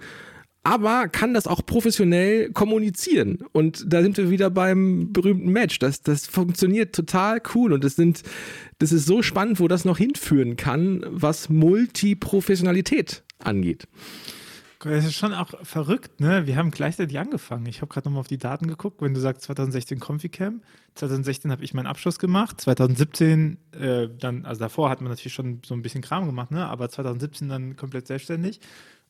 aber 0.64 1.08
kann 1.08 1.34
das 1.34 1.46
auch 1.46 1.64
professionell 1.64 2.50
kommunizieren. 2.50 3.38
Und 3.52 3.84
da 3.86 4.02
sind 4.02 4.16
wir 4.16 4.30
wieder 4.30 4.50
beim 4.50 5.12
berühmten 5.12 5.50
Match. 5.52 5.78
Das, 5.78 6.02
das 6.02 6.26
funktioniert 6.26 6.94
total 6.94 7.40
cool 7.54 7.72
und 7.74 7.84
das 7.84 7.96
sind, 7.96 8.22
das 8.78 8.90
ist 8.90 9.06
so 9.06 9.22
spannend, 9.22 9.60
wo 9.60 9.68
das 9.68 9.84
noch 9.84 9.98
hinführen 9.98 10.56
kann, 10.56 11.04
was 11.08 11.50
Multiprofessionalität 11.50 13.22
angeht. 13.38 13.86
Das 14.80 15.06
ist 15.06 15.14
schon 15.14 15.32
auch 15.32 15.54
verrückt, 15.62 16.20
ne? 16.20 16.46
Wir 16.46 16.56
haben 16.56 16.70
gleichzeitig 16.70 17.18
angefangen. 17.18 17.64
Ich 17.66 17.80
habe 17.80 17.90
gerade 17.90 18.06
nochmal 18.06 18.20
auf 18.20 18.28
die 18.28 18.36
Daten 18.36 18.66
geguckt. 18.66 19.00
Wenn 19.00 19.14
du 19.14 19.20
sagst 19.20 19.42
2016 19.44 19.98
ConfiCam, 19.98 20.60
2016 20.94 21.50
habe 21.50 21.64
ich 21.64 21.72
meinen 21.72 21.86
Abschluss 21.86 22.18
gemacht, 22.18 22.60
2017 22.60 23.56
äh, 23.80 24.08
dann, 24.18 24.44
also 24.44 24.60
davor 24.60 24.90
hat 24.90 25.00
man 25.00 25.10
natürlich 25.10 25.32
schon 25.32 25.62
so 25.64 25.74
ein 25.74 25.80
bisschen 25.80 26.02
Kram 26.02 26.26
gemacht, 26.26 26.50
ne? 26.50 26.66
Aber 26.66 26.90
2017 26.90 27.48
dann 27.48 27.76
komplett 27.76 28.06
selbstständig 28.06 28.60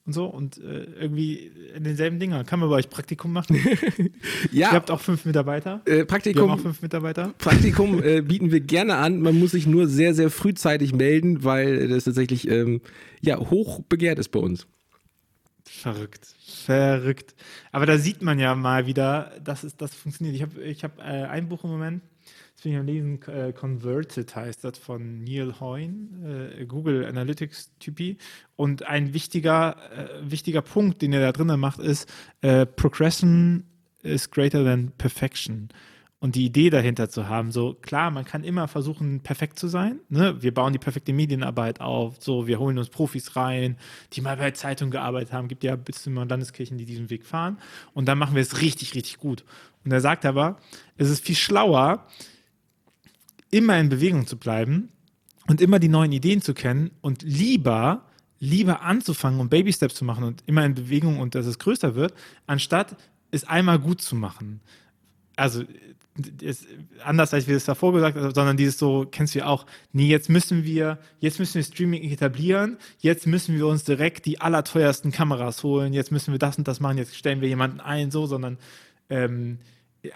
und 0.07 0.13
so 0.13 0.27
und 0.27 0.59
äh, 0.59 0.85
irgendwie 1.01 1.51
in 1.75 1.85
denselben 1.85 2.19
Dinger. 2.19 2.45
Kann 2.45 2.61
man 2.61 2.69
bei 2.69 2.77
euch 2.77 2.91
Praktikum 2.91 3.33
machen? 3.33 3.57
ja. 4.53 4.69
Ihr 4.69 4.73
habt 4.73 4.91
auch 4.91 5.01
fünf 5.01 5.25
Mitarbeiter. 5.25 5.81
Äh, 5.87 6.05
Praktikum. 6.05 6.43
Wir 6.43 6.51
haben 6.51 6.59
auch 6.59 6.63
fünf 6.63 6.83
Mitarbeiter. 6.83 7.33
Praktikum 7.39 8.03
äh, 8.03 8.21
bieten 8.21 8.51
wir 8.53 8.61
gerne 8.61 8.97
an. 8.97 9.21
Man 9.21 9.39
muss 9.39 9.53
sich 9.53 9.67
nur 9.67 9.89
sehr, 9.89 10.15
sehr 10.15 10.31
frühzeitig 10.31 10.95
melden, 10.95 11.43
weil 11.43 11.89
das 11.89 12.05
tatsächlich 12.05 12.49
ähm, 12.49 12.83
ja, 13.23 13.39
hoch 13.39 13.81
begehrt 13.89 14.19
ist 14.19 14.29
bei 14.29 14.41
uns. 14.41 14.67
Verrückt. 15.65 16.35
Verrückt. 16.47 17.35
Aber 17.73 17.87
da 17.87 17.97
sieht 17.97 18.21
man 18.21 18.39
ja 18.39 18.55
mal 18.55 18.87
wieder, 18.87 19.33
dass 19.43 19.65
es, 19.65 19.77
das 19.77 19.95
funktioniert. 19.95 20.37
Ich 20.37 20.43
habe 20.43 20.63
ich 20.63 20.85
hab, 20.85 20.99
äh, 20.99 21.03
ein 21.03 21.49
Buch 21.49 21.65
im 21.65 21.71
Moment 21.71 22.03
bin 22.63 22.73
ich 22.73 22.79
am 22.79 22.87
Lesen, 22.87 23.23
äh, 23.23 23.53
Converted 23.53 24.35
heißt 24.35 24.65
das 24.65 24.79
von 24.79 25.23
Neil 25.23 25.61
Hoyne, 25.61 26.55
äh, 26.59 26.65
Google 26.67 27.05
Analytics 27.05 27.73
Typi. 27.79 28.19
Und 28.57 28.85
ein 28.85 29.13
wichtiger, 29.13 29.77
äh, 29.93 30.31
wichtiger 30.31 30.63
Punkt, 30.63 31.03
den 31.03 31.13
er 31.13 31.21
da 31.21 31.33
drinnen 31.33 31.61
macht, 31.61 31.81
ist, 31.81 32.11
äh, 32.41 32.65
Progression 32.65 33.65
is 34.03 34.31
greater 34.31 34.65
than 34.65 34.93
perfection. 34.93 35.69
Und 36.25 36.37
die 36.37 36.47
Idee 36.47 36.71
dahinter 36.71 37.11
zu 37.11 37.29
haben, 37.29 37.53
so 37.53 37.75
klar, 37.75 38.11
man 38.11 38.25
kann 38.25 38.45
immer 38.45 38.67
versuchen, 38.67 39.21
perfekt 39.21 39.59
zu 39.59 39.69
sein. 39.69 40.01
Ne? 40.09 40.41
Wir 40.41 40.55
bauen 40.55 40.73
die 40.73 40.79
perfekte 40.79 41.13
Medienarbeit 41.13 41.83
auf, 41.83 42.17
so 42.19 42.47
wir 42.47 42.59
holen 42.59 42.79
uns 42.79 42.89
Profis 42.89 43.37
rein, 43.37 43.77
die 44.15 44.23
mal 44.23 44.39
bei 44.39 44.53
Zeitung 44.53 44.91
gearbeitet 44.91 45.35
haben. 45.35 45.49
Gibt 45.49 45.65
ja 45.65 45.77
bis 45.77 46.03
zu 46.03 46.11
Landeskirchen, 46.11 46.79
die 46.79 46.87
diesen 46.87 47.11
Weg 47.11 47.27
fahren. 47.27 47.59
Und 47.93 48.09
dann 48.09 48.17
machen 48.17 48.37
wir 48.37 48.41
es 48.41 48.63
richtig, 48.63 48.95
richtig 48.95 49.19
gut. 49.19 49.45
Und 49.85 49.93
er 49.93 50.01
sagt 50.01 50.25
aber, 50.25 50.57
es 50.97 51.11
ist 51.11 51.23
viel 51.23 51.37
schlauer, 51.37 52.07
immer 53.55 53.79
in 53.79 53.89
Bewegung 53.89 54.27
zu 54.27 54.37
bleiben 54.37 54.89
und 55.47 55.61
immer 55.61 55.79
die 55.79 55.89
neuen 55.89 56.11
Ideen 56.11 56.43
zu 56.43 56.55
kennen 56.55 56.91
und 57.01 57.23
lieber, 57.23 58.05
lieber 58.41 58.83
anzufangen 58.83 59.39
und 59.39 59.49
Baby 59.49 59.73
Steps 59.73 59.95
zu 59.95 60.05
machen 60.05 60.25
und 60.25 60.43
immer 60.47 60.65
in 60.65 60.75
Bewegung 60.75 61.21
und 61.21 61.37
dass 61.37 61.47
es 61.47 61.61
größer 61.61 61.95
wird, 61.95 62.15
anstatt 62.49 62.97
es 63.31 63.45
einmal 63.45 63.79
gut 63.79 64.03
zu 64.03 64.17
machen. 64.17 64.61
Also 65.37 65.63
ist 66.41 66.67
anders 67.05 67.33
als 67.33 67.47
wir 67.47 67.57
es 67.57 67.65
davor 67.65 67.93
gesagt 67.93 68.17
haben, 68.17 68.35
sondern 68.35 68.57
dieses 68.57 68.77
so, 68.77 69.07
kennst 69.09 69.35
du 69.35 69.41
ja 69.41 69.47
auch, 69.47 69.67
nee, 69.93 70.07
jetzt 70.07 70.29
müssen 70.29 70.65
wir, 70.65 70.99
jetzt 71.21 71.39
müssen 71.39 71.55
wir 71.55 71.63
Streaming 71.63 72.03
etablieren, 72.11 72.77
jetzt 72.99 73.27
müssen 73.27 73.57
wir 73.57 73.69
uns 73.69 73.85
direkt 73.85 74.27
die 74.27 74.41
allerteuersten 74.41 75.13
Kameras 75.13 75.63
holen, 75.63 75.93
jetzt 75.93 76.11
müssen 76.11 76.33
wir 76.33 76.39
das 76.39 76.59
und 76.59 76.67
das 76.67 76.81
machen, 76.81 76.99
jetzt 76.99 77.17
stellen 77.17 77.41
wir 77.41 77.49
jemanden 77.49 77.81
ein, 77.81 78.11
so, 78.11 78.27
sondern 78.27 78.59
ähm, 79.11 79.59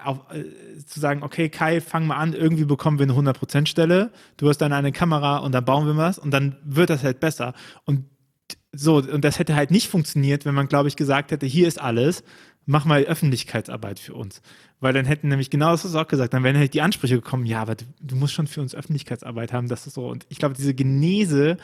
auf, 0.05 0.20
äh, 0.33 0.44
zu 0.85 1.01
sagen, 1.01 1.22
okay, 1.22 1.48
Kai, 1.48 1.81
fang 1.81 2.07
mal 2.07 2.16
an, 2.16 2.33
irgendwie 2.33 2.64
bekommen 2.64 2.98
wir 2.98 3.05
eine 3.05 3.14
100%-Stelle, 3.14 4.11
du 4.37 4.48
hast 4.48 4.59
dann 4.59 4.72
eine 4.72 4.92
Kamera 4.92 5.38
und 5.38 5.53
dann 5.53 5.64
bauen 5.64 5.87
wir 5.87 5.96
was 5.96 6.18
und 6.18 6.31
dann 6.31 6.57
wird 6.64 6.90
das 6.90 7.03
halt 7.03 7.20
besser. 7.20 7.55
Und 7.85 8.05
so, 8.73 8.96
und 8.96 9.25
das 9.25 9.38
hätte 9.38 9.56
halt 9.56 9.71
nicht 9.71 9.88
funktioniert, 9.88 10.44
wenn 10.44 10.54
man, 10.54 10.69
glaube 10.69 10.88
ich, 10.88 10.96
gesagt 10.96 11.31
hätte, 11.31 11.46
hier 11.46 11.67
ist 11.67 11.81
alles, 11.81 12.23
mach 12.67 12.85
mal 12.85 13.04
Öffentlichkeitsarbeit 13.04 13.98
für 13.98 14.15
uns. 14.15 14.42
Weil 14.81 14.92
dann 14.92 15.06
hätten 15.06 15.29
nämlich 15.29 15.50
genau 15.50 15.71
das 15.71 15.85
hast 15.85 15.94
du 15.94 15.98
auch 15.98 16.06
gesagt, 16.06 16.35
dann 16.35 16.44
wären 16.44 16.56
halt 16.56 16.75
die 16.75 16.83
Ansprüche 16.83 17.17
gekommen, 17.17 17.46
ja, 17.46 17.63
aber 17.63 17.75
du, 17.75 17.85
du 18.00 18.15
musst 18.15 18.35
schon 18.35 18.46
für 18.46 18.60
uns 18.60 18.75
Öffentlichkeitsarbeit 18.75 19.52
haben, 19.52 19.69
das 19.69 19.87
ist 19.87 19.94
so. 19.94 20.06
Und 20.06 20.27
ich 20.29 20.38
glaube, 20.38 20.54
diese 20.54 20.75
Genese 20.75 21.56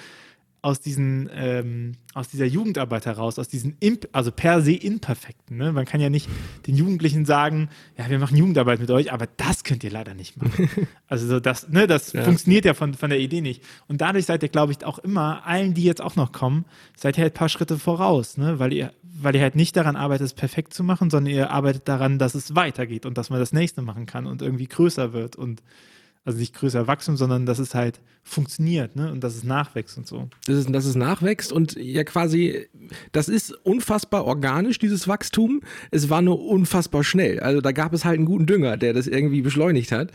aus 0.64 0.80
diesen 0.80 1.28
ähm, 1.34 1.92
aus 2.14 2.28
dieser 2.28 2.46
Jugendarbeit 2.46 3.04
heraus, 3.04 3.38
aus 3.38 3.48
diesen 3.48 3.76
Imp 3.80 4.08
also 4.12 4.32
per 4.32 4.62
se 4.62 4.72
Imperfekten. 4.72 5.58
Ne? 5.58 5.72
Man 5.72 5.84
kann 5.84 6.00
ja 6.00 6.08
nicht 6.08 6.28
den 6.66 6.74
Jugendlichen 6.74 7.26
sagen, 7.26 7.68
ja, 7.98 8.08
wir 8.08 8.18
machen 8.18 8.38
Jugendarbeit 8.38 8.80
mit 8.80 8.90
euch, 8.90 9.12
aber 9.12 9.28
das 9.36 9.62
könnt 9.62 9.84
ihr 9.84 9.90
leider 9.90 10.14
nicht 10.14 10.42
machen. 10.42 10.70
also 11.06 11.26
so 11.26 11.38
das, 11.38 11.68
ne, 11.68 11.86
das 11.86 12.14
ja. 12.14 12.22
funktioniert 12.22 12.64
ja 12.64 12.72
von, 12.72 12.94
von 12.94 13.10
der 13.10 13.20
Idee 13.20 13.42
nicht. 13.42 13.62
Und 13.88 14.00
dadurch 14.00 14.24
seid 14.24 14.42
ihr, 14.42 14.48
glaube 14.48 14.72
ich, 14.72 14.86
auch 14.86 14.98
immer 14.98 15.46
allen, 15.46 15.74
die 15.74 15.84
jetzt 15.84 16.00
auch 16.00 16.16
noch 16.16 16.32
kommen, 16.32 16.64
seid 16.96 17.18
ihr 17.18 17.24
halt 17.24 17.34
ein 17.34 17.38
paar 17.38 17.50
Schritte 17.50 17.78
voraus, 17.78 18.38
ne? 18.38 18.58
weil 18.58 18.72
ihr 18.72 18.92
weil 19.16 19.36
ihr 19.36 19.42
halt 19.42 19.54
nicht 19.54 19.76
daran 19.76 19.94
arbeitet, 19.94 20.26
es 20.26 20.34
perfekt 20.34 20.74
zu 20.74 20.82
machen, 20.82 21.08
sondern 21.08 21.32
ihr 21.32 21.50
arbeitet 21.50 21.86
daran, 21.88 22.18
dass 22.18 22.34
es 22.34 22.56
weitergeht 22.56 23.06
und 23.06 23.16
dass 23.16 23.30
man 23.30 23.38
das 23.38 23.52
nächste 23.52 23.80
machen 23.80 24.06
kann 24.06 24.26
und 24.26 24.42
irgendwie 24.42 24.66
größer 24.66 25.12
wird 25.12 25.36
und 25.36 25.62
also 26.24 26.38
nicht 26.38 26.54
größer 26.54 26.86
wachsen, 26.86 27.16
sondern 27.16 27.44
dass 27.44 27.58
es 27.58 27.74
halt 27.74 28.00
funktioniert 28.26 28.96
ne? 28.96 29.12
und 29.12 29.22
dass 29.22 29.36
es 29.36 29.44
nachwächst 29.44 29.98
und 29.98 30.06
so. 30.06 30.30
Das 30.46 30.56
ist, 30.56 30.74
dass 30.74 30.86
es 30.86 30.94
nachwächst 30.94 31.52
und 31.52 31.76
ja 31.76 32.04
quasi, 32.04 32.66
das 33.12 33.28
ist 33.28 33.52
unfassbar 33.64 34.24
organisch, 34.24 34.78
dieses 34.78 35.06
Wachstum. 35.06 35.60
Es 35.90 36.08
war 36.08 36.22
nur 36.22 36.42
unfassbar 36.42 37.04
schnell. 37.04 37.40
Also 37.40 37.60
da 37.60 37.72
gab 37.72 37.92
es 37.92 38.06
halt 38.06 38.16
einen 38.16 38.24
guten 38.24 38.46
Dünger, 38.46 38.78
der 38.78 38.94
das 38.94 39.06
irgendwie 39.06 39.42
beschleunigt 39.42 39.92
hat. 39.92 40.10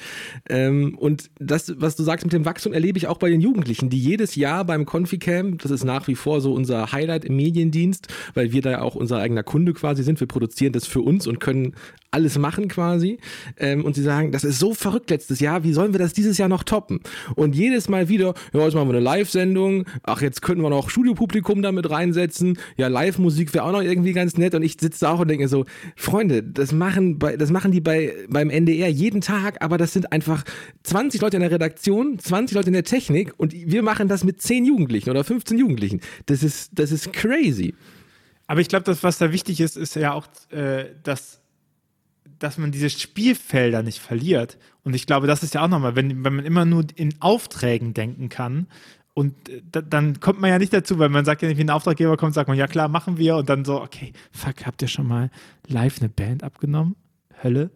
Ähm, 0.49 0.97
und 0.97 1.29
das, 1.37 1.79
was 1.79 1.95
du 1.95 2.01
sagst 2.01 2.25
mit 2.25 2.33
dem 2.33 2.45
Wachstum, 2.45 2.73
erlebe 2.73 2.97
ich 2.97 3.05
auch 3.05 3.19
bei 3.19 3.29
den 3.29 3.41
Jugendlichen, 3.41 3.91
die 3.91 3.99
jedes 3.99 4.35
Jahr 4.35 4.65
beim 4.65 4.87
Conficamp, 4.87 5.61
das 5.61 5.69
ist 5.69 5.83
nach 5.83 6.07
wie 6.07 6.15
vor 6.15 6.41
so 6.41 6.53
unser 6.53 6.91
Highlight 6.91 7.25
im 7.25 7.35
Mediendienst, 7.35 8.07
weil 8.33 8.51
wir 8.51 8.63
da 8.63 8.71
ja 8.71 8.81
auch 8.81 8.95
unser 8.95 9.19
eigener 9.19 9.43
Kunde 9.43 9.73
quasi 9.73 10.01
sind. 10.01 10.19
Wir 10.19 10.27
produzieren 10.27 10.73
das 10.73 10.87
für 10.87 11.01
uns 11.01 11.27
und 11.27 11.39
können 11.39 11.75
alles 12.11 12.37
machen 12.37 12.67
quasi. 12.67 13.19
Ähm, 13.57 13.85
und 13.85 13.95
sie 13.95 14.01
sagen, 14.01 14.31
das 14.31 14.43
ist 14.43 14.59
so 14.59 14.73
verrückt 14.73 15.09
letztes 15.09 15.39
Jahr, 15.39 15.63
wie 15.63 15.73
sollen 15.73 15.93
wir 15.93 15.99
das 15.99 16.13
dieses 16.13 16.37
Jahr 16.37 16.49
noch 16.49 16.63
toppen? 16.63 17.01
Und 17.35 17.55
jedes 17.55 17.89
Mal 17.89 18.09
wieder, 18.09 18.33
ja, 18.53 18.63
jetzt 18.63 18.73
machen 18.73 18.87
wir 18.87 18.95
eine 18.95 19.03
Live-Sendung, 19.03 19.85
ach, 20.03 20.21
jetzt 20.21 20.41
könnten 20.41 20.63
wir 20.63 20.69
noch 20.69 20.89
Studiopublikum 20.89 21.61
damit 21.61 21.89
reinsetzen, 21.89 22.57
ja, 22.77 22.87
Live-Musik 22.87 23.53
wäre 23.53 23.65
auch 23.65 23.71
noch 23.71 23.81
irgendwie 23.81 24.13
ganz 24.13 24.37
nett 24.37 24.55
und 24.55 24.63
ich 24.63 24.77
sitze 24.79 25.01
da 25.01 25.13
auch 25.13 25.19
und 25.19 25.27
denke 25.27 25.47
so, 25.47 25.65
Freunde, 25.95 26.43
das 26.43 26.71
machen, 26.71 27.19
bei, 27.19 27.37
das 27.37 27.51
machen 27.51 27.71
die 27.71 27.81
bei, 27.81 28.13
beim 28.27 28.49
NDR 28.49 28.89
jeden 28.89 29.21
Tag, 29.21 29.63
aber 29.63 29.77
das 29.77 29.93
sind 29.93 30.11
einfach 30.11 30.43
20 30.83 31.21
Leute 31.21 31.37
in 31.37 31.41
der 31.41 31.51
Redaktion, 31.51 32.17
20 32.17 32.55
Leute 32.55 32.67
in 32.67 32.73
der 32.73 32.83
Technik 32.83 33.33
und 33.37 33.53
wir 33.53 33.83
machen 33.83 34.07
das 34.07 34.23
mit 34.23 34.41
10 34.41 34.65
Jugendlichen 34.65 35.09
oder 35.09 35.23
15 35.23 35.57
Jugendlichen. 35.57 36.01
Das 36.25 36.43
ist, 36.43 36.71
das 36.73 36.91
ist 36.91 37.13
crazy. 37.13 37.75
Aber 38.47 38.61
ich 38.61 38.67
glaube, 38.67 38.83
das, 38.83 39.03
was 39.03 39.19
da 39.19 39.31
wichtig 39.31 39.61
ist, 39.61 39.77
ist 39.77 39.95
ja 39.95 40.13
auch, 40.13 40.25
äh, 40.49 40.85
dass 41.03 41.39
dass 42.39 42.57
man 42.57 42.71
diese 42.71 42.89
Spielfelder 42.89 43.83
nicht 43.83 43.99
verliert. 43.99 44.57
Und 44.83 44.95
ich 44.95 45.05
glaube, 45.05 45.27
das 45.27 45.43
ist 45.43 45.53
ja 45.53 45.63
auch 45.63 45.67
nochmal, 45.67 45.95
wenn, 45.95 46.23
wenn 46.23 46.35
man 46.35 46.45
immer 46.45 46.65
nur 46.65 46.85
in 46.95 47.13
Aufträgen 47.19 47.93
denken 47.93 48.29
kann, 48.29 48.67
und 49.19 49.49
äh, 49.49 49.61
dann 49.71 50.21
kommt 50.21 50.39
man 50.39 50.49
ja 50.49 50.59
nicht 50.59 50.71
dazu, 50.71 50.97
weil 50.97 51.09
man 51.09 51.25
sagt 51.25 51.41
ja 51.41 51.49
nicht, 51.49 51.57
wie 51.57 51.63
ein 51.63 51.69
Auftraggeber 51.69 52.15
kommt, 52.15 52.33
sagt 52.33 52.47
man, 52.47 52.57
ja 52.57 52.67
klar, 52.67 52.87
machen 52.87 53.17
wir. 53.17 53.35
Und 53.35 53.49
dann 53.49 53.65
so, 53.65 53.81
okay, 53.81 54.13
fuck, 54.31 54.65
habt 54.65 54.81
ihr 54.81 54.87
schon 54.87 55.07
mal 55.07 55.29
live 55.67 55.99
eine 55.99 56.07
Band 56.07 56.41
abgenommen? 56.41 56.95
Hölle. 57.43 57.69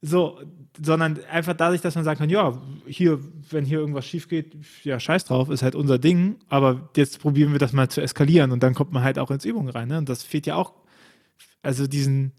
So, 0.00 0.40
sondern 0.80 1.20
einfach 1.30 1.54
dadurch, 1.54 1.80
dass 1.82 1.94
man 1.94 2.02
sagen 2.02 2.18
kann, 2.18 2.30
ja, 2.30 2.60
hier, 2.86 3.20
wenn 3.50 3.64
hier 3.64 3.78
irgendwas 3.78 4.06
schief 4.06 4.28
geht, 4.28 4.56
ja, 4.82 4.98
scheiß 4.98 5.24
drauf, 5.24 5.50
ist 5.50 5.62
halt 5.62 5.76
unser 5.76 5.98
Ding, 5.98 6.36
aber 6.48 6.88
jetzt 6.96 7.20
probieren 7.20 7.52
wir 7.52 7.58
das 7.58 7.72
mal 7.72 7.88
zu 7.88 8.00
eskalieren 8.00 8.50
und 8.50 8.62
dann 8.62 8.74
kommt 8.74 8.92
man 8.92 9.04
halt 9.04 9.20
auch 9.20 9.30
ins 9.30 9.44
Übung 9.44 9.68
rein. 9.68 9.88
Ne? 9.88 9.98
Und 9.98 10.08
das 10.08 10.24
fehlt 10.24 10.46
ja 10.46 10.56
auch, 10.56 10.72
also 11.62 11.86
diesen, 11.86 12.32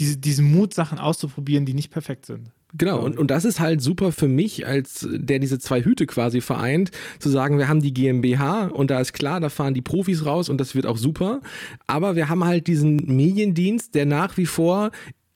diese, 0.00 0.16
diesen 0.16 0.50
Mut, 0.50 0.74
Sachen 0.74 0.98
auszuprobieren, 0.98 1.66
die 1.66 1.74
nicht 1.74 1.90
perfekt 1.90 2.26
sind. 2.26 2.50
Genau, 2.72 3.00
und, 3.00 3.18
und 3.18 3.30
das 3.30 3.44
ist 3.44 3.58
halt 3.58 3.82
super 3.82 4.12
für 4.12 4.28
mich, 4.28 4.66
als 4.66 5.06
der 5.10 5.40
diese 5.40 5.58
zwei 5.58 5.82
Hüte 5.82 6.06
quasi 6.06 6.40
vereint, 6.40 6.92
zu 7.18 7.28
sagen, 7.28 7.58
wir 7.58 7.68
haben 7.68 7.82
die 7.82 7.92
GmbH 7.92 8.66
und 8.66 8.90
da 8.90 9.00
ist 9.00 9.12
klar, 9.12 9.40
da 9.40 9.48
fahren 9.48 9.74
die 9.74 9.82
Profis 9.82 10.24
raus 10.24 10.48
und 10.48 10.58
das 10.58 10.74
wird 10.74 10.86
auch 10.86 10.96
super. 10.96 11.40
Aber 11.88 12.14
wir 12.14 12.28
haben 12.28 12.44
halt 12.44 12.68
diesen 12.68 12.96
Mediendienst, 12.96 13.94
der 13.94 14.06
nach 14.06 14.36
wie 14.36 14.46
vor 14.46 14.92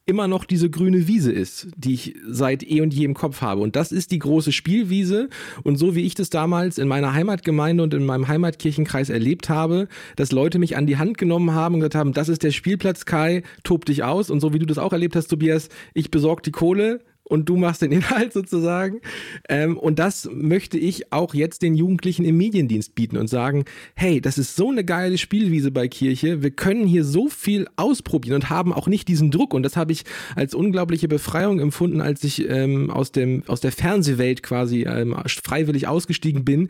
immer 0.07 0.29
noch 0.29 0.45
diese 0.45 0.69
grüne 0.69 1.07
Wiese 1.09 1.33
ist, 1.33 1.69
die 1.77 1.95
ich 1.95 2.15
seit 2.29 2.63
eh 2.63 2.83
und 2.83 2.93
je 2.93 3.05
im 3.05 3.15
Kopf 3.15 3.41
habe. 3.41 3.63
Und 3.63 3.75
das 3.75 3.91
ist 3.91 4.11
die 4.11 4.19
große 4.19 4.53
Spielwiese. 4.53 5.29
Und 5.63 5.77
so 5.77 5.95
wie 5.95 6.03
ich 6.05 6.15
das 6.15 6.29
damals 6.29 6.79
in 6.79 6.89
meiner 6.89 7.15
Heimatgemeinde 7.15 7.83
und 7.83 7.95
in 7.95 8.05
meinem 8.05 8.29
Heimatkirchenkreis 8.29 9.09
erlebt 9.09 9.49
habe, 9.49 9.89
dass 10.17 10.33
Leute 10.33 10.59
mich 10.59 10.77
an 10.77 10.87
die 10.87 10.99
Hand 10.99 11.17
genommen 11.17 11.53
haben 11.53 11.77
und 11.77 11.81
gesagt 11.81 11.95
haben, 11.95 12.13
das 12.13 12.29
ist 12.29 12.43
der 12.43 12.51
Spielplatz, 12.51 13.07
Kai, 13.07 13.43
tob 13.63 13.87
dich 13.87 14.05
aus. 14.05 14.29
Und 14.31 14.41
so 14.41 14.53
wie 14.53 14.59
du 14.59 14.67
das 14.67 14.79
auch 14.79 14.93
erlebt 14.93 15.17
hast, 15.17 15.29
Tobias, 15.29 15.69
ich 15.95 16.11
besorge 16.11 16.43
die 16.43 16.53
Kohle, 16.53 17.01
und 17.25 17.49
du 17.49 17.57
machst 17.57 17.83
den 17.83 17.93
Inhalt 18.05 18.33
sozusagen. 18.33 19.01
Ähm, 19.49 19.77
und 19.77 19.99
das 19.99 20.29
möchte 20.33 20.79
ich 20.79 21.12
auch 21.12 21.35
jetzt 21.35 21.62
den 21.62 21.75
Jugendlichen 21.75 22.25
im 22.25 22.37
Mediendienst 22.37 22.95
bieten 22.95 23.16
und 23.16 23.29
sagen, 23.29 23.64
hey, 23.95 24.20
das 24.20 24.39
ist 24.39 24.57
so 24.57 24.70
eine 24.70 24.85
geile 24.85 25.18
Spielwiese 25.18 25.70
bei 25.70 25.89
Kirche. 25.89 26.43
Wir 26.43 26.51
können 26.51 26.87
hier 26.87 27.05
so 27.05 27.29
viel 27.29 27.66
ausprobieren 27.77 28.37
und 28.37 28.51
haben 28.51 28.72
auch 28.72 28.87
nicht 28.87 29.09
diesen 29.09 29.31
Druck. 29.31 29.55
Und 29.55 29.62
das 29.62 29.77
habe 29.77 29.93
ich 29.93 30.05
als 30.37 30.55
unglaubliche 30.55 31.09
Befreiung 31.09 31.61
empfunden, 31.61 32.01
als 32.01 32.22
ich 32.25 32.49
ähm, 32.49 32.91
aus, 32.91 33.12
dem, 33.12 33.43
aus 33.47 33.61
der 33.61 33.72
Fernsehwelt 33.72 34.43
quasi 34.43 34.83
ähm, 34.83 35.16
freiwillig 35.27 35.89
ausgestiegen 35.89 36.45
bin, 36.45 36.68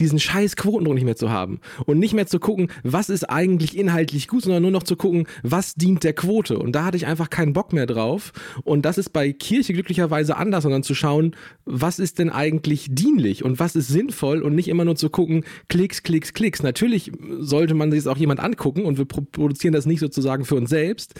diesen 0.00 0.18
scheiß 0.18 0.56
Quotendruck 0.56 0.94
nicht 0.94 1.04
mehr 1.04 1.16
zu 1.16 1.30
haben. 1.30 1.60
Und 1.86 1.98
nicht 1.98 2.14
mehr 2.14 2.26
zu 2.26 2.38
gucken, 2.38 2.68
was 2.82 3.08
ist 3.08 3.24
eigentlich 3.24 3.76
inhaltlich 3.76 4.28
gut, 4.28 4.42
sondern 4.42 4.62
nur 4.62 4.70
noch 4.70 4.82
zu 4.82 4.96
gucken, 4.96 5.26
was 5.42 5.74
dient 5.74 6.04
der 6.04 6.12
Quote. 6.12 6.58
Und 6.58 6.72
da 6.72 6.84
hatte 6.84 6.96
ich 6.96 7.06
einfach 7.06 7.30
keinen 7.30 7.52
Bock 7.52 7.72
mehr 7.72 7.86
drauf. 7.86 8.32
Und 8.64 8.84
das 8.84 8.98
ist 8.98 9.10
bei 9.10 9.32
Kirche 9.32 9.72
glücklich 9.72 9.93
möglicherweise 9.94 10.36
anders, 10.36 10.64
sondern 10.64 10.82
zu 10.82 10.94
schauen, 10.94 11.36
was 11.64 11.98
ist 12.00 12.18
denn 12.18 12.30
eigentlich 12.30 12.88
dienlich 12.90 13.44
und 13.44 13.60
was 13.60 13.76
ist 13.76 13.88
sinnvoll 13.88 14.42
und 14.42 14.54
nicht 14.54 14.68
immer 14.68 14.84
nur 14.84 14.96
zu 14.96 15.08
gucken, 15.08 15.44
Klicks, 15.68 16.02
Klicks, 16.02 16.32
Klicks. 16.32 16.62
Natürlich 16.62 17.12
sollte 17.38 17.74
man 17.74 17.92
sich 17.92 18.02
das 18.02 18.12
auch 18.12 18.16
jemand 18.16 18.40
angucken 18.40 18.84
und 18.84 18.98
wir 18.98 19.04
produzieren 19.04 19.72
das 19.72 19.86
nicht 19.86 20.00
sozusagen 20.00 20.44
für 20.44 20.56
uns 20.56 20.70
selbst, 20.70 21.14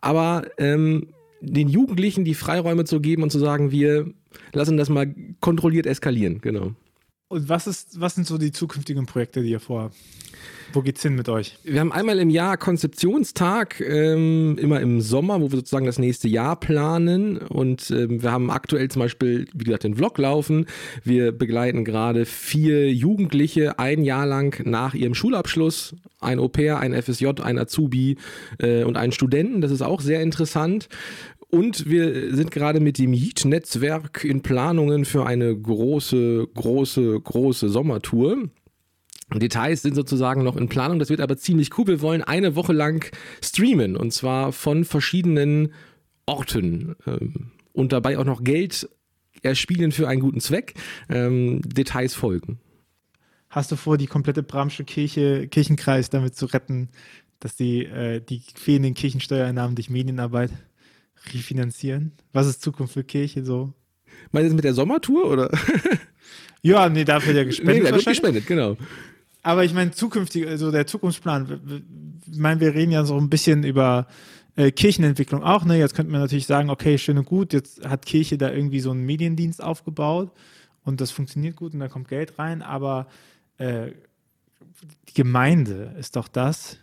aber 0.00 0.46
ähm, 0.58 1.08
den 1.40 1.68
Jugendlichen 1.68 2.24
die 2.24 2.34
Freiräume 2.34 2.84
zu 2.84 3.00
geben 3.00 3.22
und 3.22 3.30
zu 3.30 3.38
sagen, 3.38 3.70
wir 3.70 4.06
lassen 4.52 4.76
das 4.76 4.88
mal 4.88 5.14
kontrolliert 5.40 5.86
eskalieren, 5.86 6.40
genau. 6.40 6.72
Und 7.28 7.48
was 7.48 7.66
ist, 7.66 8.00
was 8.00 8.14
sind 8.14 8.26
so 8.26 8.38
die 8.38 8.52
zukünftigen 8.52 9.06
Projekte, 9.06 9.42
die 9.42 9.50
ihr 9.50 9.58
vorhabt? 9.58 9.96
Wo 10.72 10.82
geht's 10.82 11.02
hin 11.02 11.16
mit 11.16 11.28
euch? 11.28 11.58
Wir 11.64 11.80
haben 11.80 11.90
einmal 11.90 12.20
im 12.20 12.30
Jahr 12.30 12.56
Konzeptionstag, 12.56 13.80
ähm, 13.80 14.56
immer 14.58 14.80
im 14.80 15.00
Sommer, 15.00 15.40
wo 15.40 15.50
wir 15.50 15.56
sozusagen 15.56 15.86
das 15.86 15.98
nächste 15.98 16.28
Jahr 16.28 16.58
planen. 16.60 17.38
Und 17.38 17.90
ähm, 17.90 18.22
wir 18.22 18.30
haben 18.30 18.50
aktuell 18.50 18.88
zum 18.88 19.00
Beispiel, 19.00 19.46
wie 19.54 19.64
gesagt, 19.64 19.84
den 19.84 19.96
Vlog 19.96 20.18
laufen. 20.18 20.66
Wir 21.02 21.32
begleiten 21.32 21.84
gerade 21.84 22.26
vier 22.26 22.92
Jugendliche 22.92 23.78
ein 23.78 24.04
Jahr 24.04 24.26
lang 24.26 24.60
nach 24.64 24.94
ihrem 24.94 25.14
Schulabschluss. 25.14 25.96
Ein 26.20 26.38
Au-pair, 26.38 26.78
ein 26.78 26.94
FSJ, 26.94 27.26
ein 27.42 27.58
Azubi 27.58 28.18
äh, 28.58 28.84
und 28.84 28.96
einen 28.96 29.12
Studenten. 29.12 29.60
Das 29.60 29.72
ist 29.72 29.82
auch 29.82 30.00
sehr 30.00 30.20
interessant. 30.22 30.88
Und 31.48 31.88
wir 31.88 32.34
sind 32.34 32.50
gerade 32.50 32.80
mit 32.80 32.98
dem 32.98 33.12
Yeet-Netzwerk 33.12 34.24
in 34.24 34.42
Planungen 34.42 35.04
für 35.04 35.26
eine 35.26 35.56
große, 35.56 36.48
große, 36.54 37.20
große 37.20 37.68
Sommertour. 37.68 38.48
Details 39.34 39.82
sind 39.82 39.94
sozusagen 39.94 40.42
noch 40.42 40.56
in 40.56 40.68
Planung. 40.68 40.98
Das 40.98 41.08
wird 41.08 41.20
aber 41.20 41.36
ziemlich 41.36 41.76
cool. 41.78 41.86
Wir 41.86 42.00
wollen 42.00 42.22
eine 42.22 42.56
Woche 42.56 42.72
lang 42.72 43.10
streamen 43.42 43.96
und 43.96 44.12
zwar 44.12 44.52
von 44.52 44.84
verschiedenen 44.84 45.72
Orten 46.26 46.96
ähm, 47.06 47.52
und 47.72 47.92
dabei 47.92 48.18
auch 48.18 48.24
noch 48.24 48.42
Geld 48.42 48.88
erspielen 49.42 49.92
für 49.92 50.08
einen 50.08 50.20
guten 50.20 50.40
Zweck. 50.40 50.74
Ähm, 51.08 51.60
Details 51.62 52.14
folgen. 52.14 52.58
Hast 53.48 53.70
du 53.72 53.76
vor, 53.76 53.96
die 53.96 54.06
komplette 54.06 54.42
Bramsche 54.42 54.84
Kirche, 54.84 55.48
Kirchenkreis 55.48 56.10
damit 56.10 56.36
zu 56.36 56.46
retten, 56.46 56.88
dass 57.40 57.56
die, 57.56 57.84
äh, 57.84 58.20
die 58.20 58.42
fehlenden 58.54 58.94
Kirchensteuereinnahmen 58.94 59.76
durch 59.76 59.90
Medienarbeit 59.90 60.50
refinanzieren? 61.32 62.12
Was 62.32 62.46
ist 62.46 62.62
Zukunft 62.62 62.94
für 62.94 63.04
Kirche 63.04 63.44
so? 63.44 63.72
Meinst 64.32 64.46
du 64.46 64.48
das 64.50 64.56
mit 64.56 64.64
der 64.64 64.74
Sommertour 64.74 65.30
oder? 65.30 65.50
ja, 66.62 66.88
nee, 66.88 67.04
dafür 67.04 67.34
ja 67.34 67.44
gespendet. 67.44 67.76
Nee, 67.76 67.90
da 67.90 67.94
wird 67.94 68.06
gespendet, 68.06 68.46
genau. 68.46 68.76
Aber 69.42 69.64
ich 69.64 69.72
meine, 69.72 69.92
zukünftig, 69.92 70.46
also 70.46 70.70
der 70.70 70.86
Zukunftsplan, 70.86 71.84
ich 72.30 72.38
meine, 72.38 72.60
wir 72.60 72.74
reden 72.74 72.92
ja 72.92 73.04
so 73.04 73.16
ein 73.16 73.30
bisschen 73.30 73.62
über 73.62 74.08
äh, 74.56 74.72
Kirchenentwicklung 74.72 75.44
auch, 75.44 75.64
ne? 75.64 75.78
Jetzt 75.78 75.94
könnte 75.94 76.10
man 76.10 76.20
natürlich 76.20 76.46
sagen, 76.46 76.70
okay, 76.70 76.98
schön 76.98 77.18
und 77.18 77.26
gut, 77.26 77.52
jetzt 77.52 77.86
hat 77.86 78.06
Kirche 78.06 78.38
da 78.38 78.50
irgendwie 78.50 78.80
so 78.80 78.90
einen 78.90 79.04
Mediendienst 79.04 79.62
aufgebaut 79.62 80.32
und 80.84 81.00
das 81.00 81.10
funktioniert 81.10 81.56
gut 81.56 81.74
und 81.74 81.80
da 81.80 81.88
kommt 81.88 82.08
Geld 82.08 82.38
rein, 82.38 82.62
aber 82.62 83.06
äh, 83.58 83.92
die 85.08 85.14
Gemeinde 85.14 85.94
ist 85.98 86.16
doch 86.16 86.28
das, 86.28 86.78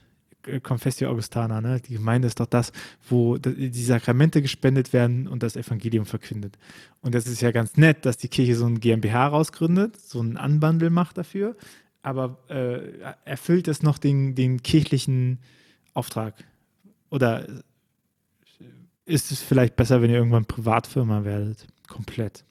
Confessio 0.61 1.09
Augustana, 1.09 1.61
ne? 1.61 1.79
Die 1.79 1.93
Gemeinde 1.93 2.27
ist 2.27 2.39
doch 2.39 2.45
das, 2.45 2.71
wo 3.09 3.37
die 3.37 3.83
Sakramente 3.83 4.41
gespendet 4.41 4.93
werden 4.93 5.27
und 5.27 5.43
das 5.43 5.55
Evangelium 5.55 6.05
verkündet. 6.05 6.57
Und 7.01 7.15
das 7.15 7.27
ist 7.27 7.41
ja 7.41 7.51
ganz 7.51 7.77
nett, 7.77 8.05
dass 8.05 8.17
die 8.17 8.27
Kirche 8.27 8.55
so 8.55 8.65
ein 8.65 8.79
GmbH 8.79 9.27
rausgründet, 9.27 9.99
so 9.99 10.19
einen 10.19 10.37
Anbandel 10.37 10.89
macht 10.89 11.17
dafür 11.17 11.55
aber 12.03 12.37
äh, 12.49 13.13
erfüllt 13.23 13.67
es 13.67 13.81
noch 13.81 13.97
den, 13.97 14.35
den 14.35 14.61
kirchlichen 14.61 15.39
Auftrag? 15.93 16.35
Oder 17.09 17.47
ist 19.05 19.31
es 19.31 19.41
vielleicht 19.41 19.75
besser, 19.75 20.01
wenn 20.01 20.11
ihr 20.11 20.17
irgendwann 20.17 20.45
Privatfirma 20.45 21.23
werdet? 21.23 21.65
Komplett. 21.87 22.43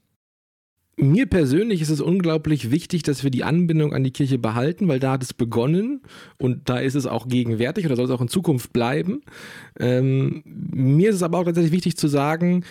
Mir 0.97 1.27
persönlich 1.27 1.81
ist 1.81 1.89
es 1.89 2.03
unglaublich 2.03 2.71
wichtig, 2.71 3.03
dass 3.03 3.25
wir 3.25 3.31
die 3.31 3.45
Anbindung 3.45 3.95
an 3.95 4.05
die 4.05 4.11
Kirche 4.11 4.39
behalten, 4.39 4.89
weil 4.89 5.01
da 5.01 5.13
hat 5.13 5.23
es 5.23 5.33
begonnen 5.33 6.03
und 6.39 6.69
da 6.69 6.79
ist 6.79 6.95
es 6.95 7.07
auch 7.07 7.29
gegenwärtig 7.29 7.87
oder 7.87 7.97
soll 7.97 8.05
es 8.05 8.11
auch 8.11 8.21
in 8.21 8.29
Zukunft 8.29 8.75
bleiben. 8.75 9.23
Ähm, 9.81 10.43
mir 10.45 11.09
ist 11.09 11.17
es 11.17 11.23
aber 11.23 11.39
auch 11.39 11.45
tatsächlich 11.45 11.73
wichtig 11.73 11.97
zu 11.97 12.09
sagen, 12.09 12.65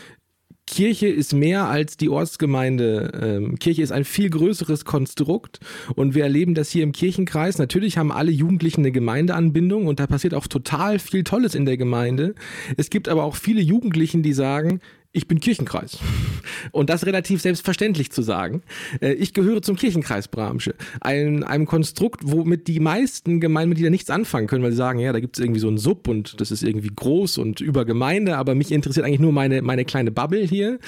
Kirche 0.67 1.07
ist 1.07 1.33
mehr 1.33 1.65
als 1.65 1.97
die 1.97 2.09
Ortsgemeinde. 2.09 3.11
Ähm, 3.21 3.59
Kirche 3.59 3.81
ist 3.81 3.91
ein 3.91 4.05
viel 4.05 4.29
größeres 4.29 4.85
Konstrukt 4.85 5.59
und 5.95 6.15
wir 6.15 6.23
erleben 6.23 6.53
das 6.53 6.69
hier 6.69 6.83
im 6.83 6.93
Kirchenkreis. 6.93 7.57
Natürlich 7.57 7.97
haben 7.97 8.11
alle 8.11 8.31
Jugendlichen 8.31 8.81
eine 8.81 8.91
Gemeindeanbindung 8.91 9.87
und 9.87 9.99
da 9.99 10.07
passiert 10.07 10.33
auch 10.33 10.47
total 10.47 10.99
viel 10.99 11.23
Tolles 11.23 11.55
in 11.55 11.65
der 11.65 11.75
Gemeinde. 11.75 12.35
Es 12.77 12.89
gibt 12.89 13.09
aber 13.09 13.23
auch 13.23 13.35
viele 13.35 13.61
Jugendlichen, 13.61 14.23
die 14.23 14.33
sagen, 14.33 14.79
ich 15.13 15.27
bin 15.27 15.39
Kirchenkreis. 15.39 15.97
Und 16.71 16.89
das 16.89 17.05
relativ 17.05 17.41
selbstverständlich 17.41 18.11
zu 18.11 18.21
sagen. 18.21 18.61
Äh, 19.01 19.13
ich 19.13 19.33
gehöre 19.33 19.61
zum 19.61 19.75
Kirchenkreis 19.75 20.27
Bramsche. 20.27 20.75
Ein, 21.01 21.43
einem 21.43 21.65
Konstrukt, 21.65 22.21
womit 22.23 22.67
die 22.67 22.79
meisten 22.79 23.39
Gemeindemitglieder 23.39 23.89
nichts 23.89 24.09
anfangen 24.09 24.47
können, 24.47 24.63
weil 24.63 24.71
sie 24.71 24.77
sagen, 24.77 24.99
ja, 24.99 25.11
da 25.11 25.19
gibt 25.19 25.37
es 25.37 25.43
irgendwie 25.43 25.59
so 25.59 25.67
einen 25.67 25.77
Sub 25.77 26.07
und 26.07 26.39
das 26.39 26.51
ist 26.51 26.63
irgendwie 26.63 26.91
groß 26.95 27.37
und 27.37 27.61
über 27.61 27.85
Gemeinde, 27.85 28.37
aber 28.37 28.55
mich 28.55 28.71
interessiert 28.71 29.05
eigentlich 29.05 29.19
nur 29.19 29.33
meine, 29.33 29.61
meine 29.61 29.85
kleine 29.85 30.11
Bubble 30.11 30.41
hier. 30.41 30.79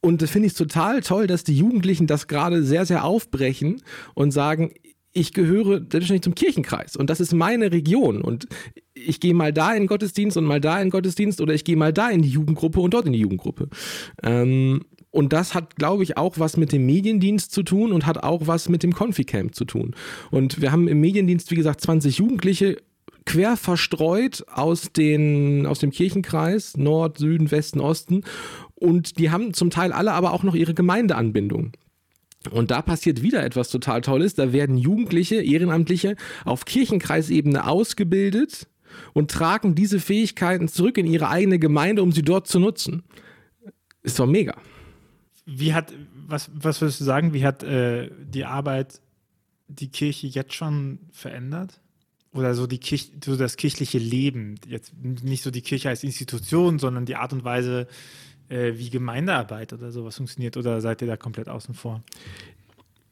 Und 0.00 0.20
das 0.20 0.30
finde 0.30 0.48
ich 0.48 0.54
total 0.54 1.00
toll, 1.00 1.26
dass 1.26 1.44
die 1.44 1.56
Jugendlichen 1.56 2.06
das 2.06 2.28
gerade 2.28 2.62
sehr, 2.62 2.84
sehr 2.84 3.04
aufbrechen 3.04 3.82
und 4.14 4.32
sagen, 4.32 4.72
ich 5.14 5.32
gehöre 5.32 5.78
selbstverständlich 5.80 6.22
zum 6.22 6.34
Kirchenkreis 6.34 6.96
und 6.96 7.08
das 7.08 7.20
ist 7.20 7.32
meine 7.32 7.72
Region 7.72 8.20
und 8.20 8.48
ich 8.94 9.20
gehe 9.20 9.34
mal 9.34 9.52
da 9.52 9.74
in 9.74 9.86
Gottesdienst 9.86 10.36
und 10.36 10.44
mal 10.44 10.60
da 10.60 10.80
in 10.80 10.90
Gottesdienst 10.90 11.40
oder 11.40 11.52
ich 11.52 11.64
gehe 11.64 11.76
mal 11.76 11.92
da 11.92 12.10
in 12.10 12.22
die 12.22 12.28
Jugendgruppe 12.28 12.80
und 12.80 12.94
dort 12.94 13.06
in 13.06 13.12
die 13.12 13.20
Jugendgruppe. 13.20 13.68
Ähm, 14.22 14.82
und 15.10 15.32
das 15.32 15.54
hat, 15.54 15.76
glaube 15.76 16.02
ich, 16.02 16.16
auch 16.16 16.38
was 16.38 16.56
mit 16.56 16.72
dem 16.72 16.86
Mediendienst 16.86 17.52
zu 17.52 17.62
tun 17.62 17.92
und 17.92 18.06
hat 18.06 18.22
auch 18.22 18.46
was 18.46 18.68
mit 18.68 18.82
dem 18.82 18.92
Confi-Camp 18.92 19.54
zu 19.54 19.64
tun. 19.64 19.94
Und 20.30 20.60
wir 20.60 20.72
haben 20.72 20.88
im 20.88 21.00
Mediendienst, 21.00 21.50
wie 21.50 21.56
gesagt, 21.56 21.80
20 21.82 22.18
Jugendliche 22.18 22.78
quer 23.26 23.56
verstreut 23.56 24.44
aus, 24.48 24.92
den, 24.92 25.66
aus 25.66 25.78
dem 25.78 25.90
Kirchenkreis, 25.90 26.76
Nord, 26.76 27.18
Süden, 27.18 27.50
Westen, 27.50 27.80
Osten. 27.80 28.22
Und 28.74 29.18
die 29.18 29.30
haben 29.30 29.54
zum 29.54 29.70
Teil 29.70 29.92
alle 29.92 30.12
aber 30.12 30.32
auch 30.32 30.42
noch 30.42 30.54
ihre 30.54 30.74
Gemeindeanbindung. 30.74 31.72
Und 32.50 32.70
da 32.70 32.82
passiert 32.82 33.22
wieder 33.22 33.42
etwas 33.44 33.70
total 33.70 34.02
Tolles. 34.02 34.34
Da 34.34 34.52
werden 34.52 34.76
Jugendliche, 34.76 35.36
Ehrenamtliche 35.36 36.16
auf 36.44 36.64
Kirchenkreisebene 36.64 37.66
ausgebildet 37.66 38.66
und 39.12 39.30
tragen 39.30 39.74
diese 39.74 40.00
Fähigkeiten 40.00 40.68
zurück 40.68 40.98
in 40.98 41.06
ihre 41.06 41.28
eigene 41.28 41.58
Gemeinde, 41.58 42.02
um 42.02 42.12
sie 42.12 42.22
dort 42.22 42.46
zu 42.46 42.58
nutzen. 42.58 43.02
Ist 44.02 44.18
doch 44.18 44.26
mega. 44.26 44.56
Wie 45.46 45.74
hat, 45.74 45.92
was, 46.26 46.50
was 46.54 46.80
würdest 46.80 47.00
du 47.00 47.04
sagen, 47.04 47.32
wie 47.34 47.44
hat 47.44 47.62
äh, 47.62 48.10
die 48.18 48.44
Arbeit 48.44 49.00
die 49.68 49.88
Kirche 49.88 50.26
jetzt 50.26 50.54
schon 50.54 51.00
verändert? 51.12 51.80
Oder 52.32 52.54
so, 52.54 52.66
die 52.66 52.78
Kirche, 52.78 53.12
so 53.24 53.36
das 53.36 53.56
kirchliche 53.56 53.98
Leben? 53.98 54.56
Jetzt 54.66 54.92
nicht 55.02 55.42
so 55.42 55.50
die 55.50 55.62
Kirche 55.62 55.88
als 55.88 56.02
Institution, 56.02 56.78
sondern 56.78 57.06
die 57.06 57.16
Art 57.16 57.32
und 57.32 57.44
Weise, 57.44 57.86
äh, 58.48 58.72
wie 58.76 58.90
Gemeindearbeit 58.90 59.72
oder 59.72 59.90
sowas 59.90 60.16
funktioniert? 60.16 60.56
Oder 60.56 60.80
seid 60.80 61.00
ihr 61.02 61.08
da 61.08 61.16
komplett 61.16 61.48
außen 61.48 61.74
vor? 61.74 62.02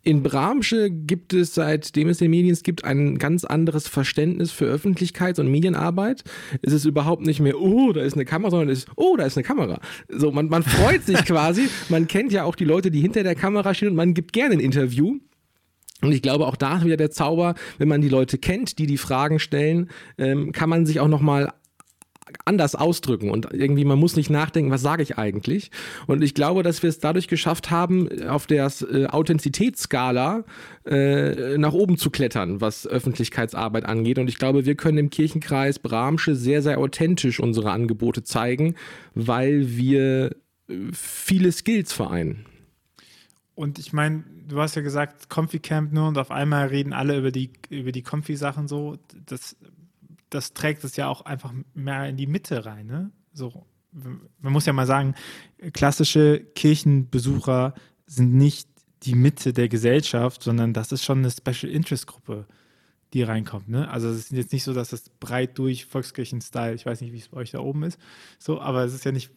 In 0.05 0.25
Bramsche 0.25 0.91
gibt 0.91 1.33
es, 1.33 1.55
seitdem 1.55 2.09
es 2.09 2.19
den 2.19 2.31
Medien 2.31 2.57
gibt, 2.65 2.85
ein 2.85 3.19
ganz 3.19 3.45
anderes 3.45 3.87
Verständnis 3.87 4.51
für 4.51 4.65
Öffentlichkeits- 4.65 5.39
und 5.39 5.49
Medienarbeit. 5.49 6.25
Es 6.61 6.73
ist 6.73 6.85
überhaupt 6.85 7.25
nicht 7.25 7.39
mehr, 7.39 7.61
oh, 7.61 7.93
da 7.93 8.01
ist 8.01 8.15
eine 8.15 8.25
Kamera, 8.25 8.51
sondern 8.51 8.69
es 8.71 8.81
ist, 8.81 8.89
oh, 8.97 9.17
da 9.17 9.25
ist 9.25 9.37
eine 9.37 9.45
Kamera. 9.45 9.81
So, 10.09 10.33
man, 10.33 10.49
man 10.49 10.65
freut 10.65 11.05
sich 11.05 11.17
quasi. 11.25 11.69
Man 11.89 12.09
kennt 12.09 12.33
ja 12.33 12.43
auch 12.43 12.57
die 12.57 12.65
Leute, 12.65 12.91
die 12.91 13.01
hinter 13.01 13.23
der 13.23 13.37
Kamera 13.37 13.75
stehen 13.75 13.91
und 13.91 13.95
man 13.95 14.13
gibt 14.13 14.33
gerne 14.33 14.55
ein 14.55 14.61
Interview. 14.61 15.19
Und 16.01 16.11
ich 16.11 16.21
glaube, 16.21 16.49
auch 16.49 16.57
da 16.57 16.79
ist 16.79 16.85
wieder 16.85 16.97
der 16.97 17.13
Zauber, 17.13 17.55
wenn 17.79 17.87
man 17.87 18.01
die 18.01 18.09
Leute 18.09 18.39
kennt, 18.39 18.79
die 18.79 18.87
die 18.87 18.99
Fragen 18.99 19.39
stellen, 19.39 19.89
ähm, 20.19 20.51
kann 20.51 20.69
man 20.69 20.85
sich 20.85 20.99
auch 20.99 21.07
nochmal 21.07 21.53
anders 22.45 22.75
ausdrücken 22.75 23.31
und 23.31 23.53
irgendwie 23.53 23.85
man 23.85 23.99
muss 23.99 24.17
nicht 24.17 24.31
nachdenken, 24.31 24.71
was 24.71 24.83
sage 24.83 25.03
ich 25.03 25.19
eigentlich. 25.19 25.71
Und 26.07 26.23
ich 26.23 26.35
glaube, 26.35 26.63
dass 26.63 26.83
wir 26.83 26.91
es 26.91 26.99
dadurch 26.99 27.29
geschafft 27.29 27.71
haben, 27.71 28.09
auf 28.29 28.47
der 28.47 28.71
äh, 28.91 29.07
Authentizitätsskala 29.07 30.45
äh, 30.85 31.59
nach 31.59 31.73
oben 31.73 31.99
zu 31.99 32.11
klettern, 32.11 32.61
was 32.61 32.87
Öffentlichkeitsarbeit 32.87 33.85
angeht. 33.85 34.19
Und 34.19 34.29
ich 34.29 34.39
glaube, 34.39 34.67
wir 34.67 34.75
können 34.75 34.99
im 34.99 35.11
Kirchenkreis 35.11 35.79
Bramsche 35.79 36.35
sehr, 36.35 36.63
sehr 36.63 36.79
authentisch 36.79 37.41
unsere 37.41 37.71
Angebote 37.71 38.23
zeigen, 38.23 38.75
weil 39.15 39.77
wir 39.77 40.37
äh, 40.69 40.75
viele 40.93 41.53
Skills 41.53 41.93
vereinen. 41.93 42.47
Und 43.55 43.79
ich 43.79 43.93
meine, 43.93 44.25
du 44.49 44.61
hast 44.61 44.77
ja 44.77 44.83
gesagt, 44.83 45.29
Comfy 45.29 45.59
Camp 45.59 45.93
nur 45.93 46.09
und 46.09 46.19
auf 46.19 46.31
einmal 46.31 46.69
reden 46.69 46.93
alle 46.93 47.19
über 47.19 47.31
die, 47.31 47.51
über 47.69 47.93
die 47.93 48.03
Comfy-Sachen 48.03 48.67
so. 48.67 48.97
Das 49.27 49.57
das 50.35 50.55
trägt 50.55 50.85
es 50.85 50.97
ja 50.97 51.09
auch 51.09 51.23
einfach 51.23 51.53
mehr 51.75 52.09
in 52.09 52.17
die 52.17 52.27
Mitte 52.27 52.65
rein. 52.65 52.87
Ne? 52.87 53.11
So, 53.33 53.67
man 53.93 54.53
muss 54.53 54.67
ja 54.67 54.73
mal 54.73 54.87
sagen, 54.87 55.15
klassische 55.73 56.41
Kirchenbesucher 56.55 57.75
sind 58.07 58.35
nicht 58.35 58.69
die 59.03 59.15
Mitte 59.15 59.53
der 59.53 59.69
Gesellschaft, 59.69 60.43
sondern 60.43 60.73
das 60.73 60.93
ist 60.93 61.05
schon 61.05 61.19
eine 61.19 61.31
Special 61.31 61.73
Interest 61.73 62.07
Gruppe, 62.07 62.47
die 63.13 63.23
reinkommt. 63.23 63.69
Ne? 63.69 63.91
Also 63.91 64.09
es 64.09 64.19
ist 64.19 64.33
jetzt 64.33 64.53
nicht 64.53 64.65
so, 64.65 64.73
dass 64.73 64.91
das 64.91 65.11
breit 65.21 65.59
durch 65.59 65.87
Volkskirchen-Style, 65.87 66.75
ich 66.75 66.87
weiß 66.87 67.01
nicht, 67.01 67.13
wie 67.13 67.19
es 67.19 67.29
bei 67.29 67.39
euch 67.39 67.51
da 67.51 67.59
oben 67.59 67.83
ist, 67.83 67.99
so, 68.39 68.61
aber 68.61 68.85
es 68.85 68.95
ist 68.95 69.05
ja 69.05 69.13
nicht 69.13 69.31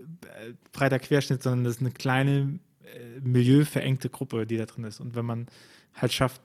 äh, 0.00 0.52
breiter 0.72 0.98
Querschnitt, 0.98 1.42
sondern 1.42 1.64
das 1.64 1.76
ist 1.76 1.80
eine 1.80 1.92
kleine, 1.92 2.58
äh, 2.82 3.20
milieuverengte 3.20 4.10
Gruppe, 4.10 4.46
die 4.46 4.58
da 4.58 4.66
drin 4.66 4.84
ist. 4.84 5.00
Und 5.00 5.14
wenn 5.14 5.24
man 5.24 5.46
halt 5.94 6.12
schafft, 6.12 6.42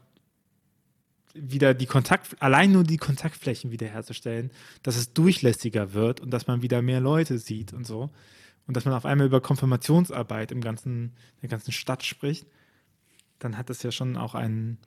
wieder 1.39 1.73
die 1.73 1.85
Kontakt, 1.85 2.41
allein 2.41 2.71
nur 2.71 2.83
die 2.83 2.97
Kontaktflächen 2.97 3.71
wiederherzustellen, 3.71 4.51
dass 4.83 4.95
es 4.95 5.13
durchlässiger 5.13 5.93
wird 5.93 6.19
und 6.19 6.31
dass 6.31 6.47
man 6.47 6.61
wieder 6.61 6.81
mehr 6.81 6.99
Leute 6.99 7.37
sieht 7.37 7.73
und 7.73 7.85
so. 7.85 8.09
Und 8.67 8.75
dass 8.75 8.85
man 8.85 8.93
auf 8.93 9.05
einmal 9.05 9.27
über 9.27 9.41
Konfirmationsarbeit 9.41 10.51
im 10.51 10.61
ganzen, 10.61 11.13
der 11.41 11.49
ganzen 11.49 11.71
Stadt 11.71 12.03
spricht, 12.03 12.45
dann 13.39 13.57
hat 13.57 13.69
das 13.69 13.81
ja 13.83 13.91
schon 13.91 14.17
auch 14.17 14.35
einen, 14.35 14.77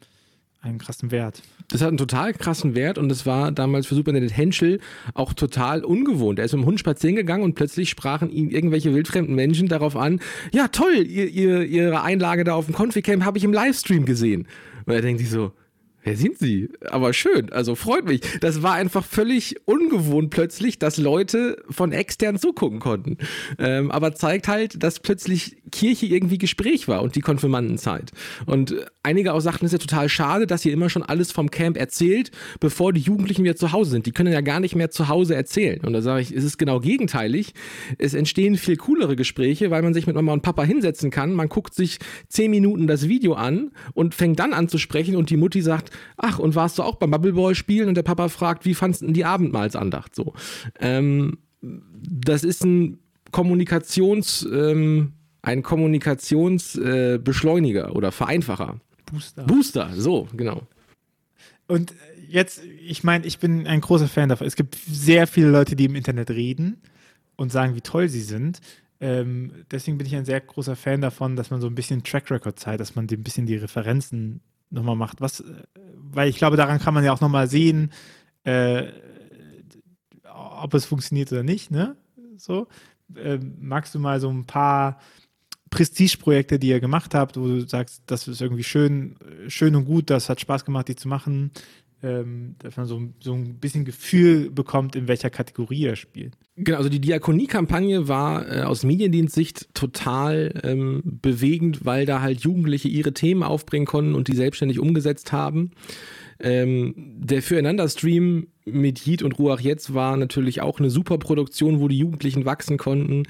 einen 0.61 0.79
krassen 0.79 1.11
Wert. 1.11 1.43
Das 1.69 1.81
hat 1.81 1.89
einen 1.89 1.97
total 1.97 2.35
krassen 2.35 2.75
Wert 2.75 2.99
und 2.99 3.09
das 3.09 3.25
war 3.25 3.53
damals 3.53 3.87
für 3.87 3.95
Superintendent 3.95 4.37
Henschel 4.37 4.81
auch 5.15 5.33
total 5.33 5.85
ungewohnt. 5.85 6.39
Er 6.39 6.45
ist 6.45 6.53
mit 6.53 6.63
dem 6.63 6.67
Hund 6.67 6.81
spazieren 6.81 7.17
gegangen 7.17 7.43
und 7.43 7.55
plötzlich 7.55 7.89
sprachen 7.89 8.31
ihn 8.31 8.51
irgendwelche 8.51 8.93
wildfremden 8.95 9.35
Menschen 9.35 9.69
darauf 9.69 9.97
an, 9.97 10.21
ja 10.53 10.69
toll, 10.69 11.07
ihr, 11.07 11.29
ihr, 11.29 11.63
ihre 11.63 12.03
Einlage 12.03 12.45
da 12.45 12.55
auf 12.55 12.67
dem 12.67 12.75
Confi-Camp 12.75 13.25
habe 13.25 13.39
ich 13.39 13.45
im 13.45 13.53
Livestream 13.53 14.05
gesehen. 14.05 14.47
Und 14.85 14.93
er 14.93 15.03
denkt 15.03 15.21
sich 15.21 15.31
so, 15.31 15.53
Wer 16.03 16.17
sind 16.17 16.39
Sie? 16.39 16.71
Aber 16.91 17.13
schön, 17.13 17.53
also 17.53 17.75
freut 17.75 18.07
mich. 18.07 18.23
Das 18.41 18.63
war 18.63 18.73
einfach 18.73 19.05
völlig 19.05 19.57
ungewohnt 19.67 20.31
plötzlich, 20.31 20.79
dass 20.79 20.97
Leute 20.97 21.63
von 21.69 21.93
extern 21.93 22.39
zugucken 22.39 22.81
konnten. 22.81 23.19
Ähm, 23.59 23.91
aber 23.91 24.15
zeigt 24.15 24.49
halt, 24.49 24.83
dass 24.83 25.01
plötzlich 25.01 25.59
Kirche 25.71 26.07
irgendwie 26.07 26.39
Gespräch 26.39 26.89
war 26.89 27.03
und 27.03 27.17
die 27.17 27.21
Konfirmandenzeit. 27.21 28.13
Und 28.47 28.75
einige 29.03 29.35
auch 29.35 29.41
sagten, 29.41 29.67
es 29.67 29.75
ist 29.75 29.81
ja 29.81 29.87
total 29.87 30.09
schade, 30.09 30.47
dass 30.47 30.65
ihr 30.65 30.73
immer 30.73 30.89
schon 30.89 31.03
alles 31.03 31.33
vom 31.33 31.51
Camp 31.51 31.77
erzählt, 31.77 32.31
bevor 32.61 32.95
die 32.95 33.01
Jugendlichen 33.01 33.45
wieder 33.45 33.57
zu 33.57 33.73
Hause 33.73 33.91
sind. 33.91 34.07
Die 34.07 34.13
können 34.13 34.33
ja 34.33 34.41
gar 34.41 34.61
nicht 34.61 34.75
mehr 34.75 34.91
zu 34.91 35.09
Hause 35.09 35.35
erzählen. 35.35 35.81
Und 35.85 35.93
da 35.93 36.01
sage 36.01 36.23
ich, 36.23 36.33
es 36.33 36.45
ist 36.45 36.57
genau 36.57 36.81
gegenteilig. 36.81 37.53
Es 37.99 38.15
entstehen 38.15 38.57
viel 38.57 38.77
coolere 38.77 39.17
Gespräche, 39.17 39.71
weil 39.71 39.83
man 39.83 39.93
sich 39.93 40.07
mit 40.07 40.17
Mama 40.17 40.33
und 40.33 40.43
Papa 40.43 40.65
hinsetzen 40.65 41.11
kann. 41.11 41.35
Man 41.35 41.51
guckt 41.51 41.75
sich 41.75 41.99
zehn 42.29 42.51
Minuten 42.51 42.87
das 42.87 43.07
Video 43.07 43.35
an 43.35 43.73
und 43.93 44.15
fängt 44.15 44.39
dann 44.39 44.55
an 44.55 44.69
zu 44.69 44.79
sprechen 44.79 45.17
und 45.17 45.29
die 45.29 45.37
Mutti 45.37 45.61
sagt, 45.61 45.90
ach, 46.17 46.39
und 46.39 46.55
warst 46.55 46.79
du 46.79 46.83
auch 46.83 46.97
beim 46.97 47.11
Bubble 47.11 47.55
spielen? 47.55 47.89
Und 47.89 47.97
der 47.97 48.03
Papa 48.03 48.29
fragt, 48.29 48.65
wie 48.65 48.75
fandest 48.75 49.03
du 49.03 49.13
die 49.13 49.25
Abendmahlsandacht 49.25 50.15
so? 50.15 50.35
Ähm, 50.79 51.39
das 51.61 52.45
ist 52.45 52.65
ein 52.65 52.99
Kommunikations, 53.31 54.47
ähm, 54.53 55.13
ein 55.43 55.63
Kommunikationsbeschleuniger 55.63 57.89
äh, 57.89 57.93
oder 57.93 58.13
Vereinfacher. 58.13 58.81
Booster. 59.07 59.45
Booster, 59.45 59.91
so, 59.95 60.29
genau. 60.37 60.67
Und 61.67 61.95
jetzt, 62.29 62.63
ich 62.65 63.05
meine, 63.05 63.27
ich 63.27 63.39
bin 63.39 63.67
ein 63.67 63.81
großer 63.81 64.09
Fan 64.09 64.29
davon. 64.29 64.47
Es 64.47 64.57
gibt 64.57 64.75
sehr 64.75 65.27
viele 65.27 65.51
Leute, 65.51 65.77
die 65.77 65.87
im 65.87 65.95
Internet 65.95 66.31
reden 66.31 66.83
und 67.37 67.53
sagen, 67.53 67.75
wie 67.75 67.81
toll 67.81 68.09
sie 68.09 68.23
sind. 68.23 68.61
Ähm, 69.01 69.65
deswegen 69.71 69.97
bin 69.97 70.07
ich 70.07 70.15
ein 70.15 70.25
sehr 70.25 70.41
großer 70.41 70.77
Fan 70.77 71.01
davon, 71.01 71.37
dass 71.37 71.51
man 71.51 71.61
so 71.61 71.67
ein 71.67 71.75
bisschen 71.75 72.03
Track 72.03 72.31
Record 72.31 72.59
zeigt, 72.59 72.81
dass 72.81 72.97
man 72.97 73.07
ein 73.11 73.23
bisschen 73.23 73.47
die 73.47 73.57
Referenzen 73.57 74.41
nochmal 74.71 74.97
macht. 74.97 75.21
Was, 75.21 75.41
äh, 75.41 75.65
weil 75.97 76.29
ich 76.29 76.37
glaube, 76.37 76.57
daran 76.57 76.79
kann 76.79 76.95
man 76.95 77.05
ja 77.05 77.13
auch 77.13 77.21
nochmal 77.21 77.49
sehen, 77.49 77.93
äh, 78.45 78.89
ob 80.25 80.75
es 80.75 80.85
funktioniert 80.85 81.33
oder 81.33 81.43
nicht. 81.43 81.71
Ne? 81.71 81.97
So, 82.37 82.69
äh, 83.15 83.39
magst 83.59 83.95
du 83.95 83.99
mal 83.99 84.21
so 84.21 84.31
ein 84.31 84.47
paar 84.47 85.01
Prestigeprojekte, 85.71 86.59
die 86.59 86.69
ihr 86.69 86.81
gemacht 86.81 87.15
habt, 87.15 87.37
wo 87.37 87.47
du 87.47 87.61
sagst, 87.67 88.03
das 88.07 88.27
ist 88.27 88.41
irgendwie 88.41 88.65
schön, 88.65 89.17
schön 89.47 89.77
und 89.77 89.85
gut, 89.85 90.11
das 90.11 90.29
hat 90.29 90.41
Spaß 90.41 90.65
gemacht, 90.65 90.89
die 90.89 90.97
zu 90.97 91.07
machen, 91.07 91.53
ähm, 92.03 92.55
dass 92.59 92.77
man 92.77 92.87
so, 92.87 93.03
so 93.21 93.35
ein 93.35 93.55
bisschen 93.59 93.85
Gefühl 93.85 94.51
bekommt, 94.51 94.97
in 94.97 95.09
welcher 95.09 95.31
Kategorie 95.31 95.85
er 95.85 95.97
spielt. 95.97 96.37
Genau, 96.57 96.79
also 96.79 96.91
die 96.91 97.01
Diakonie-Kampagne 97.01 98.09
war 98.09 98.51
äh, 98.51 98.63
aus 98.63 98.85
Mediendienstsicht 98.85 99.75
total 99.75 100.61
ähm, 100.63 101.03
bewegend, 101.05 101.85
weil 101.85 102.07
da 102.07 102.21
halt 102.21 102.41
Jugendliche 102.41 102.89
ihre 102.89 103.13
Themen 103.13 103.43
aufbringen 103.43 103.87
konnten 103.87 104.15
und 104.15 104.29
die 104.29 104.37
selbstständig 104.37 104.79
umgesetzt 104.79 105.33
haben. 105.33 105.73
Ähm, 106.43 106.95
der 106.97 107.43
Füreinander-Stream 107.43 108.47
mit 108.65 108.99
Heat 108.99 109.23
und 109.23 109.39
Ruach 109.39 109.61
jetzt 109.61 109.95
war 109.95 110.17
natürlich 110.17 110.61
auch 110.61 110.79
eine 110.79 110.91
super 110.91 111.19
Produktion, 111.19 111.81
wo 111.81 111.89
die 111.89 111.99
Jugendlichen 111.99 112.45
wachsen 112.45 112.79
konnten. 112.79 113.25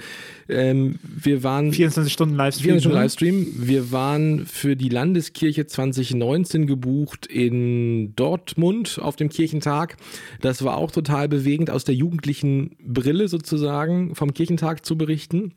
Ähm, 0.48 0.98
wir 1.02 1.42
waren 1.42 1.72
24 1.72 2.12
Stunden 2.12 2.36
Livestream. 2.36 2.78
24 2.78 2.82
Stunden 2.82 2.98
Livestream. 2.98 3.68
Wir 3.68 3.92
waren 3.92 4.46
für 4.46 4.76
die 4.76 4.88
Landeskirche 4.88 5.66
2019 5.66 6.66
gebucht 6.66 7.26
in 7.26 8.14
Dortmund 8.16 8.98
auf 9.00 9.16
dem 9.16 9.28
Kirchentag. 9.28 9.96
Das 10.40 10.64
war 10.64 10.76
auch 10.76 10.90
total 10.90 11.28
bewegend, 11.28 11.70
aus 11.70 11.84
der 11.84 11.94
jugendlichen 11.94 12.76
Brille 12.84 13.28
sozusagen 13.28 14.14
vom 14.14 14.34
Kirchentag 14.34 14.84
zu 14.84 14.96
berichten. 14.96 15.54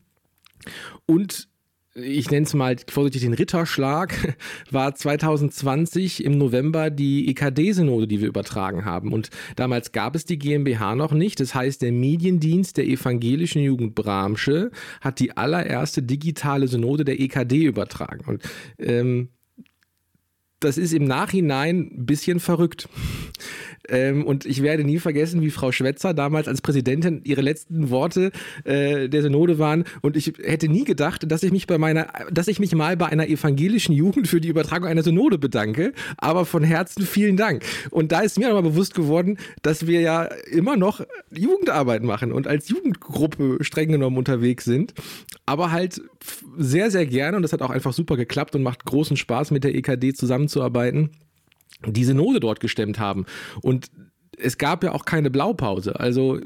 Und 1.05 1.49
ich 1.95 2.31
nenne 2.31 2.45
es 2.45 2.53
mal 2.53 2.75
vorsichtig 2.89 3.21
den 3.21 3.33
Ritterschlag, 3.33 4.35
war 4.71 4.95
2020 4.95 6.23
im 6.23 6.37
November 6.37 6.89
die 6.89 7.29
EKD-Synode, 7.29 8.07
die 8.07 8.19
wir 8.19 8.27
übertragen 8.27 8.85
haben. 8.85 9.13
Und 9.13 9.29
damals 9.55 9.91
gab 9.91 10.15
es 10.15 10.25
die 10.25 10.39
GmbH 10.39 10.95
noch 10.95 11.11
nicht. 11.11 11.39
Das 11.39 11.53
heißt, 11.53 11.81
der 11.81 11.91
Mediendienst 11.91 12.77
der 12.77 12.87
evangelischen 12.87 13.61
Jugend 13.61 13.93
Bramsche 13.93 14.71
hat 15.01 15.19
die 15.19 15.37
allererste 15.37 16.01
digitale 16.01 16.67
Synode 16.67 17.05
der 17.05 17.19
EKD 17.19 17.63
übertragen. 17.63 18.25
Und 18.25 18.41
ähm, 18.79 19.29
das 20.59 20.77
ist 20.77 20.93
im 20.93 21.03
Nachhinein 21.03 21.91
ein 21.93 22.05
bisschen 22.05 22.39
verrückt. 22.39 22.87
Ähm, 23.89 24.25
und 24.25 24.45
ich 24.45 24.61
werde 24.61 24.83
nie 24.83 24.99
vergessen, 24.99 25.41
wie 25.41 25.49
Frau 25.49 25.71
Schwetzer 25.71 26.13
damals 26.13 26.47
als 26.47 26.61
Präsidentin 26.61 27.21
ihre 27.23 27.41
letzten 27.41 27.89
Worte 27.89 28.31
äh, 28.63 29.09
der 29.09 29.21
Synode 29.21 29.59
waren. 29.59 29.83
Und 30.01 30.15
ich 30.15 30.33
hätte 30.43 30.67
nie 30.67 30.83
gedacht, 30.83 31.29
dass 31.29 31.43
ich 31.43 31.51
mich 31.51 31.67
bei 31.67 31.77
meiner, 31.77 32.07
dass 32.31 32.47
ich 32.47 32.59
mich 32.59 32.73
mal 32.75 32.95
bei 32.97 33.07
einer 33.07 33.27
evangelischen 33.27 33.93
Jugend 33.93 34.27
für 34.27 34.41
die 34.41 34.47
Übertragung 34.47 34.87
einer 34.87 35.03
Synode 35.03 35.37
bedanke. 35.37 35.93
Aber 36.17 36.45
von 36.45 36.63
Herzen 36.63 37.05
vielen 37.05 37.37
Dank. 37.37 37.63
Und 37.89 38.11
da 38.11 38.21
ist 38.21 38.39
mir 38.39 38.47
nochmal 38.47 38.63
bewusst 38.63 38.93
geworden, 38.95 39.37
dass 39.61 39.87
wir 39.87 40.01
ja 40.01 40.23
immer 40.51 40.77
noch 40.77 41.01
Jugendarbeit 41.31 42.03
machen 42.03 42.31
und 42.31 42.47
als 42.47 42.69
Jugendgruppe 42.69 43.57
streng 43.61 43.91
genommen 43.91 44.17
unterwegs 44.17 44.65
sind. 44.65 44.93
Aber 45.45 45.71
halt 45.71 46.01
sehr, 46.57 46.89
sehr 46.89 47.05
gerne, 47.05 47.37
und 47.37 47.43
das 47.43 47.53
hat 47.53 47.61
auch 47.61 47.69
einfach 47.69 47.93
super 47.93 48.15
geklappt 48.15 48.55
und 48.55 48.63
macht 48.63 48.85
großen 48.85 49.17
Spaß, 49.17 49.51
mit 49.51 49.63
der 49.63 49.75
EKD 49.75 50.13
zusammenzuarbeiten 50.13 51.09
diese 51.91 52.13
Note 52.13 52.39
dort 52.39 52.59
gestemmt 52.59 52.99
haben. 52.99 53.25
Und 53.61 53.89
es 54.37 54.57
gab 54.57 54.83
ja 54.83 54.91
auch 54.91 55.05
keine 55.05 55.29
Blaupause. 55.29 55.99
Also, 55.99 56.39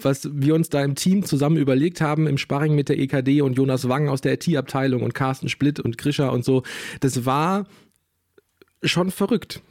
was 0.00 0.28
wir 0.32 0.54
uns 0.54 0.68
da 0.68 0.84
im 0.84 0.94
Team 0.94 1.24
zusammen 1.24 1.56
überlegt 1.56 2.00
haben, 2.00 2.26
im 2.26 2.38
Sparring 2.38 2.74
mit 2.74 2.88
der 2.88 2.98
EKD 2.98 3.42
und 3.42 3.54
Jonas 3.54 3.88
Wang 3.88 4.08
aus 4.08 4.20
der 4.20 4.34
IT-Abteilung 4.34 5.02
und 5.02 5.14
Carsten 5.14 5.48
Splitt 5.48 5.80
und 5.80 5.98
Grisha 5.98 6.28
und 6.28 6.44
so, 6.44 6.62
das 7.00 7.24
war 7.24 7.66
schon 8.82 9.10
verrückt. 9.10 9.62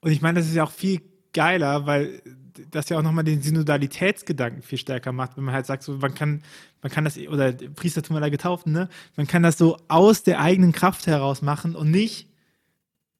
Und 0.00 0.12
ich 0.12 0.22
meine, 0.22 0.40
das 0.40 0.48
ist 0.48 0.54
ja 0.54 0.64
auch 0.64 0.72
viel 0.72 1.00
geiler, 1.32 1.86
weil 1.86 2.22
das 2.70 2.88
ja 2.88 2.98
auch 2.98 3.02
nochmal 3.02 3.24
den 3.24 3.40
Synodalitätsgedanken 3.42 4.62
viel 4.62 4.78
stärker 4.78 5.12
macht, 5.12 5.36
wenn 5.36 5.44
man 5.44 5.54
halt 5.54 5.66
sagt, 5.66 5.82
so, 5.82 5.94
man 5.94 6.14
kann, 6.14 6.42
man 6.82 6.92
kann 6.92 7.04
das, 7.04 7.18
oder 7.18 7.52
Priester 7.52 8.02
tun 8.02 8.16
wir 8.16 8.20
da 8.20 8.28
getauft, 8.28 8.66
ne? 8.66 8.88
Man 9.16 9.26
kann 9.26 9.42
das 9.42 9.56
so 9.56 9.78
aus 9.88 10.22
der 10.22 10.40
eigenen 10.40 10.72
Kraft 10.72 11.06
heraus 11.06 11.40
machen 11.42 11.74
und 11.74 11.90
nicht 11.90 12.28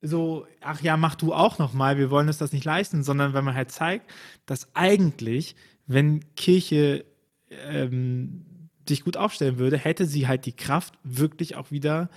so, 0.03 0.47
ach 0.61 0.83
ja, 0.83 0.97
mach 0.97 1.15
du 1.15 1.33
auch 1.33 1.59
noch 1.59 1.73
mal, 1.73 1.97
wir 1.97 2.11
wollen 2.11 2.27
uns 2.27 2.39
das 2.39 2.53
nicht 2.53 2.65
leisten, 2.65 3.05
sondern 3.05 3.35
wenn 3.35 3.45
man 3.45 3.55
halt 3.55 3.71
zeigt, 3.71 4.11
dass 4.47 4.75
eigentlich, 4.75 5.55
wenn 5.87 6.35
Kirche 6.35 7.05
ähm, 7.51 8.45
sich 8.89 9.05
gut 9.05 9.17
aufstellen 9.17 9.59
würde, 9.59 9.79
hätte 9.79 10.07
sie 10.07 10.27
halt 10.27 10.45
die 10.45 10.53
Kraft, 10.53 10.95
wirklich 11.05 11.55
auch 11.57 11.71
wieder 11.71 12.11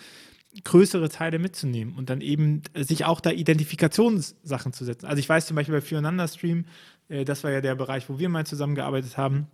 größere 0.64 1.10
Teile 1.10 1.38
mitzunehmen 1.38 1.96
und 1.96 2.10
dann 2.10 2.22
eben 2.22 2.62
sich 2.74 3.06
auch 3.06 3.20
da 3.20 3.30
Identifikationssachen 3.30 4.74
zu 4.74 4.86
setzen. 4.86 5.06
Also 5.06 5.20
ich 5.20 5.28
weiß 5.28 5.46
zum 5.46 5.56
Beispiel 5.56 5.76
bei 5.76 5.82
Füreinander 5.82 6.28
Stream, 6.28 6.66
äh, 7.10 7.26
das 7.26 7.44
war 7.44 7.52
ja 7.52 7.62
der 7.62 7.76
Bereich, 7.76 8.10
wo 8.10 8.20
wir 8.20 8.30
mal 8.30 8.46
zusammengearbeitet 8.46 9.18
haben, 9.18 9.48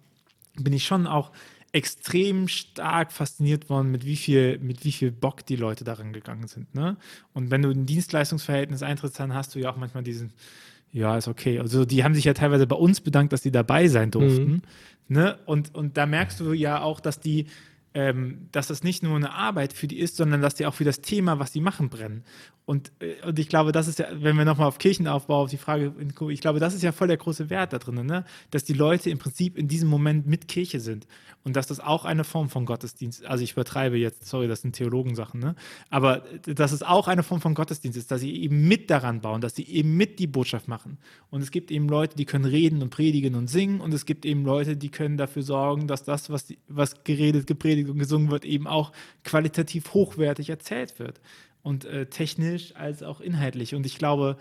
bin 0.56 0.74
ich 0.74 0.86
schon 0.86 1.08
auch 1.08 1.32
extrem 1.74 2.48
stark 2.48 3.12
fasziniert 3.12 3.70
worden, 3.70 3.92
mit 3.92 4.06
wie 4.06 4.18
viel, 4.18 4.60
mit 4.60 4.84
wie 4.84 4.92
viel 4.92 5.12
Bock 5.12 5.46
die 5.46 5.56
Leute 5.56 5.84
daran 5.84 6.12
gegangen 6.12 6.48
sind. 6.48 6.74
Ne? 6.76 6.98
Und 7.34 7.50
wenn 7.50 7.62
du 7.62 7.70
ein 7.70 7.86
Dienstleistungsverhältnis 7.86 8.84
eintrittst, 8.84 9.20
dann 9.20 9.34
hast 9.34 9.56
du 9.56 9.60
ja 9.60 9.72
auch 9.72 9.78
manchmal 9.78 10.04
diesen, 10.04 10.34
ja, 10.92 11.18
ist 11.18 11.30
okay. 11.30 11.60
Also 11.60 11.86
die 11.86 12.04
haben 12.04 12.14
sich 12.14 12.26
ja 12.26 12.34
teilweise 12.34 12.68
bei 12.68 12.76
uns 12.76 13.00
bedankt, 13.00 13.32
dass 13.32 13.44
sie 13.44 13.52
dabei 13.52 13.88
sein 13.88 14.12
durften. 14.12 14.52
Mhm. 14.52 14.62
Ne? 15.08 15.38
Und, 15.46 15.74
und 15.74 15.96
da 15.98 16.06
merkst 16.06 16.40
du 16.42 16.52
ja 16.52 16.82
auch, 16.82 17.00
dass 17.00 17.20
die, 17.20 17.48
ähm, 17.94 18.48
dass 18.52 18.68
das 18.68 18.84
nicht 18.84 19.04
nur 19.04 19.16
eine 19.16 19.34
Arbeit 19.34 19.74
für 19.74 19.88
die 19.88 20.00
ist, 20.00 20.16
sondern 20.16 20.42
dass 20.42 20.56
die 20.56 20.66
auch 20.66 20.74
für 20.74 20.86
das 20.86 21.02
Thema, 21.02 21.40
was 21.40 21.52
sie 21.52 21.62
machen, 21.62 21.90
brennen. 21.90 22.24
Und, 22.66 22.92
äh, 23.00 23.16
und 23.28 23.40
ich 23.40 23.50
glaube, 23.50 23.72
das 23.72 23.88
ist 23.88 24.00
ja, 24.00 24.08
wenn 24.14 24.38
wir 24.38 24.46
nochmal 24.46 24.68
auf 24.68 24.78
Kirchenaufbau, 24.78 25.44
auf 25.44 25.50
die 25.50 25.58
Frage, 25.58 25.94
ich 26.30 26.42
glaube, 26.42 26.60
das 26.60 26.74
ist 26.74 26.84
ja 26.84 26.92
voll 26.92 27.08
der 27.08 27.18
große 27.18 27.50
Wert 27.50 27.74
da 27.74 27.80
drin, 27.80 28.06
ne? 28.06 28.24
dass 28.52 28.64
die 28.64 28.74
Leute 28.74 29.10
im 29.10 29.18
Prinzip 29.18 29.58
in 29.58 29.68
diesem 29.68 29.90
Moment 29.90 30.28
mit 30.28 30.48
Kirche 30.48 30.80
sind 30.80 31.08
und 31.44 31.56
dass 31.56 31.68
das 31.68 31.80
auch 31.80 32.06
eine 32.06 32.24
Form 32.24 32.50
von 32.50 32.66
Gottesdienst, 32.66 33.26
also 33.26 33.44
ich 33.44 33.54
übertreibe 33.54 33.98
jetzt, 33.98 34.26
sorry, 34.26 34.48
das 34.48 34.62
sind 34.62 34.74
Theologensachen, 34.74 35.40
ne? 35.40 35.56
aber 35.90 36.24
dass 36.46 36.72
es 36.72 36.84
auch 36.84 37.08
eine 37.08 37.24
Form 37.24 37.42
von 37.42 37.56
Gottesdienst 37.56 37.98
ist, 37.98 38.12
dass 38.12 38.22
sie 38.22 38.42
eben 38.42 38.68
mit 38.68 38.90
daran 38.90 39.22
bauen, 39.22 39.42
dass 39.42 39.56
sie 39.56 39.66
eben 39.66 39.98
mit 39.98 40.20
die 40.20 40.28
Botschaft 40.28 40.68
machen. 40.68 40.98
Und 41.30 41.42
es 41.42 41.52
gibt 41.52 41.72
eben 41.72 41.90
Leute, 41.90 42.16
die 42.16 42.26
können 42.26 42.46
reden 42.46 42.82
und 42.82 42.92
predigen 42.92 43.36
und 43.36 43.50
singen 43.50 43.82
und 43.82 43.94
es 43.94 44.06
gibt 44.06 44.26
eben 44.26 44.46
Leute, 44.46 44.78
die 44.78 44.90
können 44.90 45.18
dafür 45.18 45.42
sorgen, 45.42 45.88
dass 45.88 46.04
das, 46.04 46.30
was, 46.30 46.54
was 46.68 47.04
geredet, 47.04 47.48
gepredigt 47.48 47.81
und 47.90 48.00
gesungen 48.00 48.32
wird, 48.32 48.46
eben 48.46 48.68
auch 48.68 48.92
qualitativ 49.24 49.94
hochwertig 49.94 50.50
erzählt 50.50 51.00
wird 51.00 51.22
und 51.64 51.86
äh, 51.86 52.08
technisch 52.08 52.76
als 52.76 53.04
auch 53.04 53.22
inhaltlich. 53.22 53.76
Und 53.76 53.86
ich 53.86 53.98
glaube, 53.98 54.38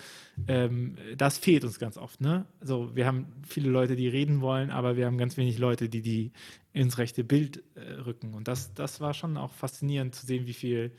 ähm, 0.49 0.97
das 1.17 1.39
fehlt 1.39 1.65
uns 1.65 1.79
ganz 1.79 1.97
oft. 1.99 2.21
Ne? 2.21 2.47
Also 2.61 2.95
wir 2.95 3.07
haben 3.07 3.27
viele 3.47 3.69
Leute, 3.69 3.97
die 3.97 4.09
reden 4.09 4.41
wollen, 4.41 4.71
aber 4.71 4.97
wir 4.97 5.07
haben 5.07 5.19
ganz 5.19 5.37
wenig 5.37 5.59
Leute, 5.59 5.89
die 5.89 6.03
die 6.03 6.33
ins 6.73 6.99
rechte 6.99 7.25
Bild 7.25 7.63
äh, 7.75 7.93
rücken. 7.93 8.35
Und 8.35 8.49
das, 8.49 8.73
das 8.75 9.01
war 9.01 9.15
schon 9.15 9.37
auch 9.37 9.53
faszinierend 9.53 10.15
zu 10.15 10.27
sehen, 10.27 10.47
wie 10.47 10.55
viel, 10.55 10.93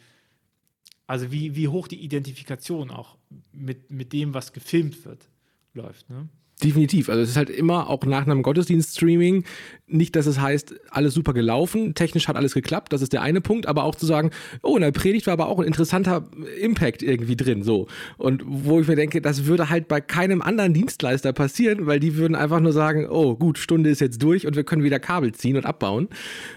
also 1.08 1.32
wie, 1.32 1.56
wie 1.56 1.68
hoch 1.68 1.88
die 1.88 2.04
Identifikation 2.04 2.92
auch 2.92 3.18
mit, 3.52 3.90
mit 3.90 4.14
dem, 4.14 4.34
was 4.34 4.54
gefilmt 4.54 5.06
wird, 5.06 5.30
läuft. 5.74 6.10
Ne? 6.10 6.30
Definitiv. 6.64 7.10
Also 7.10 7.22
es 7.22 7.30
ist 7.30 7.38
halt 7.38 7.50
immer 7.50 7.90
auch 7.90 8.06
nach 8.06 8.26
einem 8.26 8.44
Gottesdienst-Streaming 8.44 9.44
nicht, 9.94 10.16
dass 10.16 10.26
es 10.26 10.40
heißt, 10.40 10.76
alles 10.90 11.14
super 11.14 11.34
gelaufen, 11.34 11.96
technisch 11.96 12.28
hat 12.28 12.36
alles 12.36 12.54
geklappt, 12.54 12.94
das 12.94 13.02
ist 13.02 13.14
der 13.14 13.22
eine 13.22 13.42
Punkt, 13.42 13.68
aber 13.68 13.84
auch 13.84 13.96
zu 13.96 14.06
sagen, 14.06 14.32
oh, 14.64 14.76
in 14.76 14.82
der 14.82 14.92
Predigt 14.92 15.28
war 15.28 15.34
aber 15.34 15.48
auch 15.48 15.60
ein 15.60 15.68
interessanter 15.68 16.30
Impact 16.60 17.04
irgendwie 17.04 17.36
drin, 17.36 17.64
so. 17.64 17.88
Und 18.18 18.44
wo 18.46 18.80
ich 18.80 18.88
mir 18.88 18.96
denke, 18.96 19.22
das 19.22 19.46
würde 19.46 19.70
halt 19.70 19.88
bei 19.88 20.02
keinem 20.02 20.42
anderen 20.42 20.74
Dienstleister 20.74 21.34
passieren, 21.34 21.88
weil 21.88 22.00
die 22.00 22.16
würden 22.16 22.36
einfach 22.36 22.60
nur 22.60 22.74
sagen, 22.74 23.08
oh, 23.10 23.36
gut, 23.36 23.58
Stunde 23.58 23.90
ist 23.90 24.02
jetzt 24.02 24.22
durch 24.24 24.48
und 24.48 24.56
wir 24.56 24.64
können 24.64 24.84
wieder 24.84 25.00
Kabel 25.00 25.34
ziehen 25.34 25.58
und 25.58 25.66
abbauen. 25.66 26.08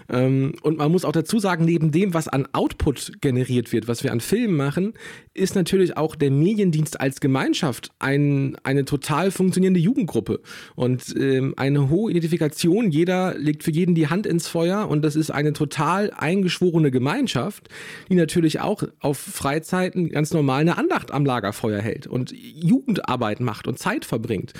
Ähm, 0.09 0.53
und 0.61 0.77
man 0.77 0.91
muss 0.91 1.05
auch 1.05 1.11
dazu 1.11 1.39
sagen, 1.39 1.65
neben 1.65 1.91
dem, 1.91 2.13
was 2.13 2.27
an 2.27 2.47
Output 2.53 3.21
generiert 3.21 3.73
wird, 3.73 3.87
was 3.87 4.03
wir 4.03 4.11
an 4.11 4.21
Filmen 4.21 4.55
machen, 4.55 4.93
ist 5.33 5.55
natürlich 5.55 5.97
auch 5.97 6.15
der 6.15 6.31
Mediendienst 6.31 6.99
als 6.99 7.19
Gemeinschaft 7.19 7.91
ein, 7.99 8.55
eine 8.63 8.85
total 8.85 9.31
funktionierende 9.31 9.79
Jugendgruppe 9.95 10.41
und 10.75 11.15
ähm, 11.17 11.53
eine 11.57 11.89
hohe 11.89 12.11
Identifikation 12.11 12.91
jeder 12.91 13.37
legt 13.37 13.63
für 13.63 13.71
jeden 13.71 13.95
die 13.95 14.07
Hand 14.07 14.25
ins 14.25 14.47
Feuer 14.47 14.89
und 14.89 15.01
das 15.03 15.15
ist 15.15 15.31
eine 15.31 15.53
total 15.53 16.11
eingeschworene 16.15 16.91
Gemeinschaft, 16.91 17.69
die 18.09 18.15
natürlich 18.15 18.59
auch 18.59 18.83
auf 18.99 19.17
Freizeiten 19.17 20.09
ganz 20.09 20.33
normal 20.33 20.61
eine 20.61 20.77
Andacht 20.77 21.11
am 21.11 21.25
Lagerfeuer 21.25 21.81
hält 21.81 22.07
und 22.07 22.31
Jugendarbeit 22.31 23.39
macht 23.39 23.67
und 23.67 23.79
Zeit 23.79 24.05
verbringt. 24.05 24.53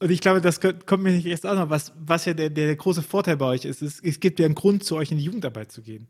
Und 0.00 0.10
ich 0.10 0.20
glaube, 0.20 0.40
das 0.40 0.58
kommt 0.60 1.04
mir 1.04 1.12
nicht 1.12 1.26
erst 1.26 1.44
noch, 1.44 1.70
was, 1.70 1.92
was 1.96 2.24
ja 2.24 2.34
der, 2.34 2.50
der 2.50 2.74
große 2.74 3.02
Vorteil 3.02 3.36
bei 3.36 3.46
euch 3.46 3.64
ist. 3.64 3.82
Es, 3.82 4.00
es 4.02 4.18
gibt 4.18 4.40
ja 4.40 4.46
einen 4.46 4.56
Grund, 4.56 4.82
zu 4.82 4.96
euch 4.96 5.12
in 5.12 5.18
die 5.18 5.24
Jugendarbeit 5.24 5.70
zu 5.70 5.80
gehen. 5.80 6.08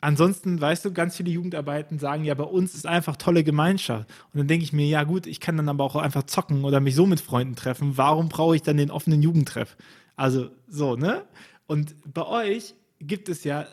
Ansonsten, 0.00 0.60
weißt 0.60 0.84
du, 0.84 0.92
ganz 0.92 1.16
viele 1.16 1.30
Jugendarbeiten 1.30 1.98
sagen 1.98 2.24
ja, 2.24 2.34
bei 2.34 2.44
uns 2.44 2.74
ist 2.74 2.86
einfach 2.86 3.16
tolle 3.16 3.42
Gemeinschaft. 3.42 4.08
Und 4.32 4.38
dann 4.38 4.46
denke 4.46 4.64
ich 4.64 4.72
mir, 4.72 4.86
ja 4.86 5.02
gut, 5.02 5.26
ich 5.26 5.40
kann 5.40 5.56
dann 5.56 5.68
aber 5.68 5.84
auch 5.84 5.96
einfach 5.96 6.22
zocken 6.24 6.64
oder 6.64 6.78
mich 6.80 6.94
so 6.94 7.06
mit 7.06 7.20
Freunden 7.20 7.56
treffen. 7.56 7.96
Warum 7.96 8.28
brauche 8.28 8.54
ich 8.54 8.62
dann 8.62 8.76
den 8.76 8.90
offenen 8.90 9.22
Jugendtreff? 9.22 9.76
Also 10.14 10.50
so, 10.68 10.94
ne? 10.94 11.24
Und 11.66 11.96
bei 12.12 12.24
euch 12.24 12.74
gibt 13.00 13.28
es 13.28 13.44
ja, 13.44 13.66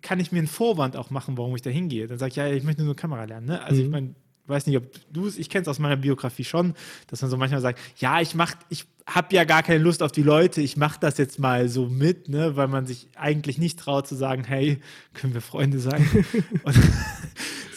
kann 0.00 0.20
ich 0.20 0.32
mir 0.32 0.38
einen 0.38 0.48
Vorwand 0.48 0.96
auch 0.96 1.10
machen, 1.10 1.36
warum 1.36 1.54
ich 1.56 1.62
da 1.62 1.70
hingehe. 1.70 2.06
Dann 2.06 2.18
sage 2.18 2.30
ich, 2.30 2.36
ja, 2.36 2.46
ich 2.48 2.64
möchte 2.64 2.82
nur 2.82 2.96
Kamera 2.96 3.24
lernen. 3.24 3.46
Ne? 3.46 3.62
Also 3.62 3.80
mhm. 3.80 3.86
ich 3.86 3.90
meine, 3.90 4.14
weiß 4.46 4.66
nicht, 4.66 4.76
ob 4.76 4.84
du 5.12 5.26
es, 5.26 5.38
ich 5.38 5.50
kenne 5.50 5.62
es 5.62 5.68
aus 5.68 5.78
meiner 5.78 5.96
Biografie 5.96 6.44
schon, 6.44 6.74
dass 7.08 7.20
man 7.20 7.30
so 7.30 7.36
manchmal 7.36 7.60
sagt, 7.60 7.78
ja, 7.98 8.20
ich 8.20 8.34
mach, 8.34 8.54
ich 8.70 8.86
habe 9.08 9.34
ja 9.34 9.44
gar 9.44 9.62
keine 9.62 9.82
Lust 9.82 10.02
auf 10.02 10.12
die 10.12 10.22
Leute, 10.22 10.60
ich 10.60 10.76
mache 10.76 11.00
das 11.00 11.18
jetzt 11.18 11.38
mal 11.38 11.68
so 11.68 11.86
mit, 11.86 12.28
ne, 12.28 12.56
weil 12.56 12.68
man 12.68 12.86
sich 12.86 13.08
eigentlich 13.16 13.58
nicht 13.58 13.78
traut 13.78 14.06
zu 14.06 14.14
sagen, 14.14 14.44
hey, 14.44 14.80
können 15.14 15.34
wir 15.34 15.40
Freunde 15.40 15.80
sein? 15.80 16.06
Und 16.62 16.76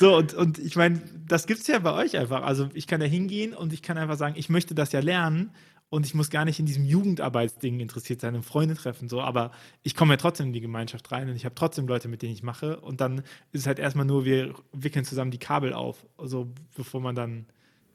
So, 0.02 0.18
und, 0.18 0.34
und 0.34 0.58
ich 0.58 0.76
meine, 0.76 1.00
das 1.28 1.46
gibt 1.46 1.60
es 1.60 1.68
ja 1.68 1.78
bei 1.78 1.94
euch 1.94 2.18
einfach. 2.18 2.42
Also 2.42 2.70
ich 2.74 2.88
kann 2.88 3.00
da 3.00 3.06
hingehen 3.06 3.54
und 3.54 3.72
ich 3.72 3.84
kann 3.84 4.00
einfach 4.00 4.18
sagen, 4.18 4.34
ich 4.36 4.50
möchte 4.50 4.74
das 4.74 4.92
ja 4.94 5.00
lernen 5.00 5.52
und 5.90 6.08
ich 6.08 6.16
muss 6.16 6.32
gar 6.32 6.44
nicht 6.44 6.60
in 6.60 6.66
diesem 6.66 6.86
Jugendarbeitsding 6.86 7.80
interessiert 7.80 8.20
sein, 8.20 8.34
und 8.34 8.42
Freunde 8.42 8.74
treffen, 8.74 9.10
so, 9.10 9.22
aber 9.22 9.52
ich 9.84 9.96
komme 9.96 10.14
ja 10.14 10.18
trotzdem 10.18 10.48
in 10.48 10.54
die 10.54 10.62
Gemeinschaft 10.62 11.12
rein 11.12 11.30
und 11.30 11.36
ich 11.36 11.46
habe 11.46 11.54
trotzdem 11.54 11.86
Leute, 11.86 12.08
mit 12.08 12.24
denen 12.24 12.34
ich 12.34 12.42
mache 12.42 12.80
und 12.80 13.00
dann 13.00 13.20
ist 13.52 13.62
es 13.62 13.68
halt 13.68 13.78
erstmal 13.78 14.08
nur, 14.08 14.26
wir 14.26 14.56
wickeln 14.72 15.06
zusammen 15.06 15.30
die 15.30 15.38
Kabel 15.38 15.72
auf, 15.72 16.08
also 16.18 16.52
bevor 16.76 17.00
man 17.00 17.14
dann 17.14 17.46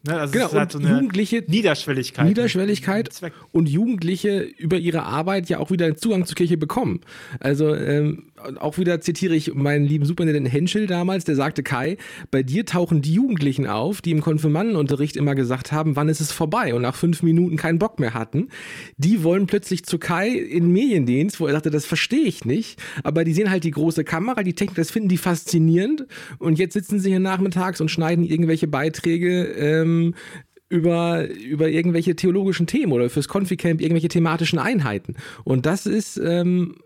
Ne, 0.06 0.20
also 0.20 0.32
genau, 0.32 0.48
und 0.50 0.72
so 0.72 0.78
Jugendliche 0.78 1.44
Niederschwelligkeit. 1.46 2.26
Niederschwelligkeit 2.26 3.10
und 3.52 3.68
Jugendliche 3.68 4.40
über 4.40 4.78
ihre 4.78 5.02
Arbeit 5.02 5.48
ja 5.48 5.58
auch 5.58 5.70
wieder 5.70 5.96
Zugang 5.96 6.26
zur 6.26 6.36
Kirche 6.36 6.56
bekommen. 6.56 7.00
Also 7.40 7.74
ähm, 7.74 8.26
auch 8.58 8.78
wieder 8.78 9.00
zitiere 9.00 9.34
ich 9.34 9.54
meinen 9.54 9.84
lieben 9.84 10.04
Superintendenten 10.04 10.50
Henschel 10.50 10.86
damals, 10.86 11.24
der 11.24 11.36
sagte, 11.36 11.62
Kai, 11.62 11.96
bei 12.30 12.42
dir 12.42 12.64
tauchen 12.64 13.02
die 13.02 13.14
Jugendlichen 13.14 13.66
auf, 13.66 14.00
die 14.00 14.10
im 14.10 14.20
Konfirmandenunterricht 14.20 15.16
immer 15.16 15.34
gesagt 15.34 15.72
haben, 15.72 15.96
wann 15.96 16.08
ist 16.08 16.20
es 16.20 16.32
vorbei 16.32 16.74
und 16.74 16.82
nach 16.82 16.94
fünf 16.94 17.22
Minuten 17.22 17.56
keinen 17.56 17.78
Bock 17.78 17.98
mehr 17.98 18.14
hatten. 18.14 18.48
Die 18.96 19.22
wollen 19.22 19.46
plötzlich 19.46 19.84
zu 19.84 19.98
Kai 19.98 20.28
in 20.28 20.72
Mediendienst, 20.72 21.40
wo 21.40 21.46
er 21.46 21.54
sagte, 21.54 21.70
das 21.70 21.86
verstehe 21.86 22.24
ich 22.24 22.44
nicht, 22.44 22.80
aber 23.02 23.24
die 23.24 23.32
sehen 23.32 23.50
halt 23.50 23.64
die 23.64 23.70
große 23.70 24.04
Kamera, 24.04 24.42
die 24.42 24.54
Technik, 24.54 24.76
das 24.76 24.90
finden 24.90 25.08
die 25.08 25.18
faszinierend 25.18 26.06
und 26.38 26.58
jetzt 26.58 26.74
sitzen 26.74 27.00
sie 27.00 27.10
hier 27.10 27.20
nachmittags 27.20 27.80
und 27.80 27.90
schneiden 27.90 28.24
irgendwelche 28.24 28.66
Beiträge 28.68 29.44
ähm, 29.44 30.14
über, 30.68 31.28
über 31.28 31.68
irgendwelche 31.68 32.16
theologischen 32.16 32.66
Themen 32.66 32.92
oder 32.92 33.08
fürs 33.08 33.28
Confi-Camp 33.28 33.80
irgendwelche 33.80 34.08
thematischen 34.08 34.58
Einheiten. 34.58 35.14
Und 35.44 35.66
das 35.66 35.86
ist 35.86 36.16
ähm, 36.16 36.76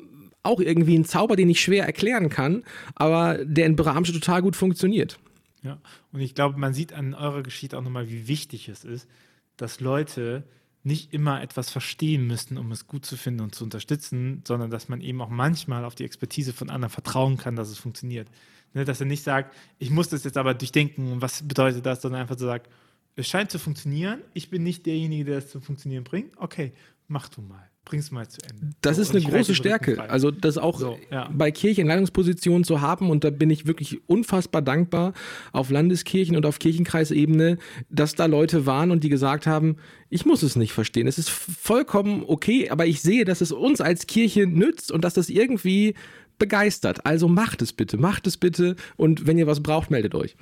auch 0.43 0.61
irgendwie 0.61 0.97
ein 0.97 1.05
Zauber, 1.05 1.36
den 1.36 1.51
ich 1.51 1.61
schwer 1.61 1.84
erklären 1.84 2.28
kann, 2.28 2.64
aber 2.95 3.45
der 3.45 3.66
in 3.66 3.76
Bramsche 3.76 4.12
total 4.12 4.43
gut 4.43 4.57
funktioniert. 4.57 5.18
Ja, 5.62 5.78
und 6.12 6.20
ich 6.20 6.34
glaube, 6.34 6.59
man 6.59 6.72
sieht 6.72 6.93
an 6.93 7.14
eurer 7.14 7.43
Geschichte 7.43 7.76
auch 7.76 7.82
nochmal, 7.82 8.09
wie 8.09 8.28
wichtig 8.28 8.68
es 8.68 8.84
ist, 8.84 9.09
dass 9.57 9.80
Leute 9.80 10.45
nicht 10.82 11.12
immer 11.12 11.43
etwas 11.43 11.68
verstehen 11.68 12.26
müssen, 12.26 12.57
um 12.57 12.72
es 12.72 12.86
gut 12.86 13.05
zu 13.05 13.18
finden 13.18 13.43
und 13.43 13.55
zu 13.55 13.64
unterstützen, 13.64 14.43
sondern 14.49 14.70
dass 14.70 14.88
man 14.88 15.03
eben 15.03 15.20
auch 15.20 15.28
manchmal 15.28 15.84
auf 15.84 15.95
die 15.95 16.05
Expertise 16.05 16.55
von 16.55 16.70
anderen 16.70 16.91
vertrauen 16.91 17.36
kann, 17.36 17.57
dass 17.57 17.68
es 17.68 17.78
funktioniert. 17.78 18.28
Ne, 18.72 18.84
dass 18.84 19.01
er 19.01 19.07
nicht 19.07 19.24
sagt, 19.24 19.55
ich 19.78 19.91
muss 19.91 20.09
das 20.09 20.24
jetzt 20.24 20.38
aber 20.38 20.55
durchdenken 20.55 21.12
und 21.12 21.20
was 21.20 21.47
bedeutet 21.47 21.84
das, 21.84 22.01
sondern 22.01 22.22
einfach 22.22 22.38
so 22.38 22.47
sagt, 22.47 22.70
es 23.16 23.28
scheint 23.28 23.51
zu 23.51 23.59
funktionieren, 23.59 24.22
ich 24.32 24.49
bin 24.49 24.62
nicht 24.62 24.86
derjenige, 24.86 25.24
der 25.24 25.38
es 25.38 25.51
zum 25.51 25.61
Funktionieren 25.61 26.05
bringt. 26.05 26.32
Okay, 26.38 26.72
mach 27.09 27.28
du 27.28 27.43
mal 27.43 27.69
bring 27.85 28.01
es 28.01 28.11
mal 28.11 28.28
zu 28.28 28.39
Ende. 28.49 28.74
Das 28.83 28.97
so, 28.97 29.03
ist 29.03 29.11
eine 29.14 29.22
große 29.22 29.55
Stärke. 29.55 30.01
Also 30.09 30.31
das 30.31 30.59
auch 30.59 30.78
so, 30.78 30.99
ja. 31.11 31.28
bei 31.33 31.51
Kirchen 31.51 31.83
in 31.83 31.87
Leitungspositionen 31.89 32.64
zu 32.64 32.81
haben 32.81 33.11
und 33.11 33.24
da 33.24 33.31
bin 33.31 33.51
ich 33.51 33.66
wirklich 33.66 34.09
unfassbar 34.09 34.62
dankbar 34.62 35.12
auf 35.53 35.70
Landeskirchen 35.70 36.37
und 36.37 36.47
auf 36.47 36.59
Kirchenkreisebene, 36.59 37.59
dass 37.89 38.14
da 38.14 38.26
Leute 38.26 38.66
waren 38.66 38.91
und 38.91 39.03
die 39.03 39.09
gesagt 39.09 39.47
haben, 39.47 39.76
ich 40.09 40.26
muss 40.26 40.43
es 40.43 40.57
nicht 40.57 40.72
verstehen. 40.72 41.07
Es 41.07 41.18
ist 41.18 41.31
vollkommen 41.31 42.24
okay, 42.26 42.70
aber 42.70 42.87
ich 42.87 43.01
sehe, 43.01 43.24
dass 43.24 43.41
es 43.41 43.53
uns 43.53 43.81
als 43.81 44.07
Kirche 44.07 44.47
nützt 44.47 44.93
und 44.93 45.05
dass 45.05 45.14
das 45.14 45.28
irgendwie 45.28 45.95
begeistert. 46.39 47.07
Also 47.07 47.28
macht 47.28 47.62
es 47.62 47.72
bitte, 47.72 47.97
macht 47.97 48.26
es 48.26 48.37
bitte 48.37 48.76
und 48.97 49.26
wenn 49.26 49.39
ihr 49.39 49.47
was 49.47 49.62
braucht, 49.62 49.91
meldet 49.91 50.14
euch. 50.14 50.37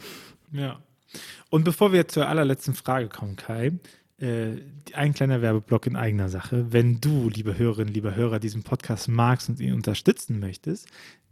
Ja. 0.53 0.81
Und 1.51 1.65
bevor 1.65 1.93
wir 1.93 2.09
zur 2.09 2.29
allerletzten 2.29 2.75
Frage 2.75 3.09
kommen, 3.09 3.37
Kai, 3.37 3.73
ein 4.21 5.15
kleiner 5.15 5.43
Werbeblock 5.43 5.87
in 5.87 5.97
eigener 5.97 6.29
Sache. 6.29 6.73
Wenn 6.73 7.01
du, 7.01 7.29
liebe 7.29 7.57
Hörerinnen, 7.57 7.95
liebe 7.95 8.17
Hörer, 8.17 8.41
diesen 8.41 8.65
Podcast 8.65 9.09
magst 9.09 9.49
und 9.49 9.61
ihn 9.61 9.75
unterstützen 9.75 10.41
möchtest, 10.41 10.89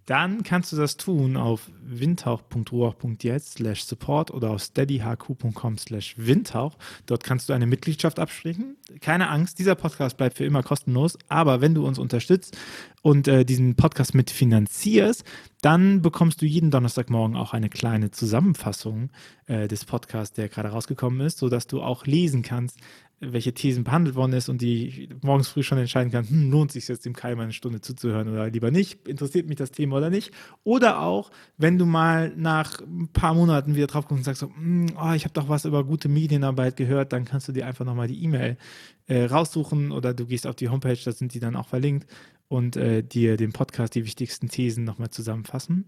dann 0.07 0.45
kannst 0.45 0.73
du 0.73 0.77
das 0.77 0.97
tun 0.97 1.37
auf 1.37 1.69
windhauch.ruach.jetzt 1.85 3.55
slash 3.55 3.85
support 3.85 4.31
oder 4.31 4.51
auf 4.51 4.63
steadyhq.com 4.63 5.79
slash 5.79 6.15
windhauch. 6.17 6.77
Dort 7.07 7.25
kannst 7.25 7.49
du 7.49 7.53
eine 7.53 7.67
Mitgliedschaft 7.67 8.21
absprechen. 8.21 8.77
Keine 9.01 9.29
Angst, 9.29 9.59
dieser 9.59 9.75
Podcast 9.75 10.17
bleibt 10.17 10.37
für 10.37 10.45
immer 10.45 10.63
kostenlos, 10.63 11.19
aber 11.29 11.61
wenn 11.61 11.75
du 11.75 11.85
uns 11.85 11.99
unterstützt 11.99 12.57
und 13.03 13.27
äh, 13.27 13.45
diesen 13.45 13.75
Podcast 13.75 14.15
mitfinanzierst, 14.15 15.25
dann 15.61 16.03
bekommst 16.03 16.41
du 16.41 16.47
jeden 16.47 16.71
Donnerstagmorgen 16.71 17.37
auch 17.37 17.53
eine 17.53 17.69
kleine 17.69 18.13
Zusammenfassung 18.13 19.11
äh, 19.47 19.67
des 19.67 19.85
Podcasts, 19.85 20.35
der 20.35 20.49
gerade 20.49 20.69
rausgekommen 20.69 21.21
ist, 21.27 21.39
sodass 21.39 21.67
du 21.67 21.83
auch 21.83 22.07
lesen 22.07 22.43
kannst, 22.43 22.79
welche 23.19 23.55
Thesen 23.55 23.83
behandelt 23.83 24.14
worden 24.14 24.35
ist 24.35 24.51
und 24.51 24.61
die 24.61 25.09
morgens 25.23 25.49
früh 25.49 25.62
schon 25.62 25.79
entscheiden 25.79 26.12
kann, 26.12 26.29
hm, 26.29 26.51
lohnt 26.51 26.73
sich 26.73 26.87
jetzt 26.87 27.07
dem 27.07 27.14
Kai 27.14 27.35
mal 27.35 27.45
eine 27.45 27.55
Stunde 27.55 27.81
zuzuhören 27.81 28.29
oder 28.29 28.51
lieber 28.51 28.71
nicht, 28.71 29.09
interessiert 29.09 29.49
mich 29.49 29.57
das 29.57 29.71
Thema 29.71 29.97
oder 29.97 30.11
nicht. 30.11 30.33
Oder 30.64 31.01
auch, 31.01 31.31
wenn 31.57 31.79
du 31.79 31.87
mal 31.87 32.33
nach 32.37 32.81
ein 32.81 33.09
paar 33.09 33.33
Monaten 33.33 33.75
wieder 33.75 33.87
drauf 33.87 34.07
guckst 34.07 34.21
und 34.21 34.25
sagst, 34.25 34.41
so, 34.41 34.49
hm, 34.55 34.89
oh, 35.01 35.12
ich 35.12 35.25
habe 35.25 35.33
doch 35.33 35.49
was 35.49 35.64
über 35.64 35.85
gute 35.85 36.09
Medienarbeit 36.09 36.77
gehört, 36.77 37.12
dann 37.12 37.25
kannst 37.25 37.49
du 37.49 37.53
dir 37.53 37.67
einfach 37.67 37.87
nochmal 37.87 38.09
die 38.09 38.23
E-Mail 38.23 38.59
äh, 39.07 39.25
raussuchen 39.25 39.93
oder 39.93 40.12
du 40.12 40.27
gehst 40.27 40.47
auf 40.47 40.57
die 40.57 40.69
Homepage, 40.69 40.99
da 41.03 41.12
sind 41.12 41.33
die 41.33 41.41
dann 41.41 41.57
auch 41.57 41.69
verlinkt 41.69 42.07
und 42.49 42.77
äh, 42.77 43.03
dir 43.03 43.39
den 43.39 43.53
Podcast, 43.53 43.95
die 43.95 44.05
wichtigsten 44.05 44.49
Thesen 44.49 44.85
nochmal 44.85 45.11
zusammenfassen. 45.11 45.87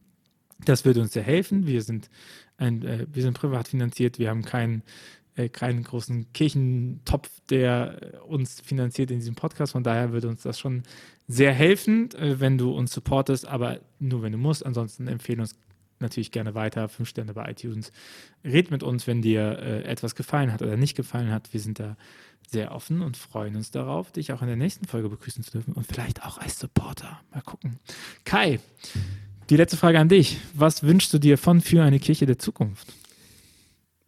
Das 0.65 0.85
würde 0.85 1.01
uns 1.01 1.13
sehr 1.13 1.23
helfen. 1.23 1.67
Wir 1.67 1.83
sind, 1.83 2.11
ein, 2.57 2.83
äh, 2.83 3.07
wir 3.13 3.23
sind 3.23 3.39
privat 3.39 3.69
finanziert, 3.69 4.19
wir 4.19 4.31
haben 4.31 4.43
keinen 4.43 4.83
äh, 5.39 5.49
keinen 5.49 5.85
großen 5.85 6.33
Kirchentopf, 6.33 7.31
der 7.49 8.15
äh, 8.15 8.17
uns 8.19 8.61
finanziert 8.61 9.13
in 9.13 9.21
diesem 9.21 9.37
Podcast. 9.37 9.73
Von 9.73 9.85
daher 9.85 10.13
würde 10.13 10.29
uns 10.29 10.43
das 10.43 10.59
schon 10.59 10.83
sehr 11.29 11.53
helfen, 11.53 12.11
äh, 12.15 12.41
wenn 12.41 12.59
du 12.59 12.73
uns 12.73 12.93
supportest, 12.93 13.47
aber 13.47 13.79
nur 14.01 14.23
wenn 14.23 14.33
du 14.33 14.39
musst. 14.39 14.67
Ansonsten 14.67 15.07
empfehle 15.07 15.43
uns 15.43 15.55
natürlich 16.01 16.33
gerne 16.33 16.57
weiter. 16.57 16.89
Fünf 16.89 17.09
Sterne 17.09 17.35
bei 17.35 17.51
iTunes. 17.51 17.93
Red 18.45 18.73
mit 18.73 18.83
uns, 18.83 19.07
wenn 19.07 19.23
dir 19.23 19.59
etwas 19.85 20.15
gefallen 20.15 20.53
hat 20.53 20.63
oder 20.63 20.77
nicht 20.77 20.97
gefallen 20.97 21.33
hat. 21.33 21.53
Wir 21.53 21.59
sind 21.59 21.81
da 21.81 21.97
sehr 22.49 22.73
offen 22.73 23.03
und 23.03 23.17
freuen 23.17 23.57
uns 23.57 23.73
darauf, 23.73 24.13
dich 24.13 24.33
auch 24.33 24.41
in 24.41 24.47
der 24.47 24.57
nächsten 24.57 24.87
Folge 24.87 25.09
begrüßen 25.09 25.43
zu 25.43 25.51
dürfen 25.51 25.75
und 25.75 25.87
vielleicht 25.89 26.25
auch 26.25 26.39
als 26.39 26.59
Supporter. 26.61 27.21
Mal 27.33 27.43
gucken. 27.43 27.81
Kai, 28.25 28.61
die 29.51 29.57
letzte 29.57 29.77
Frage 29.77 29.99
an 29.99 30.09
dich. 30.09 30.39
Was 30.55 30.85
wünschst 30.85 31.13
du 31.13 31.19
dir 31.19 31.37
von 31.37 31.61
für 31.61 31.83
eine 31.83 31.99
Kirche 31.99 32.27
der 32.27 32.39
Zukunft? 32.39 32.93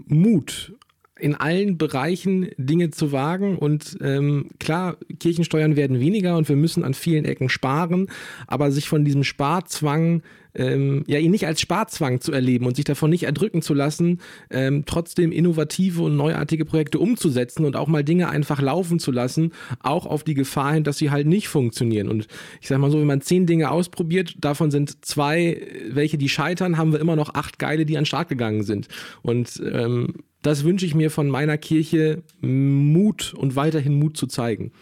Mut 0.06 0.72
in 1.20 1.34
allen 1.34 1.78
Bereichen 1.78 2.48
Dinge 2.56 2.90
zu 2.90 3.12
wagen. 3.12 3.56
Und 3.56 3.98
ähm, 4.00 4.48
klar, 4.58 4.96
Kirchensteuern 5.18 5.76
werden 5.76 6.00
weniger 6.00 6.36
und 6.36 6.48
wir 6.48 6.56
müssen 6.56 6.84
an 6.84 6.94
vielen 6.94 7.24
Ecken 7.24 7.48
sparen, 7.48 8.08
aber 8.46 8.70
sich 8.70 8.88
von 8.88 9.04
diesem 9.04 9.24
Sparzwang 9.24 10.22
ähm, 10.54 11.04
ja, 11.06 11.18
ihn 11.18 11.30
nicht 11.30 11.46
als 11.46 11.60
Sparzwang 11.60 12.20
zu 12.20 12.32
erleben 12.32 12.66
und 12.66 12.76
sich 12.76 12.84
davon 12.84 13.10
nicht 13.10 13.24
erdrücken 13.24 13.62
zu 13.62 13.74
lassen, 13.74 14.20
ähm, 14.50 14.84
trotzdem 14.86 15.32
innovative 15.32 16.02
und 16.02 16.16
neuartige 16.16 16.64
Projekte 16.64 16.98
umzusetzen 16.98 17.64
und 17.64 17.76
auch 17.76 17.88
mal 17.88 18.04
Dinge 18.04 18.28
einfach 18.28 18.60
laufen 18.60 18.98
zu 18.98 19.12
lassen, 19.12 19.52
auch 19.80 20.06
auf 20.06 20.24
die 20.24 20.34
Gefahr 20.34 20.74
hin, 20.74 20.84
dass 20.84 20.98
sie 20.98 21.10
halt 21.10 21.26
nicht 21.26 21.48
funktionieren. 21.48 22.08
Und 22.08 22.26
ich 22.60 22.68
sag 22.68 22.78
mal 22.78 22.90
so, 22.90 22.98
wenn 22.98 23.06
man 23.06 23.20
zehn 23.20 23.46
Dinge 23.46 23.70
ausprobiert, 23.70 24.34
davon 24.38 24.70
sind 24.70 25.04
zwei, 25.04 25.60
welche 25.90 26.18
die 26.18 26.28
scheitern, 26.28 26.76
haben 26.76 26.92
wir 26.92 27.00
immer 27.00 27.16
noch 27.16 27.34
acht 27.34 27.58
geile, 27.58 27.86
die 27.86 27.96
an 27.96 28.02
den 28.02 28.06
Start 28.06 28.28
gegangen 28.28 28.62
sind. 28.62 28.88
Und 29.22 29.62
ähm, 29.72 30.14
das 30.42 30.64
wünsche 30.64 30.86
ich 30.86 30.94
mir 30.94 31.10
von 31.10 31.28
meiner 31.28 31.58
Kirche, 31.58 32.22
Mut 32.40 33.34
und 33.34 33.56
weiterhin 33.56 33.98
Mut 33.98 34.16
zu 34.16 34.26
zeigen. 34.26 34.72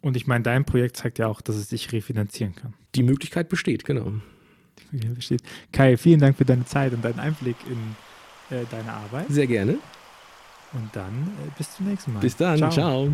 Und 0.00 0.16
ich 0.16 0.26
meine, 0.26 0.42
dein 0.42 0.64
Projekt 0.64 0.96
zeigt 0.96 1.18
ja 1.18 1.28
auch, 1.28 1.40
dass 1.40 1.56
es 1.56 1.68
sich 1.68 1.92
refinanzieren 1.92 2.54
kann. 2.54 2.74
Die 2.94 3.02
Möglichkeit 3.02 3.48
besteht, 3.48 3.84
genau. 3.84 4.12
Besteht. 4.92 5.42
Kai, 5.72 5.96
vielen 5.96 6.20
Dank 6.20 6.36
für 6.36 6.44
deine 6.44 6.64
Zeit 6.64 6.92
und 6.92 7.04
deinen 7.04 7.18
Einblick 7.18 7.56
in 7.66 8.56
äh, 8.56 8.64
deine 8.70 8.92
Arbeit. 8.92 9.26
Sehr 9.28 9.46
gerne. 9.46 9.78
Und 10.72 10.90
dann 10.94 11.32
äh, 11.46 11.50
bis 11.56 11.74
zum 11.74 11.88
nächsten 11.88 12.12
Mal. 12.12 12.20
Bis 12.20 12.36
dann, 12.36 12.58
ciao. 12.58 12.70
ciao. 12.70 13.12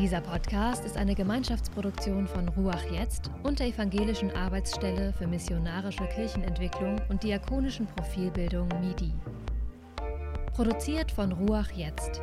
Dieser 0.00 0.22
Podcast 0.22 0.86
ist 0.86 0.96
eine 0.96 1.14
Gemeinschaftsproduktion 1.14 2.26
von 2.26 2.48
Ruach 2.48 2.84
Jetzt 2.90 3.30
und 3.42 3.58
der 3.58 3.66
Evangelischen 3.66 4.30
Arbeitsstelle 4.30 5.12
für 5.12 5.26
missionarische 5.26 6.06
Kirchenentwicklung 6.06 6.96
und 7.10 7.22
diakonischen 7.22 7.86
Profilbildung 7.86 8.68
MIDI. 8.80 9.12
Produziert 10.54 11.12
von 11.12 11.32
Ruach 11.32 11.70
Jetzt. 11.72 12.22